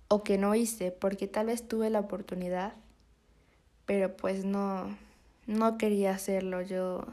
o 0.08 0.22
que 0.22 0.38
no 0.38 0.54
hice, 0.54 0.92
porque 0.92 1.26
tal 1.26 1.46
vez 1.46 1.66
tuve 1.66 1.90
la 1.90 2.00
oportunidad, 2.00 2.74
pero 3.86 4.16
pues 4.16 4.44
no, 4.44 4.96
no 5.46 5.78
quería 5.78 6.12
hacerlo. 6.12 6.62
Yo 6.62 7.06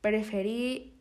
preferí 0.00 0.94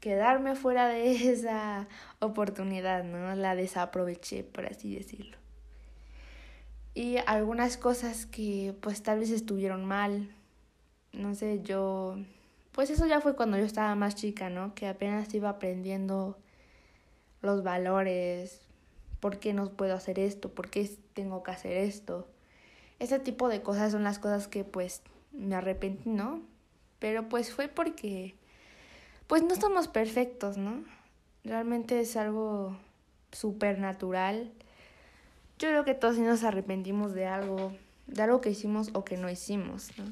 quedarme 0.00 0.54
fuera 0.54 0.88
de 0.88 1.12
esa 1.32 1.88
oportunidad, 2.20 3.04
¿no? 3.04 3.34
La 3.34 3.54
desaproveché, 3.54 4.44
por 4.44 4.66
así 4.66 4.94
decirlo. 4.94 5.36
Y 6.94 7.18
algunas 7.26 7.76
cosas 7.76 8.24
que 8.24 8.74
pues 8.80 9.02
tal 9.02 9.18
vez 9.18 9.30
estuvieron 9.30 9.84
mal, 9.84 10.30
no 11.12 11.34
sé, 11.34 11.60
yo, 11.62 12.16
pues 12.72 12.88
eso 12.88 13.06
ya 13.06 13.20
fue 13.20 13.36
cuando 13.36 13.58
yo 13.58 13.64
estaba 13.64 13.94
más 13.94 14.14
chica, 14.14 14.48
¿no? 14.48 14.74
Que 14.74 14.86
apenas 14.86 15.32
iba 15.34 15.50
aprendiendo 15.50 16.38
los 17.42 17.62
valores, 17.62 18.60
por 19.20 19.38
qué 19.38 19.52
no 19.52 19.70
puedo 19.70 19.94
hacer 19.94 20.18
esto, 20.18 20.50
por 20.50 20.70
qué 20.70 20.90
tengo 21.14 21.42
que 21.42 21.50
hacer 21.50 21.72
esto. 21.72 22.28
Ese 22.98 23.18
tipo 23.18 23.48
de 23.48 23.62
cosas 23.62 23.92
son 23.92 24.04
las 24.04 24.18
cosas 24.18 24.48
que 24.48 24.64
pues 24.64 25.02
me 25.32 25.54
arrepentí, 25.54 26.08
¿no? 26.08 26.42
Pero 26.98 27.28
pues 27.28 27.52
fue 27.52 27.68
porque 27.68 28.34
pues 29.26 29.42
no 29.42 29.54
somos 29.56 29.88
perfectos, 29.88 30.56
¿no? 30.56 30.84
Realmente 31.44 32.00
es 32.00 32.16
algo 32.16 32.76
súper 33.32 33.78
natural. 33.78 34.52
Yo 35.58 35.68
creo 35.68 35.84
que 35.84 35.94
todos 35.94 36.18
nos 36.18 36.44
arrepentimos 36.44 37.12
de 37.12 37.26
algo, 37.26 37.72
de 38.06 38.22
algo 38.22 38.40
que 38.40 38.50
hicimos 38.50 38.90
o 38.94 39.04
que 39.04 39.16
no 39.16 39.30
hicimos, 39.30 39.90
¿no? 39.98 40.04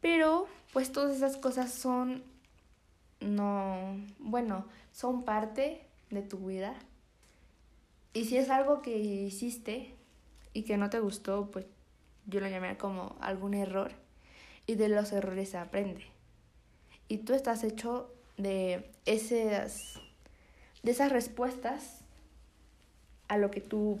Pero 0.00 0.46
pues 0.72 0.92
todas 0.92 1.16
esas 1.16 1.36
cosas 1.36 1.72
son 1.72 2.22
no, 3.20 3.96
bueno, 4.18 4.66
son 4.92 5.24
parte 5.24 5.86
de 6.10 6.22
tu 6.22 6.38
vida. 6.46 6.74
Y 8.12 8.24
si 8.24 8.36
es 8.36 8.50
algo 8.50 8.82
que 8.82 8.96
hiciste 8.96 9.94
y 10.52 10.62
que 10.62 10.76
no 10.76 10.90
te 10.90 11.00
gustó, 11.00 11.50
pues 11.50 11.66
yo 12.26 12.40
lo 12.40 12.48
llamé 12.48 12.76
como 12.76 13.16
algún 13.20 13.54
error. 13.54 13.92
Y 14.66 14.74
de 14.74 14.88
los 14.88 15.12
errores 15.12 15.50
se 15.50 15.58
aprende. 15.58 16.06
Y 17.08 17.18
tú 17.18 17.34
estás 17.34 17.62
hecho 17.62 18.12
de 18.36 18.90
esas, 19.04 20.00
de 20.82 20.90
esas 20.90 21.12
respuestas 21.12 22.00
a 23.28 23.38
lo 23.38 23.50
que 23.50 23.60
tú 23.60 24.00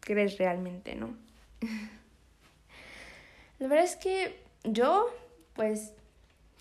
crees 0.00 0.38
realmente, 0.38 0.94
¿no? 0.94 1.14
La 3.58 3.68
verdad 3.68 3.84
es 3.84 3.96
que 3.96 4.38
yo, 4.64 5.08
pues, 5.54 5.92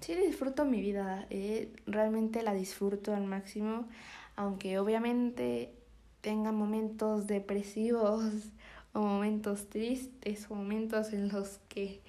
sí 0.05 0.13
disfruto 0.13 0.65
mi 0.65 0.81
vida, 0.81 1.25
eh, 1.31 1.73
realmente 1.87 2.43
la 2.43 2.53
disfruto 2.53 3.15
al 3.15 3.25
máximo, 3.25 3.87
aunque 4.35 4.77
obviamente 4.77 5.73
tenga 6.21 6.51
momentos 6.51 7.25
depresivos 7.25 8.23
o 8.93 8.99
momentos 8.99 9.67
tristes 9.67 10.45
o 10.51 10.53
momentos 10.53 11.11
en 11.11 11.29
los 11.29 11.59
que 11.69 12.01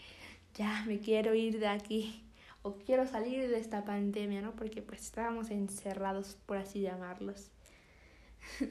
ya 0.54 0.84
me 0.86 0.98
quiero 0.98 1.34
ir 1.34 1.58
de 1.58 1.68
aquí 1.68 2.22
o 2.62 2.74
quiero 2.74 3.06
salir 3.06 3.48
de 3.48 3.58
esta 3.58 3.86
pandemia, 3.86 4.42
¿no? 4.42 4.52
Porque 4.52 4.82
pues 4.82 5.00
estábamos 5.00 5.50
encerrados, 5.50 6.36
por 6.44 6.58
así 6.58 6.82
llamarlos. 6.82 7.50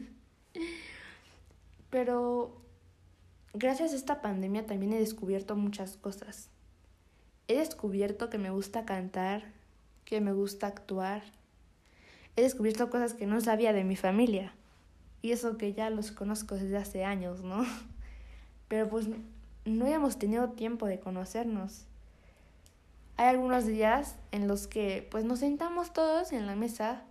Pero 1.90 2.62
gracias 3.56 3.94
a 3.94 3.96
esta 3.96 4.22
pandemia 4.22 4.68
también 4.68 4.94
he 4.94 5.00
descubierto 5.00 5.56
muchas 5.56 5.98
cosas 5.98 6.52
he 7.48 7.56
descubierto 7.58 8.30
que 8.30 8.38
me 8.38 8.50
gusta 8.50 8.86
cantar 8.86 9.44
que 10.06 10.22
me 10.22 10.32
gusta 10.32 10.68
actuar. 10.68 11.24
He 12.36 12.42
descubierto 12.42 12.90
cosas 12.90 13.14
que 13.14 13.26
no 13.26 13.42
sabía 13.42 13.74
de 13.74 13.84
mi 13.84 13.96
familia. 13.96 14.54
Y 15.22 15.32
eso 15.32 15.58
que 15.58 15.74
ya 15.74 15.90
los 15.90 16.12
conozco 16.12 16.56
desde 16.56 16.78
hace 16.78 17.04
años, 17.04 17.42
¿no? 17.42 17.66
Pero 18.68 18.88
pues 18.88 19.08
no 19.66 19.86
habíamos 19.86 20.18
tenido 20.18 20.50
tiempo 20.52 20.86
de 20.86 21.00
conocernos. 21.00 21.86
Hay 23.18 23.28
algunos 23.28 23.66
días 23.66 24.18
en 24.32 24.48
los 24.48 24.68
que 24.68 25.08
pues 25.10 25.26
nos 25.26 25.40
sentamos 25.40 25.94
todos 25.94 26.32
en 26.32 26.46
la 26.46 26.56
mesa 26.56 27.04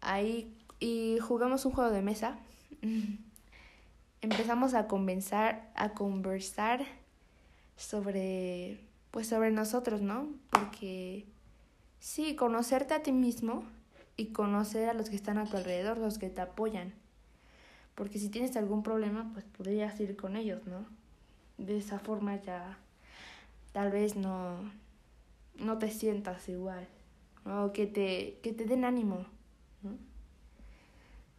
ahí 0.00 0.54
y 0.78 1.18
jugamos 1.20 1.64
un 1.64 1.72
juego 1.72 1.90
de 1.90 2.02
mesa. 2.02 2.38
Empezamos 4.20 4.74
a 4.74 4.86
conversar, 4.86 5.70
a 5.74 5.94
conversar 5.94 6.84
sobre 7.76 8.89
pues 9.10 9.28
sobre 9.28 9.50
nosotros, 9.50 10.00
¿no? 10.00 10.28
Porque 10.50 11.26
sí, 11.98 12.36
conocerte 12.36 12.94
a 12.94 13.02
ti 13.02 13.12
mismo 13.12 13.64
y 14.16 14.26
conocer 14.26 14.88
a 14.88 14.94
los 14.94 15.10
que 15.10 15.16
están 15.16 15.38
a 15.38 15.46
tu 15.46 15.56
alrededor, 15.56 15.98
los 15.98 16.18
que 16.18 16.28
te 16.30 16.40
apoyan. 16.40 16.94
Porque 17.94 18.18
si 18.18 18.28
tienes 18.28 18.56
algún 18.56 18.82
problema, 18.82 19.30
pues 19.32 19.44
podrías 19.44 19.98
ir 20.00 20.16
con 20.16 20.36
ellos, 20.36 20.66
¿no? 20.66 20.86
De 21.58 21.78
esa 21.78 21.98
forma 21.98 22.36
ya 22.36 22.78
tal 23.72 23.90
vez 23.90 24.16
no, 24.16 24.58
no 25.58 25.78
te 25.78 25.90
sientas 25.90 26.48
igual, 26.48 26.88
o 27.44 27.72
que 27.72 27.86
te, 27.86 28.38
que 28.42 28.52
te 28.52 28.64
den 28.64 28.84
ánimo. 28.84 29.26
¿no? 29.82 29.96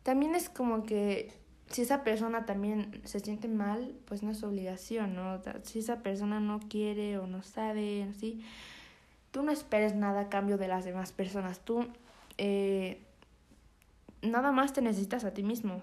También 0.03 0.35
es 0.35 0.49
como 0.49 0.83
que 0.83 1.33
si 1.71 1.83
esa 1.83 2.03
persona 2.03 2.45
también 2.45 3.01
se 3.05 3.19
siente 3.19 3.47
mal, 3.47 3.95
pues 4.05 4.23
no 4.23 4.31
es 4.31 4.43
obligación, 4.43 5.15
¿no? 5.15 5.41
Si 5.63 5.79
esa 5.79 6.03
persona 6.03 6.39
no 6.39 6.59
quiere 6.59 7.17
o 7.17 7.27
no 7.27 7.43
sabe, 7.43 8.07
¿sí? 8.19 8.43
Tú 9.31 9.43
no 9.43 9.51
esperes 9.51 9.95
nada 9.95 10.21
a 10.21 10.29
cambio 10.29 10.57
de 10.57 10.67
las 10.67 10.83
demás 10.83 11.13
personas. 11.13 11.61
Tú 11.61 11.87
eh, 12.37 13.01
nada 14.21 14.51
más 14.51 14.73
te 14.73 14.81
necesitas 14.81 15.23
a 15.23 15.33
ti 15.33 15.43
mismo. 15.43 15.81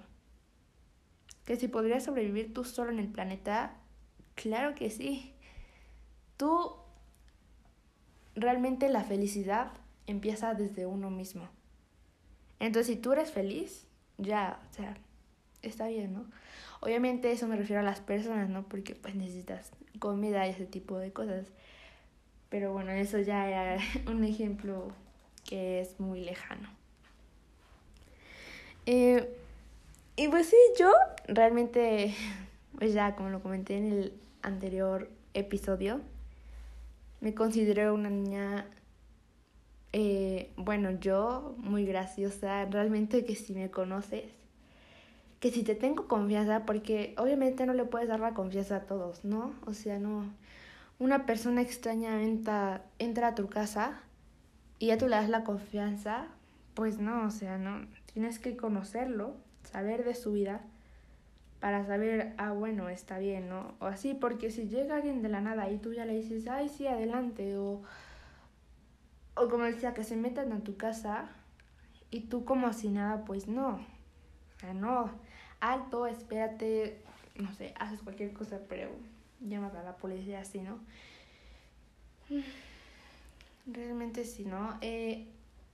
Que 1.46 1.56
si 1.56 1.68
podrías 1.68 2.04
sobrevivir 2.04 2.52
tú 2.52 2.64
solo 2.64 2.90
en 2.90 2.98
el 2.98 3.08
planeta, 3.08 3.74
claro 4.34 4.74
que 4.74 4.90
sí. 4.90 5.32
Tú 6.36 6.74
realmente 8.34 8.90
la 8.90 9.04
felicidad 9.04 9.72
empieza 10.06 10.52
desde 10.52 10.84
uno 10.84 11.10
mismo. 11.10 11.48
Entonces, 12.60 12.94
si 12.94 13.00
tú 13.00 13.12
eres 13.12 13.30
feliz, 13.30 13.86
ya, 14.18 14.60
o 14.70 14.74
sea, 14.74 14.96
está 15.62 15.88
bien, 15.88 16.12
¿no? 16.12 16.26
Obviamente 16.80 17.32
eso 17.32 17.46
me 17.48 17.56
refiero 17.56 17.80
a 17.80 17.84
las 17.84 18.00
personas, 18.00 18.48
¿no? 18.48 18.62
Porque 18.62 18.94
pues 18.94 19.14
necesitas 19.14 19.72
comida 19.98 20.46
y 20.46 20.50
ese 20.50 20.66
tipo 20.66 20.98
de 20.98 21.12
cosas. 21.12 21.46
Pero 22.48 22.72
bueno, 22.72 22.92
eso 22.92 23.18
ya 23.18 23.48
era 23.48 23.82
un 24.06 24.24
ejemplo 24.24 24.92
que 25.48 25.80
es 25.80 25.98
muy 25.98 26.20
lejano. 26.20 26.68
Eh, 28.86 29.28
y 30.16 30.28
pues 30.28 30.48
sí, 30.48 30.56
yo 30.78 30.90
realmente, 31.26 32.14
pues 32.78 32.92
ya 32.94 33.14
como 33.14 33.30
lo 33.30 33.42
comenté 33.42 33.76
en 33.76 33.92
el 33.92 34.12
anterior 34.42 35.10
episodio, 35.34 36.00
me 37.20 37.34
considero 37.34 37.94
una 37.94 38.10
niña, 38.10 38.66
eh, 39.92 40.50
bueno, 40.56 40.92
yo 40.92 41.54
muy 41.58 41.84
graciosa, 41.84 42.64
realmente 42.66 43.24
que 43.24 43.34
si 43.34 43.52
me 43.52 43.70
conoces, 43.70 44.37
que 45.40 45.50
si 45.50 45.62
te 45.62 45.74
tengo 45.74 46.08
confianza, 46.08 46.64
porque 46.66 47.14
obviamente 47.16 47.64
no 47.66 47.72
le 47.72 47.84
puedes 47.84 48.08
dar 48.08 48.20
la 48.20 48.34
confianza 48.34 48.76
a 48.76 48.80
todos, 48.80 49.24
¿no? 49.24 49.54
O 49.66 49.72
sea, 49.72 49.98
no, 49.98 50.24
una 50.98 51.26
persona 51.26 51.62
extraña 51.62 52.22
entra, 52.22 52.82
a 52.98 53.34
tu 53.34 53.48
casa 53.48 54.00
y 54.78 54.88
ya 54.88 54.98
tú 54.98 55.06
le 55.06 55.16
das 55.16 55.28
la 55.28 55.44
confianza, 55.44 56.26
pues 56.74 56.98
no, 56.98 57.26
o 57.26 57.30
sea, 57.30 57.56
no, 57.58 57.86
tienes 58.12 58.38
que 58.38 58.56
conocerlo, 58.56 59.36
saber 59.62 60.04
de 60.04 60.14
su 60.14 60.32
vida 60.32 60.62
para 61.60 61.84
saber, 61.86 62.34
ah, 62.38 62.52
bueno, 62.52 62.88
está 62.88 63.18
bien, 63.18 63.48
¿no? 63.48 63.74
O 63.80 63.86
así, 63.86 64.14
porque 64.14 64.50
si 64.50 64.68
llega 64.68 64.96
alguien 64.96 65.22
de 65.22 65.28
la 65.28 65.40
nada 65.40 65.70
y 65.70 65.78
tú 65.78 65.92
ya 65.92 66.04
le 66.04 66.14
dices, 66.14 66.48
ay, 66.48 66.68
sí, 66.68 66.86
adelante, 66.86 67.56
o, 67.58 67.82
o 69.34 69.48
como 69.48 69.64
decía, 69.64 69.94
que 69.94 70.04
se 70.04 70.16
metan 70.16 70.52
a 70.52 70.60
tu 70.60 70.76
casa 70.76 71.28
y 72.10 72.22
tú 72.22 72.44
como 72.44 72.72
si 72.72 72.88
nada, 72.88 73.24
pues 73.24 73.48
no, 73.48 73.80
o 74.56 74.60
sea, 74.60 74.74
no, 74.74 75.10
alto, 75.60 76.06
espérate, 76.06 77.00
no 77.36 77.52
sé, 77.54 77.74
haces 77.78 78.00
cualquier 78.00 78.32
cosa, 78.32 78.60
pero 78.68 78.90
llamas 79.40 79.74
a 79.74 79.82
la 79.82 79.96
policía 79.96 80.40
así, 80.40 80.60
¿no? 80.60 80.78
Realmente 83.66 84.24
sí, 84.24 84.44
¿no? 84.44 84.78
Eh, 84.80 85.26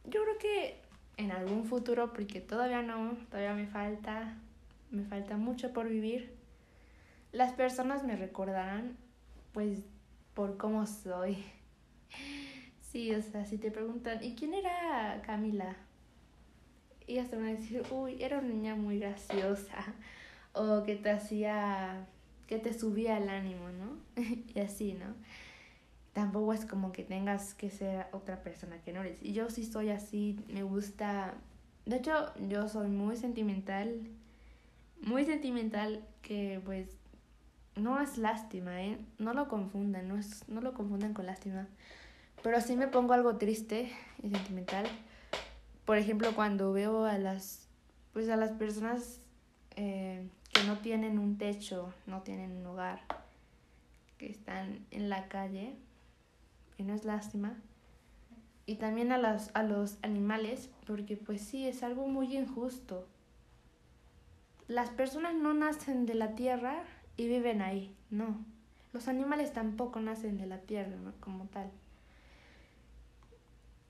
yo 0.04 0.22
creo 0.22 0.38
que 0.38 0.76
en 1.16 1.32
algún 1.32 1.64
futuro, 1.64 2.12
porque 2.12 2.40
todavía 2.40 2.82
no, 2.82 3.16
todavía 3.30 3.54
me 3.54 3.66
falta, 3.66 4.34
me 4.90 5.04
falta 5.04 5.36
mucho 5.36 5.72
por 5.72 5.88
vivir, 5.88 6.34
las 7.32 7.52
personas 7.52 8.04
me 8.04 8.16
recordarán, 8.16 8.96
pues, 9.52 9.80
por 10.34 10.56
cómo 10.56 10.86
soy. 10.86 11.38
Sí, 12.80 13.12
o 13.12 13.20
sea, 13.20 13.44
si 13.44 13.58
te 13.58 13.72
preguntan, 13.72 14.22
¿y 14.22 14.36
quién 14.36 14.54
era 14.54 15.20
Camila? 15.26 15.74
Y 17.06 17.18
hasta 17.18 17.36
van 17.36 17.46
a 17.46 17.50
decir, 17.50 17.82
uy, 17.90 18.22
era 18.22 18.38
una 18.38 18.48
niña 18.48 18.74
muy 18.74 18.98
graciosa, 18.98 19.94
o 20.52 20.82
que 20.84 20.96
te 20.96 21.10
hacía, 21.10 22.06
que 22.46 22.58
te 22.58 22.72
subía 22.72 23.18
el 23.18 23.28
ánimo, 23.28 23.68
¿no? 23.70 24.22
y 24.54 24.60
así, 24.60 24.94
¿no? 24.94 25.14
Tampoco 26.12 26.52
es 26.52 26.64
como 26.64 26.92
que 26.92 27.02
tengas 27.02 27.54
que 27.54 27.70
ser 27.70 28.06
otra 28.12 28.42
persona 28.42 28.78
que 28.84 28.92
no 28.92 29.00
eres. 29.02 29.18
Y 29.22 29.32
yo 29.32 29.50
sí 29.50 29.64
soy 29.64 29.90
así, 29.90 30.38
me 30.48 30.62
gusta, 30.62 31.34
de 31.86 31.96
hecho, 31.96 32.32
yo 32.48 32.68
soy 32.68 32.88
muy 32.88 33.16
sentimental 33.16 34.00
muy 35.04 35.24
sentimental 35.24 36.02
que 36.22 36.60
pues 36.64 36.88
no 37.76 38.00
es 38.00 38.18
lástima, 38.18 38.82
¿eh? 38.82 38.98
No 39.18 39.34
lo 39.34 39.48
confundan, 39.48 40.08
no, 40.08 40.16
es, 40.16 40.48
no 40.48 40.60
lo 40.60 40.74
confundan 40.74 41.14
con 41.14 41.26
lástima. 41.26 41.66
Pero 42.42 42.60
sí 42.60 42.76
me 42.76 42.88
pongo 42.88 43.12
algo 43.14 43.36
triste 43.36 43.90
y 44.22 44.30
sentimental. 44.30 44.86
Por 45.84 45.98
ejemplo, 45.98 46.34
cuando 46.34 46.72
veo 46.72 47.04
a 47.04 47.18
las, 47.18 47.68
pues 48.12 48.28
a 48.28 48.36
las 48.36 48.52
personas 48.52 49.20
eh, 49.76 50.28
que 50.52 50.64
no 50.64 50.78
tienen 50.78 51.18
un 51.18 51.36
techo, 51.36 51.92
no 52.06 52.22
tienen 52.22 52.52
un 52.52 52.66
hogar, 52.66 53.00
que 54.18 54.30
están 54.30 54.86
en 54.90 55.08
la 55.08 55.28
calle, 55.28 55.76
y 56.78 56.82
no 56.84 56.94
es 56.94 57.04
lástima. 57.04 57.54
Y 58.66 58.76
también 58.76 59.12
a, 59.12 59.18
las, 59.18 59.50
a 59.54 59.62
los 59.62 59.98
animales, 60.02 60.70
porque 60.86 61.16
pues 61.16 61.42
sí, 61.42 61.68
es 61.68 61.82
algo 61.82 62.08
muy 62.08 62.34
injusto 62.36 63.06
las 64.68 64.88
personas 64.90 65.34
no 65.34 65.52
nacen 65.52 66.06
de 66.06 66.14
la 66.14 66.34
tierra 66.34 66.84
y 67.16 67.28
viven 67.28 67.60
ahí, 67.60 67.94
no. 68.10 68.38
Los 68.92 69.08
animales 69.08 69.52
tampoco 69.52 70.00
nacen 70.00 70.38
de 70.38 70.46
la 70.46 70.58
tierra 70.58 70.96
como 71.20 71.46
tal. 71.46 71.70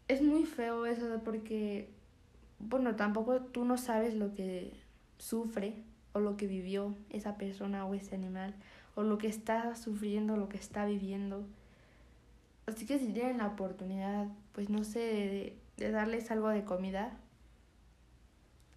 Es 0.09 0.22
muy 0.22 0.44
feo 0.44 0.86
eso 0.86 1.20
porque, 1.24 1.88
bueno, 2.59 2.96
tampoco 2.96 3.40
tú 3.40 3.64
no 3.64 3.78
sabes 3.78 4.14
lo 4.14 4.34
que 4.34 4.72
sufre 5.18 5.82
o 6.12 6.20
lo 6.20 6.36
que 6.36 6.46
vivió 6.46 6.94
esa 7.11 7.36
persona 7.36 7.86
o 7.86 7.94
ese 7.94 8.14
animal 8.14 8.55
o 8.94 9.02
lo 9.02 9.18
que 9.18 9.28
está 9.28 9.74
sufriendo, 9.76 10.36
lo 10.36 10.48
que 10.48 10.57
está 10.57 10.84
viviendo. 10.84 11.44
Así 12.66 12.86
que 12.86 12.98
si 12.98 13.12
tienen 13.12 13.38
la 13.38 13.48
oportunidad, 13.48 14.28
pues 14.52 14.70
no 14.70 14.84
sé, 14.84 15.57
de, 15.76 15.90
darles 15.90 16.30
algo 16.30 16.48
de 16.48 16.64
comida, 16.64 17.16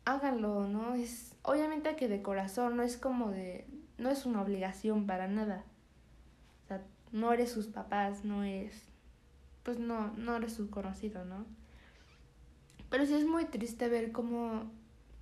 háganlo, 0.05 0.67
¿no? 0.67 0.95
Es 0.95 1.35
obviamente 1.43 1.95
que 1.95 2.07
de 2.07 2.21
corazón, 2.21 2.75
no 2.77 2.83
es 2.83 2.97
como 2.97 3.29
de, 3.31 3.67
no 3.97 4.09
es 4.09 4.25
una 4.25 4.41
obligación 4.41 5.05
para 5.05 5.27
nada. 5.27 5.63
O 6.65 6.67
sea, 6.67 6.83
no 7.11 7.31
eres 7.31 7.51
sus 7.51 7.67
papás, 7.67 8.25
no 8.25 8.43
es, 8.43 8.86
pues 9.67 9.79
no, 9.79 10.13
no 10.15 10.37
eres 10.37 10.53
su 10.53 10.69
conocido, 10.69 11.25
¿no? 11.25 11.45
Pero 12.89 13.05
sí 13.05 13.15
es 13.15 13.25
muy 13.25 13.43
triste 13.43 13.89
ver 13.89 14.13
cómo 14.13 14.71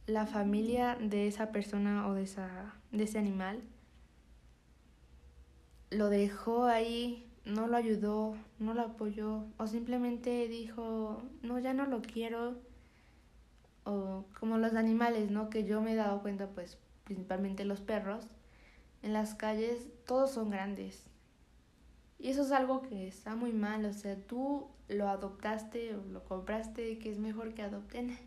la 0.05 0.27
familia 0.27 0.99
de 1.01 1.25
esa 1.25 1.51
persona 1.51 2.07
o 2.07 2.13
de, 2.13 2.21
esa, 2.21 2.75
de 2.91 3.05
ese 3.05 3.17
animal 3.17 3.63
lo 5.89 6.09
dejó 6.09 6.65
ahí, 6.65 7.27
no 7.43 7.65
lo 7.65 7.75
ayudó, 7.75 8.35
no 8.59 8.75
lo 8.75 8.83
apoyó 8.83 9.47
o 9.57 9.65
simplemente 9.65 10.47
dijo, 10.47 11.23
no, 11.41 11.57
ya 11.57 11.73
no 11.73 11.87
lo 11.87 12.03
quiero 12.03 12.53
o 13.83 14.25
como 14.39 14.59
los 14.59 14.75
animales, 14.75 15.31
¿no? 15.31 15.49
Que 15.49 15.63
yo 15.63 15.81
me 15.81 15.93
he 15.93 15.95
dado 15.95 16.21
cuenta, 16.21 16.49
pues, 16.49 16.77
principalmente 17.03 17.65
los 17.65 17.81
perros, 17.81 18.27
en 19.01 19.11
las 19.11 19.33
calles 19.33 19.87
todos 20.05 20.29
son 20.29 20.51
grandes. 20.51 21.14
Y 22.25 22.31
eso 22.31 22.41
es 22.41 22.51
algo 22.51 22.81
que 22.81 23.07
está 23.07 23.35
muy 23.35 23.53
mal, 23.53 23.85
o 23.85 23.93
sea, 23.93 24.15
tú 24.15 24.67
lo 24.89 25.09
adoptaste 25.09 25.95
o 25.95 26.03
lo 26.05 26.23
compraste, 26.23 26.97
que 26.97 27.11
es 27.11 27.19
mejor 27.19 27.53
que 27.53 27.61
adopten, 27.61 28.17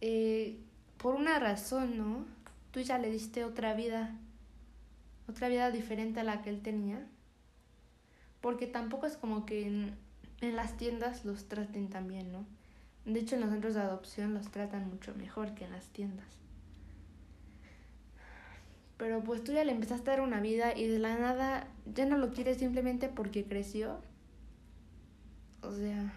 eh, 0.00 0.58
por 0.98 1.14
una 1.14 1.38
razón, 1.38 1.96
¿no? 1.96 2.26
Tú 2.72 2.80
ya 2.80 2.98
le 2.98 3.12
diste 3.12 3.44
otra 3.44 3.74
vida, 3.74 4.18
otra 5.28 5.46
vida 5.46 5.70
diferente 5.70 6.18
a 6.18 6.24
la 6.24 6.42
que 6.42 6.50
él 6.50 6.60
tenía. 6.60 7.06
Porque 8.40 8.66
tampoco 8.66 9.06
es 9.06 9.16
como 9.16 9.46
que 9.46 9.64
en 9.64 10.56
las 10.56 10.76
tiendas 10.76 11.24
los 11.24 11.46
traten 11.46 11.90
también, 11.90 12.32
¿no? 12.32 12.44
De 13.04 13.20
hecho, 13.20 13.36
en 13.36 13.42
los 13.42 13.50
centros 13.50 13.74
de 13.74 13.82
adopción 13.82 14.34
los 14.34 14.50
tratan 14.50 14.90
mucho 14.90 15.14
mejor 15.14 15.54
que 15.54 15.66
en 15.66 15.70
las 15.70 15.86
tiendas. 15.90 16.26
Pero 18.96 19.22
pues 19.22 19.42
tú 19.42 19.52
ya 19.52 19.64
le 19.64 19.72
empezaste 19.72 20.10
a 20.10 20.14
dar 20.14 20.22
una 20.22 20.40
vida 20.40 20.76
y 20.76 20.86
de 20.86 20.98
la 20.98 21.18
nada 21.18 21.68
ya 21.92 22.06
no 22.06 22.16
lo 22.16 22.32
quieres 22.32 22.58
simplemente 22.58 23.08
porque 23.08 23.44
creció. 23.44 23.98
O 25.62 25.72
sea, 25.72 26.12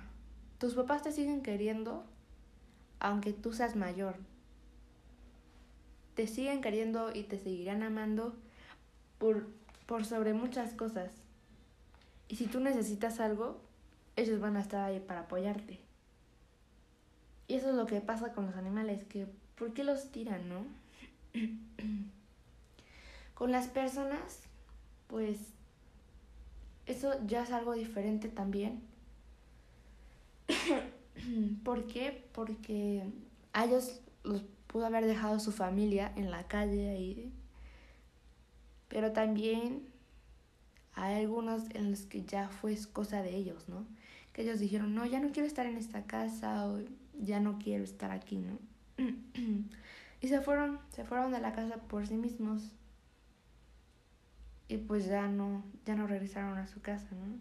tus 0.60 0.76
papás 0.76 1.02
te 1.02 1.12
siguen 1.12 1.42
queriendo 1.42 2.06
aunque 3.00 3.34
tú 3.34 3.54
seas 3.54 3.76
mayor. 3.76 4.16
Te 6.16 6.28
siguen 6.28 6.62
queriendo 6.62 7.14
y 7.14 7.24
te 7.24 7.38
seguirán 7.38 7.84
amando 7.84 8.36
por, 9.20 9.48
por 9.86 10.06
sobre 10.06 10.34
muchas 10.34 10.74
cosas. 10.74 11.12
Y 12.28 12.36
si 12.36 12.48
tú 12.48 12.60
necesitas 12.60 13.20
algo, 13.20 13.62
ellos 14.16 14.40
van 14.40 14.58
a 14.58 14.62
estar 14.62 14.84
ahí 14.84 15.00
para 15.00 15.22
apoyarte. 15.22 15.80
Y 17.48 17.56
eso 17.56 17.70
es 17.70 17.76
lo 17.76 17.86
que 17.86 18.02
pasa 18.02 18.34
con 18.34 18.48
los 18.48 18.56
animales, 18.56 19.04
que 19.06 19.28
¿por 19.56 19.74
qué 19.74 19.84
los 19.84 20.12
tiran, 20.12 20.50
no? 20.50 20.66
con 23.38 23.52
las 23.52 23.68
personas, 23.68 24.40
pues 25.06 25.38
eso 26.88 27.14
ya 27.28 27.44
es 27.44 27.52
algo 27.52 27.74
diferente 27.74 28.30
también. 28.30 28.82
¿Por 31.64 31.86
qué? 31.86 32.28
Porque 32.34 33.04
a 33.54 33.66
ellos 33.66 34.02
los 34.24 34.44
pudo 34.66 34.88
haber 34.88 35.06
dejado 35.06 35.40
su 35.40 35.52
familia 35.52 36.12
en 36.16 36.32
la 36.32 36.48
calle 36.48 36.90
ahí. 36.90 37.32
Pero 38.88 39.12
también 39.12 39.88
hay 40.94 41.22
algunos 41.22 41.70
en 41.76 41.92
los 41.92 42.08
que 42.08 42.24
ya 42.24 42.50
fue 42.50 42.76
cosa 42.92 43.22
de 43.22 43.36
ellos, 43.36 43.70
¿no? 43.70 43.86
Que 44.34 44.42
ellos 44.42 44.60
dijeron, 44.60 44.96
no, 44.96 45.06
ya 45.06 45.20
no 45.20 45.32
quiero 45.32 45.48
estar 45.48 45.68
en 45.68 45.78
esta 45.78 46.06
casa 46.06 46.68
o 46.68 46.80
ya 47.20 47.40
no 47.40 47.60
quiero 47.60 47.84
estar 47.84 48.10
aquí, 48.10 48.38
¿no? 48.38 48.58
y 50.22 50.28
se 50.28 50.42
fueron, 50.42 50.80
se 50.90 51.04
fueron 51.04 51.32
de 51.32 51.40
la 51.40 51.54
casa 51.54 51.76
por 51.76 52.08
sí 52.08 52.16
mismos. 52.16 52.77
Y 54.68 54.78
pues 54.78 55.06
ya 55.06 55.28
no, 55.28 55.64
ya 55.86 55.96
no 55.96 56.08
regresaron 56.08 56.58
a 56.58 56.68
su 56.68 56.82
casa, 56.82 57.08
¿no? 57.12 57.38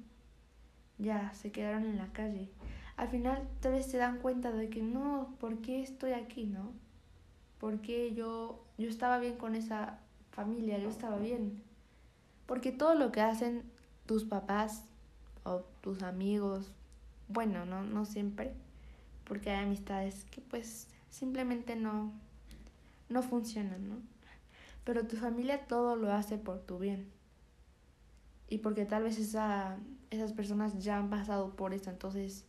Ya 0.99 1.33
se 1.35 1.51
quedaron 1.51 1.85
en 1.85 1.99
la 1.99 2.13
calle. 2.13 2.51
Al 2.97 3.09
final 3.09 3.47
tal 3.61 3.73
vez 3.73 3.87
se 3.87 3.99
dan 3.99 4.19
cuenta 4.19 4.53
de 4.53 4.71
que 4.71 4.83
no, 4.83 5.35
¿por 5.41 5.59
qué 5.59 5.83
estoy 5.83 6.13
aquí, 6.13 6.45
no? 6.45 6.73
Porque 7.59 8.15
yo, 8.15 8.65
yo 8.79 8.89
estaba 8.89 9.19
bien 9.19 9.37
con 9.37 9.55
esa 9.55 9.99
familia, 10.31 10.79
yo 10.79 10.89
estaba 10.89 11.19
bien. 11.19 11.63
Porque 12.47 12.73
todo 12.73 12.95
lo 12.95 13.13
que 13.13 13.21
hacen 13.21 13.63
tus 14.07 14.25
papás 14.25 14.85
o 15.43 15.65
tus 15.81 16.03
amigos, 16.03 16.73
bueno, 17.29 17.67
no, 17.67 17.83
no 17.83 18.05
siempre, 18.05 18.53
porque 19.25 19.51
hay 19.51 19.65
amistades 19.65 20.25
que 20.31 20.41
pues 20.41 20.89
simplemente 21.11 21.77
no, 21.77 22.13
no 23.09 23.23
funcionan, 23.23 23.89
¿no? 23.89 23.97
Pero 24.85 25.07
tu 25.07 25.17
familia 25.17 25.67
todo 25.67 25.97
lo 25.97 26.13
hace 26.13 26.39
por 26.39 26.61
tu 26.61 26.79
bien. 26.79 27.16
Y 28.49 28.59
porque 28.59 28.85
tal 28.85 29.03
vez 29.05 29.19
esa, 29.19 29.77
esas 30.11 30.33
personas 30.33 30.79
ya 30.79 30.99
han 30.99 31.11
pasado 31.11 31.57
por 31.57 31.75
eso, 31.75 31.91
entonces 31.91 32.45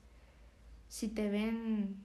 si 0.90 1.08
te 1.08 1.30
ven 1.30 1.98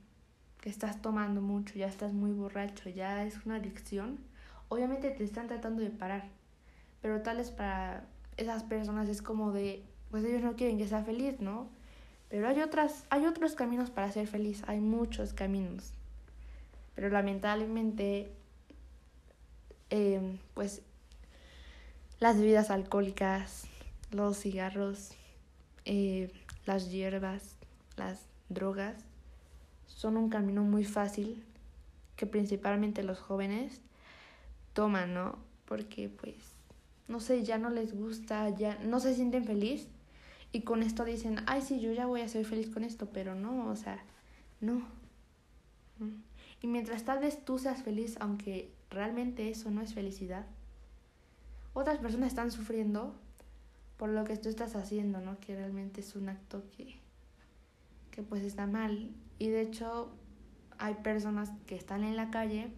que 0.61 0.70
estás 0.70 1.03
tomando 1.03 1.40
mucho, 1.40 1.74
ya 1.74 1.86
estás 1.86 2.12
muy 2.12 2.32
borracho, 2.32 2.88
ya 2.88 3.24
es 3.24 3.45
una 3.45 3.57
adicción, 3.57 4.18
obviamente 4.68 5.11
te 5.11 5.24
están 5.24 5.49
tratando 5.49 5.82
de 5.82 5.90
parar. 5.90 6.24
Pero 7.01 7.20
tal 7.22 7.38
vez 7.38 7.51
para 7.51 8.05
esas 8.36 8.62
personas 8.62 9.09
es 9.09 9.22
como 9.22 9.53
de, 9.53 9.84
pues 10.11 10.24
ellos 10.24 10.43
no 10.43 10.55
quieren 10.55 10.78
que 10.78 10.86
sea 10.86 11.03
feliz, 11.03 11.40
¿no? 11.40 11.68
Pero 12.28 12.49
hay, 12.49 12.61
otras, 12.61 13.05
hay 13.11 13.26
otros 13.26 13.55
caminos 13.55 13.90
para 13.90 14.11
ser 14.11 14.26
feliz, 14.26 14.62
hay 14.66 14.80
muchos 14.80 15.34
caminos. 15.34 15.93
Pero 16.95 17.09
lamentablemente, 17.09 18.32
em, 19.90 20.38
pues 20.55 20.82
las 22.20 22.38
bebidas 22.38 22.70
alcohólicas, 22.70 23.64
los 24.13 24.39
cigarros, 24.39 25.13
eh, 25.85 26.33
las 26.65 26.91
hierbas, 26.91 27.57
las 27.97 28.27
drogas, 28.49 29.05
son 29.87 30.17
un 30.17 30.29
camino 30.29 30.63
muy 30.63 30.85
fácil 30.85 31.45
que 32.17 32.27
principalmente 32.27 33.03
los 33.03 33.19
jóvenes 33.19 33.81
toman, 34.73 35.15
¿no? 35.15 35.39
Porque 35.65 36.09
pues, 36.09 36.37
no 37.09 37.21
sé, 37.21 37.45
ya 37.45 37.59
no 37.59 37.71
les 37.71 37.95
gusta, 37.95 38.51
ya 38.51 38.79
no 38.85 39.01
se 39.01 39.15
sienten 39.15 39.45
feliz 39.45 39.89
y 40.53 40.63
con 40.63 40.83
esto 40.83 41.05
dicen, 41.05 41.43
ay, 41.47 41.63
sí, 41.63 41.81
yo 41.81 41.93
ya 41.93 42.07
voy 42.07 42.21
a 42.21 42.29
ser 42.29 42.45
feliz 42.45 42.69
con 42.69 42.85
esto, 42.85 43.07
pero 43.07 43.35
no, 43.35 43.69
o 43.69 43.77
sea, 43.77 44.05
no. 44.61 44.83
Y 46.61 46.67
mientras 46.67 47.05
tal 47.05 47.21
vez 47.21 47.45
tú 47.45 47.59
seas 47.59 47.83
feliz, 47.83 48.17
aunque 48.21 48.71
realmente 48.91 49.51
eso 49.51 49.71
no 49.71 49.81
es 49.81 49.95
felicidad, 49.95 50.47
otras 51.75 51.99
personas 51.99 52.29
están 52.29 52.51
sufriendo 52.51 53.15
por 54.03 54.11
lo 54.11 54.24
que 54.24 54.36
tú 54.36 54.48
estás 54.48 54.74
haciendo, 54.74 55.20
¿no? 55.20 55.38
Que 55.38 55.55
realmente 55.55 56.00
es 56.00 56.16
un 56.16 56.28
acto 56.28 56.64
que, 56.76 56.96
que 58.11 58.20
pues 58.24 58.42
está 58.42 58.66
mal. 58.66 59.12
Y 59.38 59.48
de 59.50 59.61
hecho 59.61 60.11
hay 60.76 60.94
personas 60.94 61.53
que 61.68 61.76
están 61.76 62.03
en 62.03 62.16
la 62.16 62.28
calle 62.28 62.72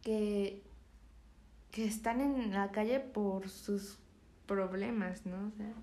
que, 0.00 0.62
que 1.72 1.84
están 1.84 2.22
en 2.22 2.54
la 2.54 2.70
calle 2.70 3.00
por 3.00 3.50
sus 3.50 3.98
problemas, 4.46 5.26
¿no? 5.26 5.48
O 5.48 5.50
sea, 5.58 5.74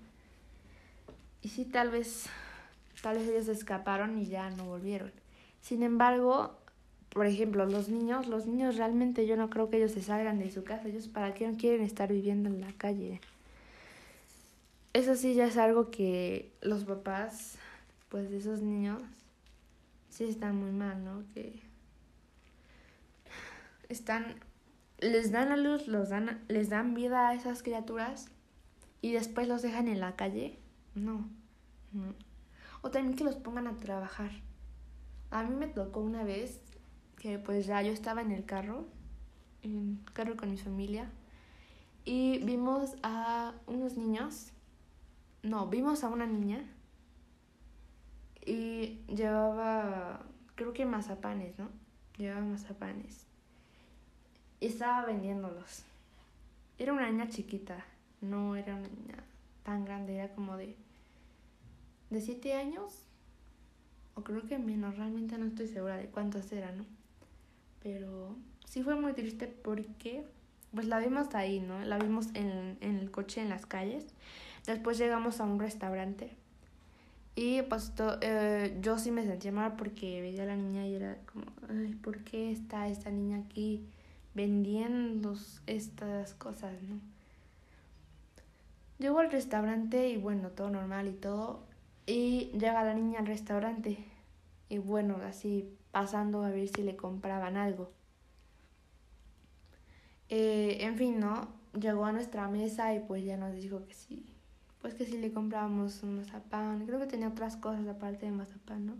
y 1.42 1.50
sí, 1.50 1.64
tal 1.64 1.90
vez, 1.90 2.26
tal 3.00 3.18
vez 3.18 3.28
ellos 3.28 3.46
escaparon 3.46 4.18
y 4.18 4.26
ya 4.26 4.50
no 4.50 4.64
volvieron. 4.64 5.12
Sin 5.60 5.84
embargo, 5.84 6.58
por 7.10 7.26
ejemplo, 7.26 7.64
los 7.64 7.88
niños, 7.88 8.26
los 8.26 8.46
niños 8.46 8.74
realmente 8.74 9.24
yo 9.28 9.36
no 9.36 9.50
creo 9.50 9.70
que 9.70 9.76
ellos 9.76 9.92
se 9.92 10.02
salgan 10.02 10.40
de 10.40 10.50
su 10.50 10.64
casa. 10.64 10.88
Ellos 10.88 11.06
para 11.06 11.32
qué 11.32 11.46
no 11.46 11.56
quieren 11.56 11.82
estar 11.82 12.10
viviendo 12.12 12.48
en 12.48 12.60
la 12.60 12.72
calle. 12.72 13.20
Eso 14.94 15.14
sí 15.14 15.34
ya 15.34 15.46
es 15.46 15.58
algo 15.58 15.90
que 15.90 16.50
los 16.62 16.84
papás, 16.84 17.58
pues 18.08 18.30
de 18.30 18.38
esos 18.38 18.62
niños, 18.62 19.02
sí 20.08 20.24
están 20.24 20.56
muy 20.56 20.70
mal, 20.70 21.04
¿no? 21.04 21.24
Que 21.34 21.60
están, 23.90 24.36
les 24.98 25.30
dan 25.30 25.52
a 25.52 25.56
luz, 25.58 25.86
los 25.88 26.08
dan, 26.08 26.42
les 26.48 26.70
dan 26.70 26.94
vida 26.94 27.28
a 27.28 27.34
esas 27.34 27.62
criaturas 27.62 28.28
y 29.02 29.12
después 29.12 29.46
los 29.46 29.60
dejan 29.60 29.88
en 29.88 30.00
la 30.00 30.16
calle 30.16 30.58
no, 30.94 31.28
no. 31.92 32.14
O 32.82 32.90
también 32.90 33.16
que 33.16 33.24
los 33.24 33.36
pongan 33.36 33.66
a 33.66 33.76
trabajar. 33.76 34.30
A 35.30 35.42
mí 35.42 35.54
me 35.54 35.66
tocó 35.66 36.00
una 36.00 36.22
vez 36.22 36.60
que 37.16 37.38
pues 37.38 37.66
ya 37.66 37.82
yo 37.82 37.92
estaba 37.92 38.22
en 38.22 38.30
el 38.30 38.44
carro, 38.44 38.86
en 39.62 40.00
el 40.06 40.12
carro 40.12 40.36
con 40.36 40.50
mi 40.50 40.56
familia, 40.56 41.10
y 42.04 42.38
vimos 42.44 42.94
a 43.02 43.54
unos 43.66 43.96
niños, 43.96 44.52
no, 45.44 45.68
vimos 45.68 46.02
a 46.02 46.08
una 46.08 46.26
niña 46.26 46.64
y 48.44 48.98
llevaba, 49.06 50.22
creo 50.56 50.72
que 50.72 50.84
mazapanes, 50.84 51.58
¿no? 51.58 51.68
Llevaba 52.18 52.44
mazapanes. 52.44 53.26
Y 54.58 54.66
estaba 54.66 55.06
vendiéndolos. 55.06 55.84
Era 56.78 56.92
una 56.92 57.08
niña 57.08 57.28
chiquita, 57.28 57.84
no 58.20 58.56
era 58.56 58.74
una 58.74 58.88
niña 58.88 59.22
tan 59.62 59.84
grande, 59.84 60.16
era 60.16 60.34
como 60.34 60.56
de 60.56 60.76
de 62.10 62.20
7 62.20 62.54
años, 62.54 62.92
o 64.14 64.22
creo 64.22 64.46
que 64.46 64.58
menos, 64.58 64.96
realmente 64.96 65.36
no 65.36 65.46
estoy 65.46 65.66
segura 65.66 65.96
de 65.96 66.06
cuántos 66.06 66.50
eran, 66.52 66.78
¿no? 66.78 66.84
Pero 67.82 68.36
sí 68.64 68.82
fue 68.82 68.94
muy 68.94 69.12
triste 69.12 69.48
porque 69.48 70.24
pues 70.72 70.86
la 70.86 70.98
vimos 70.98 71.34
ahí, 71.34 71.60
¿no? 71.60 71.84
La 71.84 71.98
vimos 71.98 72.28
en, 72.34 72.78
en 72.80 72.96
el 72.96 73.10
coche 73.10 73.40
en 73.40 73.48
las 73.48 73.66
calles. 73.66 74.06
Después 74.66 74.98
llegamos 74.98 75.40
a 75.40 75.44
un 75.44 75.60
restaurante. 75.60 76.36
Y 77.36 77.62
pues 77.62 77.92
eh, 78.20 78.78
yo 78.80 78.98
sí 78.98 79.10
me 79.10 79.24
sentía 79.24 79.50
mal 79.50 79.74
porque 79.76 80.20
veía 80.20 80.44
a 80.44 80.46
la 80.46 80.56
niña 80.56 80.86
y 80.86 80.94
era 80.94 81.18
como, 81.32 81.46
ay, 81.68 81.94
¿por 81.94 82.22
qué 82.22 82.52
está 82.52 82.86
esta 82.88 83.10
niña 83.10 83.38
aquí 83.38 83.84
vendiendo 84.34 85.36
estas 85.66 86.34
cosas, 86.34 86.80
no? 86.82 87.00
Llego 88.98 89.18
al 89.18 89.32
restaurante 89.32 90.08
y 90.08 90.16
bueno, 90.16 90.50
todo 90.50 90.70
normal 90.70 91.08
y 91.08 91.12
todo. 91.12 91.64
Y 92.06 92.50
llega 92.52 92.84
la 92.84 92.94
niña 92.94 93.18
al 93.18 93.26
restaurante 93.26 93.98
y 94.68 94.78
bueno, 94.78 95.16
así 95.26 95.76
pasando 95.90 96.44
a 96.44 96.50
ver 96.50 96.68
si 96.68 96.82
le 96.82 96.96
compraban 96.96 97.56
algo. 97.56 97.90
Eh, 100.28 100.78
en 100.80 100.96
fin, 100.96 101.18
¿no? 101.18 101.48
Llegó 101.78 102.04
a 102.04 102.12
nuestra 102.12 102.48
mesa 102.48 102.94
y 102.94 103.00
pues 103.00 103.24
ya 103.24 103.36
nos 103.36 103.54
dijo 103.54 103.84
que 103.86 103.94
sí, 103.94 104.33
pues 104.84 104.92
que 104.92 105.06
sí 105.06 105.16
le 105.16 105.32
comprábamos 105.32 106.02
un 106.02 106.18
mazapán. 106.18 106.84
Creo 106.84 107.00
que 107.00 107.06
tenía 107.06 107.28
otras 107.28 107.56
cosas 107.56 107.88
aparte 107.88 108.26
de 108.26 108.32
mazapán, 108.32 108.84
¿no? 108.84 108.96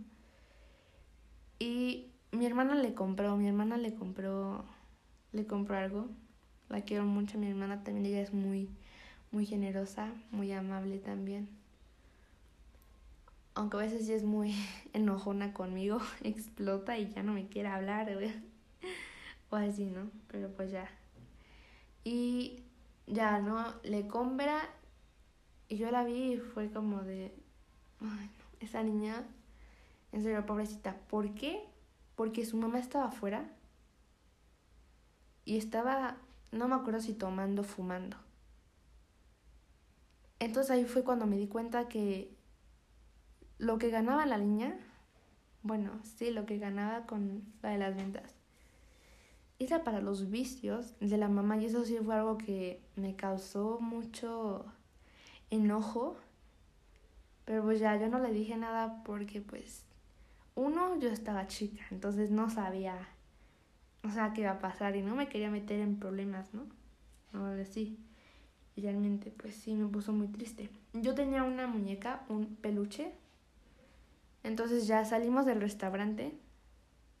Y 1.59 2.07
mi 2.31 2.47
hermana 2.47 2.73
le 2.73 2.95
compró, 2.95 3.37
mi 3.37 3.47
hermana 3.47 3.77
le 3.77 3.93
compró, 3.93 4.65
le 5.31 5.45
compró 5.45 5.77
algo. 5.77 6.07
La 6.69 6.81
quiero 6.81 7.05
mucho, 7.05 7.37
mi 7.37 7.49
hermana 7.49 7.83
también, 7.83 8.07
ella 8.07 8.21
es 8.21 8.33
muy, 8.33 8.67
muy 9.29 9.45
generosa, 9.45 10.11
muy 10.31 10.51
amable 10.53 10.97
también. 10.97 11.49
aunque 13.53 13.77
a 13.77 13.81
veces 13.81 14.07
sí 14.07 14.13
es 14.13 14.23
muy 14.23 14.55
enojona 14.93 15.53
conmigo, 15.53 15.99
explota 16.23 16.97
y 16.97 17.13
ya 17.13 17.21
no 17.21 17.31
me 17.33 17.47
quiere 17.47 17.69
hablar, 17.69 18.11
güey. 18.11 18.33
O 19.51 19.55
así, 19.55 19.85
¿no? 19.85 20.09
Pero 20.29 20.49
pues 20.49 20.71
ya. 20.71 20.89
Y 22.03 22.63
ya, 23.05 23.39
¿no? 23.39 23.75
Le 23.83 24.07
compra 24.07 24.67
y 25.67 25.77
yo 25.77 25.91
la 25.91 26.03
vi 26.03 26.33
y 26.33 26.37
fue 26.37 26.71
como 26.71 27.01
de, 27.01 27.33
ay, 27.99 28.29
no, 28.39 28.45
esa 28.59 28.83
niña, 28.83 29.23
en 30.11 30.23
serio, 30.23 30.45
pobrecita. 30.45 30.95
¿Por 31.09 31.33
qué? 31.33 31.63
Porque 32.15 32.45
su 32.45 32.57
mamá 32.57 32.79
estaba 32.79 33.05
afuera 33.05 33.49
y 35.43 35.57
estaba, 35.57 36.17
no 36.51 36.67
me 36.67 36.75
acuerdo 36.75 37.01
si 37.01 37.13
tomando 37.13 37.63
fumando. 37.63 38.17
Entonces 40.39 40.71
ahí 40.71 40.85
fue 40.85 41.03
cuando 41.03 41.25
me 41.25 41.37
di 41.37 41.47
cuenta 41.47 41.87
que 41.87 42.35
lo 43.57 43.77
que 43.77 43.89
ganaba 43.89 44.25
la 44.25 44.37
niña, 44.37 44.77
bueno, 45.63 45.91
sí, 46.03 46.31
lo 46.31 46.45
que 46.45 46.57
ganaba 46.57 47.05
con 47.05 47.43
la 47.61 47.69
de 47.69 47.77
las 47.77 47.95
ventas, 47.95 48.35
era 49.57 49.83
para 49.83 50.01
los 50.01 50.29
vicios 50.29 50.93
de 50.99 51.17
la 51.17 51.29
mamá 51.29 51.57
y 51.57 51.65
eso 51.65 51.85
sí 51.85 51.97
fue 52.03 52.15
algo 52.15 52.37
que 52.37 52.81
me 52.95 53.15
causó 53.15 53.79
mucho 53.79 54.65
enojo. 55.49 56.17
Pero 57.45 57.63
pues 57.63 57.79
ya 57.79 57.95
yo 57.97 58.07
no 58.07 58.19
le 58.19 58.31
dije 58.31 58.57
nada 58.57 59.03
porque 59.03 59.41
pues 59.41 59.83
uno 60.55 60.99
yo 60.99 61.09
estaba 61.09 61.47
chica, 61.47 61.83
entonces 61.91 62.31
no 62.31 62.49
sabía, 62.49 62.97
o 64.03 64.09
sea, 64.09 64.33
qué 64.33 64.41
iba 64.41 64.51
a 64.51 64.59
pasar 64.59 64.95
y 64.95 65.01
no 65.01 65.15
me 65.15 65.29
quería 65.29 65.51
meter 65.51 65.79
en 65.79 65.99
problemas, 65.99 66.53
¿no? 66.53 66.63
Ahora 67.33 67.65
sí. 67.65 67.99
Y 68.75 68.81
realmente 68.81 69.31
pues 69.31 69.55
sí 69.55 69.73
me 69.73 69.87
puso 69.87 70.11
muy 70.11 70.27
triste. 70.27 70.69
Yo 70.93 71.13
tenía 71.15 71.43
una 71.43 71.67
muñeca, 71.67 72.25
un 72.29 72.55
peluche 72.55 73.13
entonces 74.45 74.85
ya 74.85 75.03
salimos 75.05 75.47
del 75.47 75.59
restaurante 75.59 76.31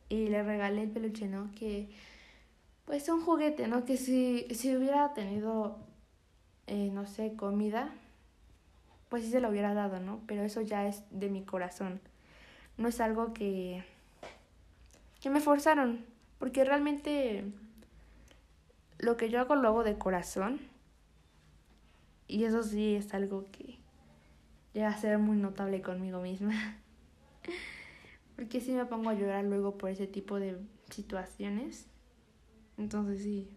y 0.09 0.27
le 0.27 0.43
regalé 0.43 0.83
el 0.83 0.91
peluche, 0.91 1.27
¿no? 1.27 1.49
Que 1.57 1.89
pues 2.85 3.09
un 3.09 3.19
juguete, 3.19 3.67
¿no? 3.67 3.83
Que 3.83 3.97
si, 3.97 4.45
si 4.53 4.75
hubiera 4.75 5.11
tenido, 5.15 5.79
eh, 6.67 6.91
no 6.93 7.07
sé, 7.07 7.35
comida, 7.35 7.91
pues 9.15 9.23
sí 9.23 9.31
se 9.31 9.39
lo 9.39 9.47
hubiera 9.47 9.73
dado, 9.73 10.01
¿no? 10.01 10.19
Pero 10.27 10.43
eso 10.43 10.59
ya 10.59 10.85
es 10.89 11.03
de 11.09 11.29
mi 11.29 11.45
corazón. 11.45 12.01
No 12.75 12.89
es 12.89 12.99
algo 12.99 13.33
que, 13.33 13.81
que 15.21 15.29
me 15.29 15.39
forzaron, 15.39 16.03
porque 16.37 16.65
realmente 16.65 17.45
lo 18.97 19.15
que 19.15 19.29
yo 19.29 19.39
hago 19.39 19.55
lo 19.55 19.69
hago 19.69 19.85
de 19.85 19.97
corazón. 19.97 20.59
Y 22.27 22.43
eso 22.43 22.61
sí 22.61 22.95
es 22.95 23.13
algo 23.13 23.45
que 23.53 23.77
llega 24.73 24.89
a 24.89 24.97
ser 24.97 25.17
muy 25.17 25.37
notable 25.37 25.81
conmigo 25.81 26.19
misma. 26.19 26.75
Porque 28.35 28.59
si 28.59 28.73
me 28.73 28.83
pongo 28.83 29.11
a 29.11 29.13
llorar 29.13 29.45
luego 29.45 29.77
por 29.77 29.91
ese 29.91 30.07
tipo 30.07 30.41
de 30.41 30.57
situaciones. 30.89 31.87
Entonces 32.77 33.23
sí. 33.23 33.47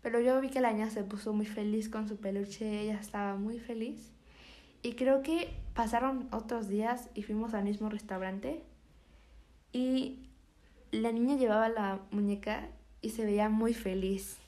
Pero 0.00 0.18
yo 0.18 0.40
vi 0.40 0.48
que 0.48 0.62
la 0.62 0.72
niña 0.72 0.88
se 0.88 1.04
puso 1.04 1.34
muy 1.34 1.44
feliz 1.44 1.90
con 1.90 2.08
su 2.08 2.16
peluche, 2.16 2.80
ella 2.80 2.98
estaba 2.98 3.36
muy 3.36 3.58
feliz. 3.58 4.14
Y 4.82 4.94
creo 4.94 5.22
que 5.22 5.54
pasaron 5.74 6.28
otros 6.32 6.68
días 6.68 7.10
y 7.14 7.22
fuimos 7.22 7.54
al 7.54 7.64
mismo 7.64 7.88
restaurante. 7.88 8.62
Y 9.72 10.28
la 10.90 11.12
niña 11.12 11.36
llevaba 11.36 11.68
la 11.68 12.00
muñeca 12.10 12.68
y 13.00 13.10
se 13.10 13.24
veía 13.24 13.48
muy 13.48 13.74
feliz. 13.74 14.38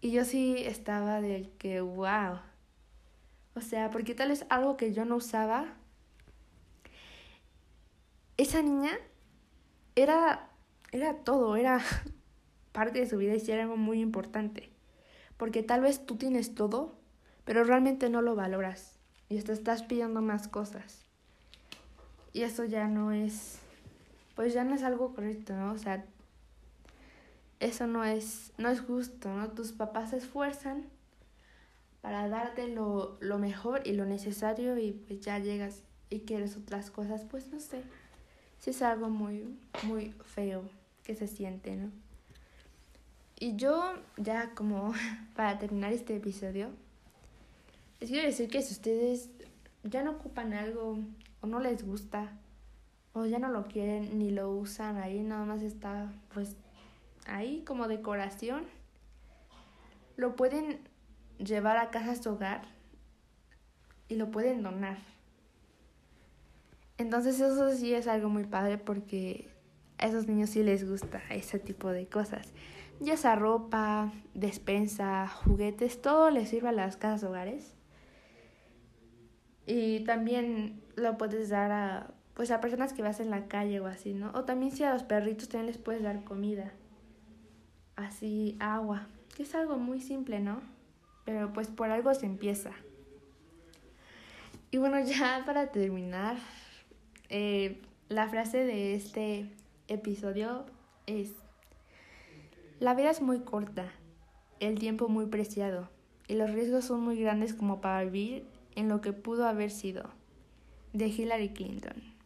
Y 0.00 0.12
yo 0.12 0.24
sí 0.24 0.56
estaba 0.58 1.20
del 1.20 1.50
que, 1.58 1.80
wow. 1.80 2.38
O 3.54 3.60
sea, 3.60 3.90
porque 3.90 4.14
tal 4.14 4.30
es 4.30 4.46
algo 4.48 4.76
que 4.76 4.92
yo 4.92 5.04
no 5.04 5.16
usaba 5.16 5.76
esa 8.40 8.62
niña 8.62 8.92
era, 9.96 10.48
era 10.92 11.14
todo, 11.24 11.56
era 11.56 11.80
parte 12.72 13.00
de 13.00 13.08
su 13.08 13.18
vida 13.18 13.34
y 13.34 13.50
era 13.50 13.64
algo 13.64 13.76
muy 13.76 14.00
importante. 14.00 14.70
Porque 15.36 15.62
tal 15.62 15.82
vez 15.82 16.06
tú 16.06 16.16
tienes 16.16 16.54
todo, 16.54 16.98
pero 17.44 17.64
realmente 17.64 18.08
no 18.08 18.22
lo 18.22 18.34
valoras 18.34 18.96
y 19.28 19.40
te 19.42 19.52
estás 19.52 19.82
pidiendo 19.82 20.20
más 20.20 20.48
cosas. 20.48 21.02
Y 22.32 22.42
eso 22.42 22.64
ya 22.64 22.86
no 22.88 23.12
es, 23.12 23.58
pues 24.36 24.54
ya 24.54 24.64
no 24.64 24.74
es 24.74 24.82
algo 24.82 25.14
correcto, 25.14 25.54
¿no? 25.54 25.72
O 25.72 25.78
sea, 25.78 26.04
eso 27.58 27.86
no 27.86 28.04
es, 28.04 28.52
no 28.58 28.68
es 28.68 28.80
justo, 28.80 29.28
¿no? 29.34 29.48
Tus 29.50 29.72
papás 29.72 30.10
se 30.10 30.18
esfuerzan 30.18 30.84
para 32.00 32.28
darte 32.28 32.68
lo, 32.68 33.18
lo 33.20 33.38
mejor 33.38 33.82
y 33.84 33.92
lo 33.92 34.06
necesario 34.06 34.78
y 34.78 34.92
pues 34.92 35.20
ya 35.20 35.38
llegas 35.38 35.82
y 36.08 36.20
quieres 36.20 36.56
otras 36.56 36.90
cosas, 36.90 37.24
pues 37.24 37.48
no 37.48 37.60
sé 37.60 37.82
sí 38.60 38.70
es 38.70 38.82
algo 38.82 39.08
muy, 39.08 39.58
muy 39.84 40.14
feo 40.24 40.62
que 41.02 41.14
se 41.14 41.26
siente, 41.26 41.74
¿no? 41.76 41.90
Y 43.38 43.56
yo, 43.56 43.94
ya 44.18 44.54
como 44.54 44.92
para 45.34 45.58
terminar 45.58 45.92
este 45.92 46.16
episodio, 46.16 46.68
les 48.00 48.10
quiero 48.10 48.26
decir 48.26 48.48
que 48.48 48.62
si 48.62 48.72
ustedes 48.72 49.30
ya 49.84 50.02
no 50.02 50.12
ocupan 50.12 50.54
algo 50.54 50.98
o 51.42 51.46
no 51.46 51.60
les 51.60 51.84
gusta 51.84 52.32
o 53.12 53.26
ya 53.26 53.38
no 53.38 53.48
lo 53.48 53.66
quieren 53.68 54.18
ni 54.18 54.30
lo 54.30 54.50
usan 54.50 54.96
ahí, 54.96 55.22
nada 55.22 55.44
más 55.44 55.62
está 55.62 56.10
pues 56.32 56.56
ahí 57.26 57.62
como 57.66 57.88
decoración, 57.88 58.64
lo 60.16 60.34
pueden 60.36 60.80
llevar 61.38 61.76
a 61.76 61.90
casa 61.90 62.12
a 62.12 62.16
su 62.16 62.30
hogar 62.30 62.62
y 64.08 64.14
lo 64.14 64.30
pueden 64.30 64.62
donar. 64.62 64.98
Entonces 66.96 67.40
eso 67.40 67.70
sí 67.72 67.94
es 67.94 68.06
algo 68.06 68.28
muy 68.28 68.44
padre 68.44 68.78
porque 68.78 69.48
a 69.98 70.06
esos 70.06 70.26
niños 70.26 70.50
sí 70.50 70.62
les 70.62 70.88
gusta 70.88 71.20
ese 71.30 71.58
tipo 71.58 71.90
de 71.90 72.06
cosas. 72.06 72.48
Ya 73.00 73.16
sea 73.16 73.36
ropa, 73.36 74.12
despensa, 74.34 75.26
juguetes, 75.26 76.02
todo 76.02 76.30
les 76.30 76.50
sirve 76.50 76.68
a 76.68 76.72
las 76.72 76.96
casas 76.96 77.28
hogares. 77.28 77.79
Y 79.70 80.00
también 80.00 80.82
lo 80.96 81.16
puedes 81.16 81.48
dar 81.48 81.70
a 81.70 82.10
pues 82.34 82.50
a 82.50 82.60
personas 82.60 82.92
que 82.92 83.02
vas 83.02 83.20
en 83.20 83.30
la 83.30 83.46
calle 83.46 83.78
o 83.78 83.86
así, 83.86 84.14
¿no? 84.14 84.32
O 84.34 84.42
también 84.42 84.72
si 84.72 84.82
a 84.82 84.92
los 84.92 85.04
perritos 85.04 85.48
también 85.48 85.66
les 85.66 85.78
puedes 85.78 86.02
dar 86.02 86.24
comida. 86.24 86.72
Así, 87.94 88.56
agua, 88.58 89.06
que 89.36 89.44
es 89.44 89.54
algo 89.54 89.76
muy 89.76 90.00
simple, 90.00 90.40
¿no? 90.40 90.60
Pero 91.24 91.52
pues 91.52 91.68
por 91.68 91.88
algo 91.90 92.12
se 92.14 92.26
empieza. 92.26 92.72
Y 94.72 94.78
bueno, 94.78 94.98
ya 95.04 95.44
para 95.46 95.68
terminar, 95.70 96.36
eh, 97.28 97.80
la 98.08 98.28
frase 98.28 98.64
de 98.64 98.96
este 98.96 99.52
episodio 99.86 100.66
es, 101.06 101.30
la 102.80 102.94
vida 102.94 103.10
es 103.10 103.22
muy 103.22 103.38
corta, 103.38 103.92
el 104.58 104.80
tiempo 104.80 105.08
muy 105.08 105.26
preciado 105.26 105.88
y 106.26 106.34
los 106.34 106.50
riesgos 106.50 106.86
son 106.86 107.02
muy 107.02 107.20
grandes 107.20 107.54
como 107.54 107.80
para 107.80 108.02
vivir 108.02 108.49
en 108.74 108.88
lo 108.88 109.00
que 109.00 109.12
pudo 109.12 109.46
haber 109.46 109.70
sido. 109.70 110.10
De 110.92 111.08
Hillary 111.08 111.50
Clinton. 111.50 111.94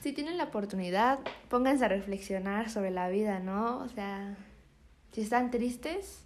Si 0.00 0.12
tienen 0.12 0.38
la 0.38 0.44
oportunidad, 0.44 1.18
pónganse 1.48 1.84
a 1.84 1.88
reflexionar 1.88 2.70
sobre 2.70 2.92
la 2.92 3.08
vida, 3.08 3.40
¿no? 3.40 3.78
O 3.78 3.88
sea, 3.88 4.36
si 5.10 5.22
están 5.22 5.50
tristes, 5.50 6.22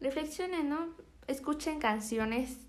reflexionen, 0.00 0.68
¿no? 0.68 0.94
Escuchen 1.26 1.80
canciones 1.80 2.60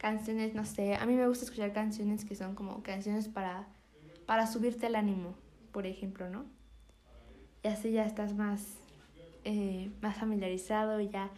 canciones, 0.00 0.54
no 0.54 0.64
sé, 0.64 0.94
a 0.94 1.04
mí 1.04 1.14
me 1.14 1.28
gusta 1.28 1.44
escuchar 1.44 1.74
canciones 1.74 2.24
que 2.24 2.34
son 2.34 2.54
como 2.54 2.82
canciones 2.82 3.28
para, 3.28 3.68
para 4.24 4.46
subirte 4.46 4.86
el 4.86 4.96
ánimo, 4.96 5.34
por 5.72 5.86
ejemplo, 5.86 6.30
¿no? 6.30 6.46
Y 7.62 7.68
así 7.68 7.92
ya 7.92 8.06
estás 8.06 8.32
más, 8.32 8.78
eh, 9.44 9.90
más 10.00 10.16
familiarizado 10.16 11.00
ya, 11.00 11.30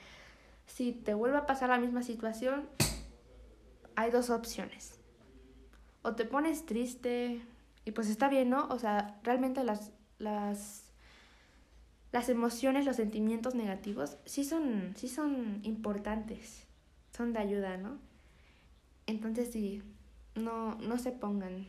si 0.74 0.92
te 0.92 1.12
vuelve 1.12 1.36
a 1.36 1.46
pasar 1.46 1.68
la 1.68 1.78
misma 1.78 2.02
situación, 2.02 2.66
hay 3.94 4.10
dos 4.10 4.30
opciones. 4.30 4.98
O 6.00 6.14
te 6.14 6.24
pones 6.24 6.64
triste 6.64 7.42
y 7.84 7.90
pues 7.90 8.08
está 8.08 8.28
bien, 8.28 8.48
¿no? 8.48 8.68
O 8.68 8.78
sea, 8.78 9.20
realmente 9.22 9.64
las, 9.64 9.92
las, 10.18 10.84
las 12.10 12.28
emociones, 12.30 12.86
los 12.86 12.96
sentimientos 12.96 13.54
negativos 13.54 14.16
sí 14.24 14.44
son, 14.44 14.94
sí 14.96 15.08
son 15.08 15.60
importantes, 15.62 16.66
son 17.14 17.34
de 17.34 17.40
ayuda, 17.40 17.76
¿no? 17.76 17.98
Entonces 19.06 19.52
sí, 19.52 19.82
no, 20.34 20.76
no 20.76 20.96
se 20.96 21.12
pongan 21.12 21.66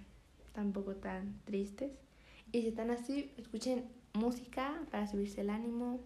tampoco 0.54 0.96
tan 0.96 1.42
tristes. 1.44 1.92
Y 2.54 2.62
si 2.62 2.68
están 2.70 2.90
así, 2.90 3.34
escuchen 3.36 3.84
música 4.14 4.82
para 4.92 5.08
subirse 5.08 5.42
el 5.42 5.50
ánimo 5.50 6.00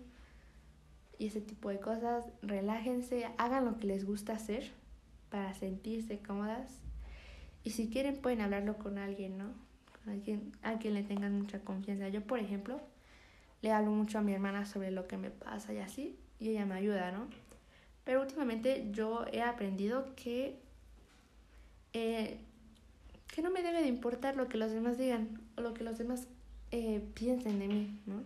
y 1.18 1.28
ese 1.28 1.42
tipo 1.42 1.70
de 1.70 1.80
cosas. 1.80 2.26
Relájense, 2.42 3.28
hagan 3.38 3.66
lo 3.66 3.80
que 3.80 3.88
les 3.88 4.06
gusta 4.06 4.34
hacer 4.34 4.72
para 5.30 5.54
sentirse 5.54 6.20
cómodas. 6.20 6.80
Y 7.64 7.72
si 7.72 7.90
quieren 7.90 8.18
pueden 8.18 8.42
hablarlo 8.42 8.78
con 8.78 8.98
alguien, 8.98 9.38
¿no? 9.38 9.52
Alguien 10.06 10.54
a 10.64 10.80
quien 10.80 10.94
le 10.94 11.04
tengan 11.04 11.38
mucha 11.38 11.60
confianza. 11.60 12.08
Yo, 12.08 12.22
por 12.22 12.40
ejemplo, 12.40 12.80
le 13.62 13.72
hablo 13.72 13.92
mucho 13.92 14.20
a 14.20 14.22
mi 14.22 14.34
hermana 14.34 14.66
sobre 14.66 14.92
lo 14.92 15.08
que 15.08 15.18
me 15.18 15.30
pasa 15.30 15.74
y 15.74 15.80
así, 15.80 16.18
y 16.40 16.50
ella 16.50 16.66
me 16.66 16.76
ayuda, 16.76 17.12
¿no? 17.12 17.28
Pero 18.06 18.22
últimamente 18.22 18.88
yo 18.92 19.26
he 19.34 19.42
aprendido 19.42 20.16
que 20.16 20.60
eh, 21.94 22.38
que 23.28 23.42
no 23.42 23.52
me 23.52 23.62
debe 23.62 23.82
de 23.82 23.88
importar 23.88 24.36
lo 24.36 24.48
que 24.48 24.58
los 24.58 24.72
demás 24.72 24.98
digan 24.98 25.40
o 25.58 25.62
lo 25.62 25.74
que 25.74 25.84
los 25.84 25.98
demás 25.98 26.28
eh, 26.72 27.02
piensen 27.14 27.60
de 27.60 27.68
mí, 27.68 28.02
¿no? 28.06 28.24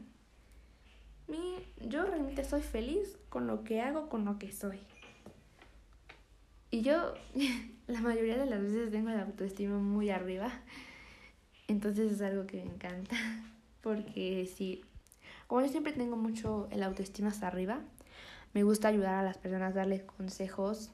Mi, 1.31 1.65
yo 1.87 2.03
realmente 2.03 2.43
soy 2.43 2.61
feliz 2.61 3.17
con 3.29 3.47
lo 3.47 3.63
que 3.63 3.81
hago, 3.81 4.09
con 4.09 4.25
lo 4.25 4.37
que 4.37 4.51
soy. 4.51 4.79
Y 6.69 6.81
yo 6.81 7.13
la 7.87 8.01
mayoría 8.01 8.37
de 8.37 8.45
las 8.45 8.61
veces 8.61 8.91
tengo 8.91 9.09
la 9.09 9.23
autoestima 9.23 9.77
muy 9.77 10.09
arriba. 10.09 10.51
Entonces 11.67 12.11
es 12.11 12.21
algo 12.21 12.45
que 12.45 12.57
me 12.57 12.73
encanta. 12.73 13.15
Porque 13.81 14.45
sí, 14.53 14.83
como 15.47 15.61
yo 15.61 15.69
siempre 15.69 15.93
tengo 15.93 16.17
mucho 16.17 16.67
el 16.69 16.83
autoestima 16.83 17.29
hasta 17.29 17.47
arriba, 17.47 17.79
me 18.53 18.63
gusta 18.63 18.89
ayudar 18.89 19.15
a 19.15 19.23
las 19.23 19.37
personas, 19.37 19.73
darles 19.73 20.03
consejos, 20.03 20.91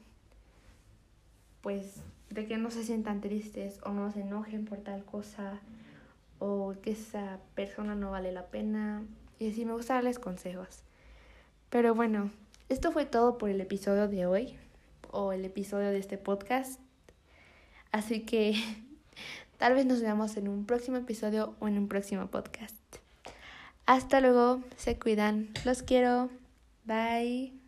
pues 1.62 2.02
de 2.30 2.46
que 2.46 2.58
no 2.58 2.70
se 2.70 2.84
sientan 2.84 3.22
tristes 3.22 3.80
o 3.84 3.90
no 3.90 4.12
se 4.12 4.22
enojen 4.22 4.66
por 4.66 4.78
tal 4.80 5.04
cosa 5.04 5.60
o 6.40 6.76
que 6.82 6.92
esa 6.92 7.40
persona 7.56 7.96
no 7.96 8.12
vale 8.12 8.32
la 8.32 8.48
pena. 8.48 9.04
Y 9.40 9.52
así 9.52 9.66
me 9.66 9.74
gusta 9.74 9.96
darles 9.96 10.20
consejos. 10.20 10.82
Pero 11.70 11.94
bueno, 11.94 12.32
esto 12.70 12.92
fue 12.92 13.06
todo 13.06 13.38
por 13.38 13.50
el 13.50 13.62
episodio 13.62 14.08
de 14.08 14.26
hoy 14.26 14.58
o 15.12 15.32
el 15.32 15.46
episodio 15.46 15.90
de 15.90 16.00
este 16.00 16.18
podcast. 16.18 16.80
Así 17.92 18.22
que 18.22 18.56
tal 19.58 19.74
vez 19.74 19.86
nos 19.86 20.02
veamos 20.02 20.38
en 20.38 20.48
un 20.48 20.66
próximo 20.66 20.98
episodio 20.98 21.56
o 21.60 21.68
en 21.68 21.78
un 21.78 21.88
próximo 21.88 22.28
podcast. 22.28 22.76
Hasta 23.86 24.20
luego, 24.20 24.62
se 24.76 25.00
cuidan, 25.00 25.50
los 25.64 25.82
quiero, 25.82 26.30
bye. 26.86 27.66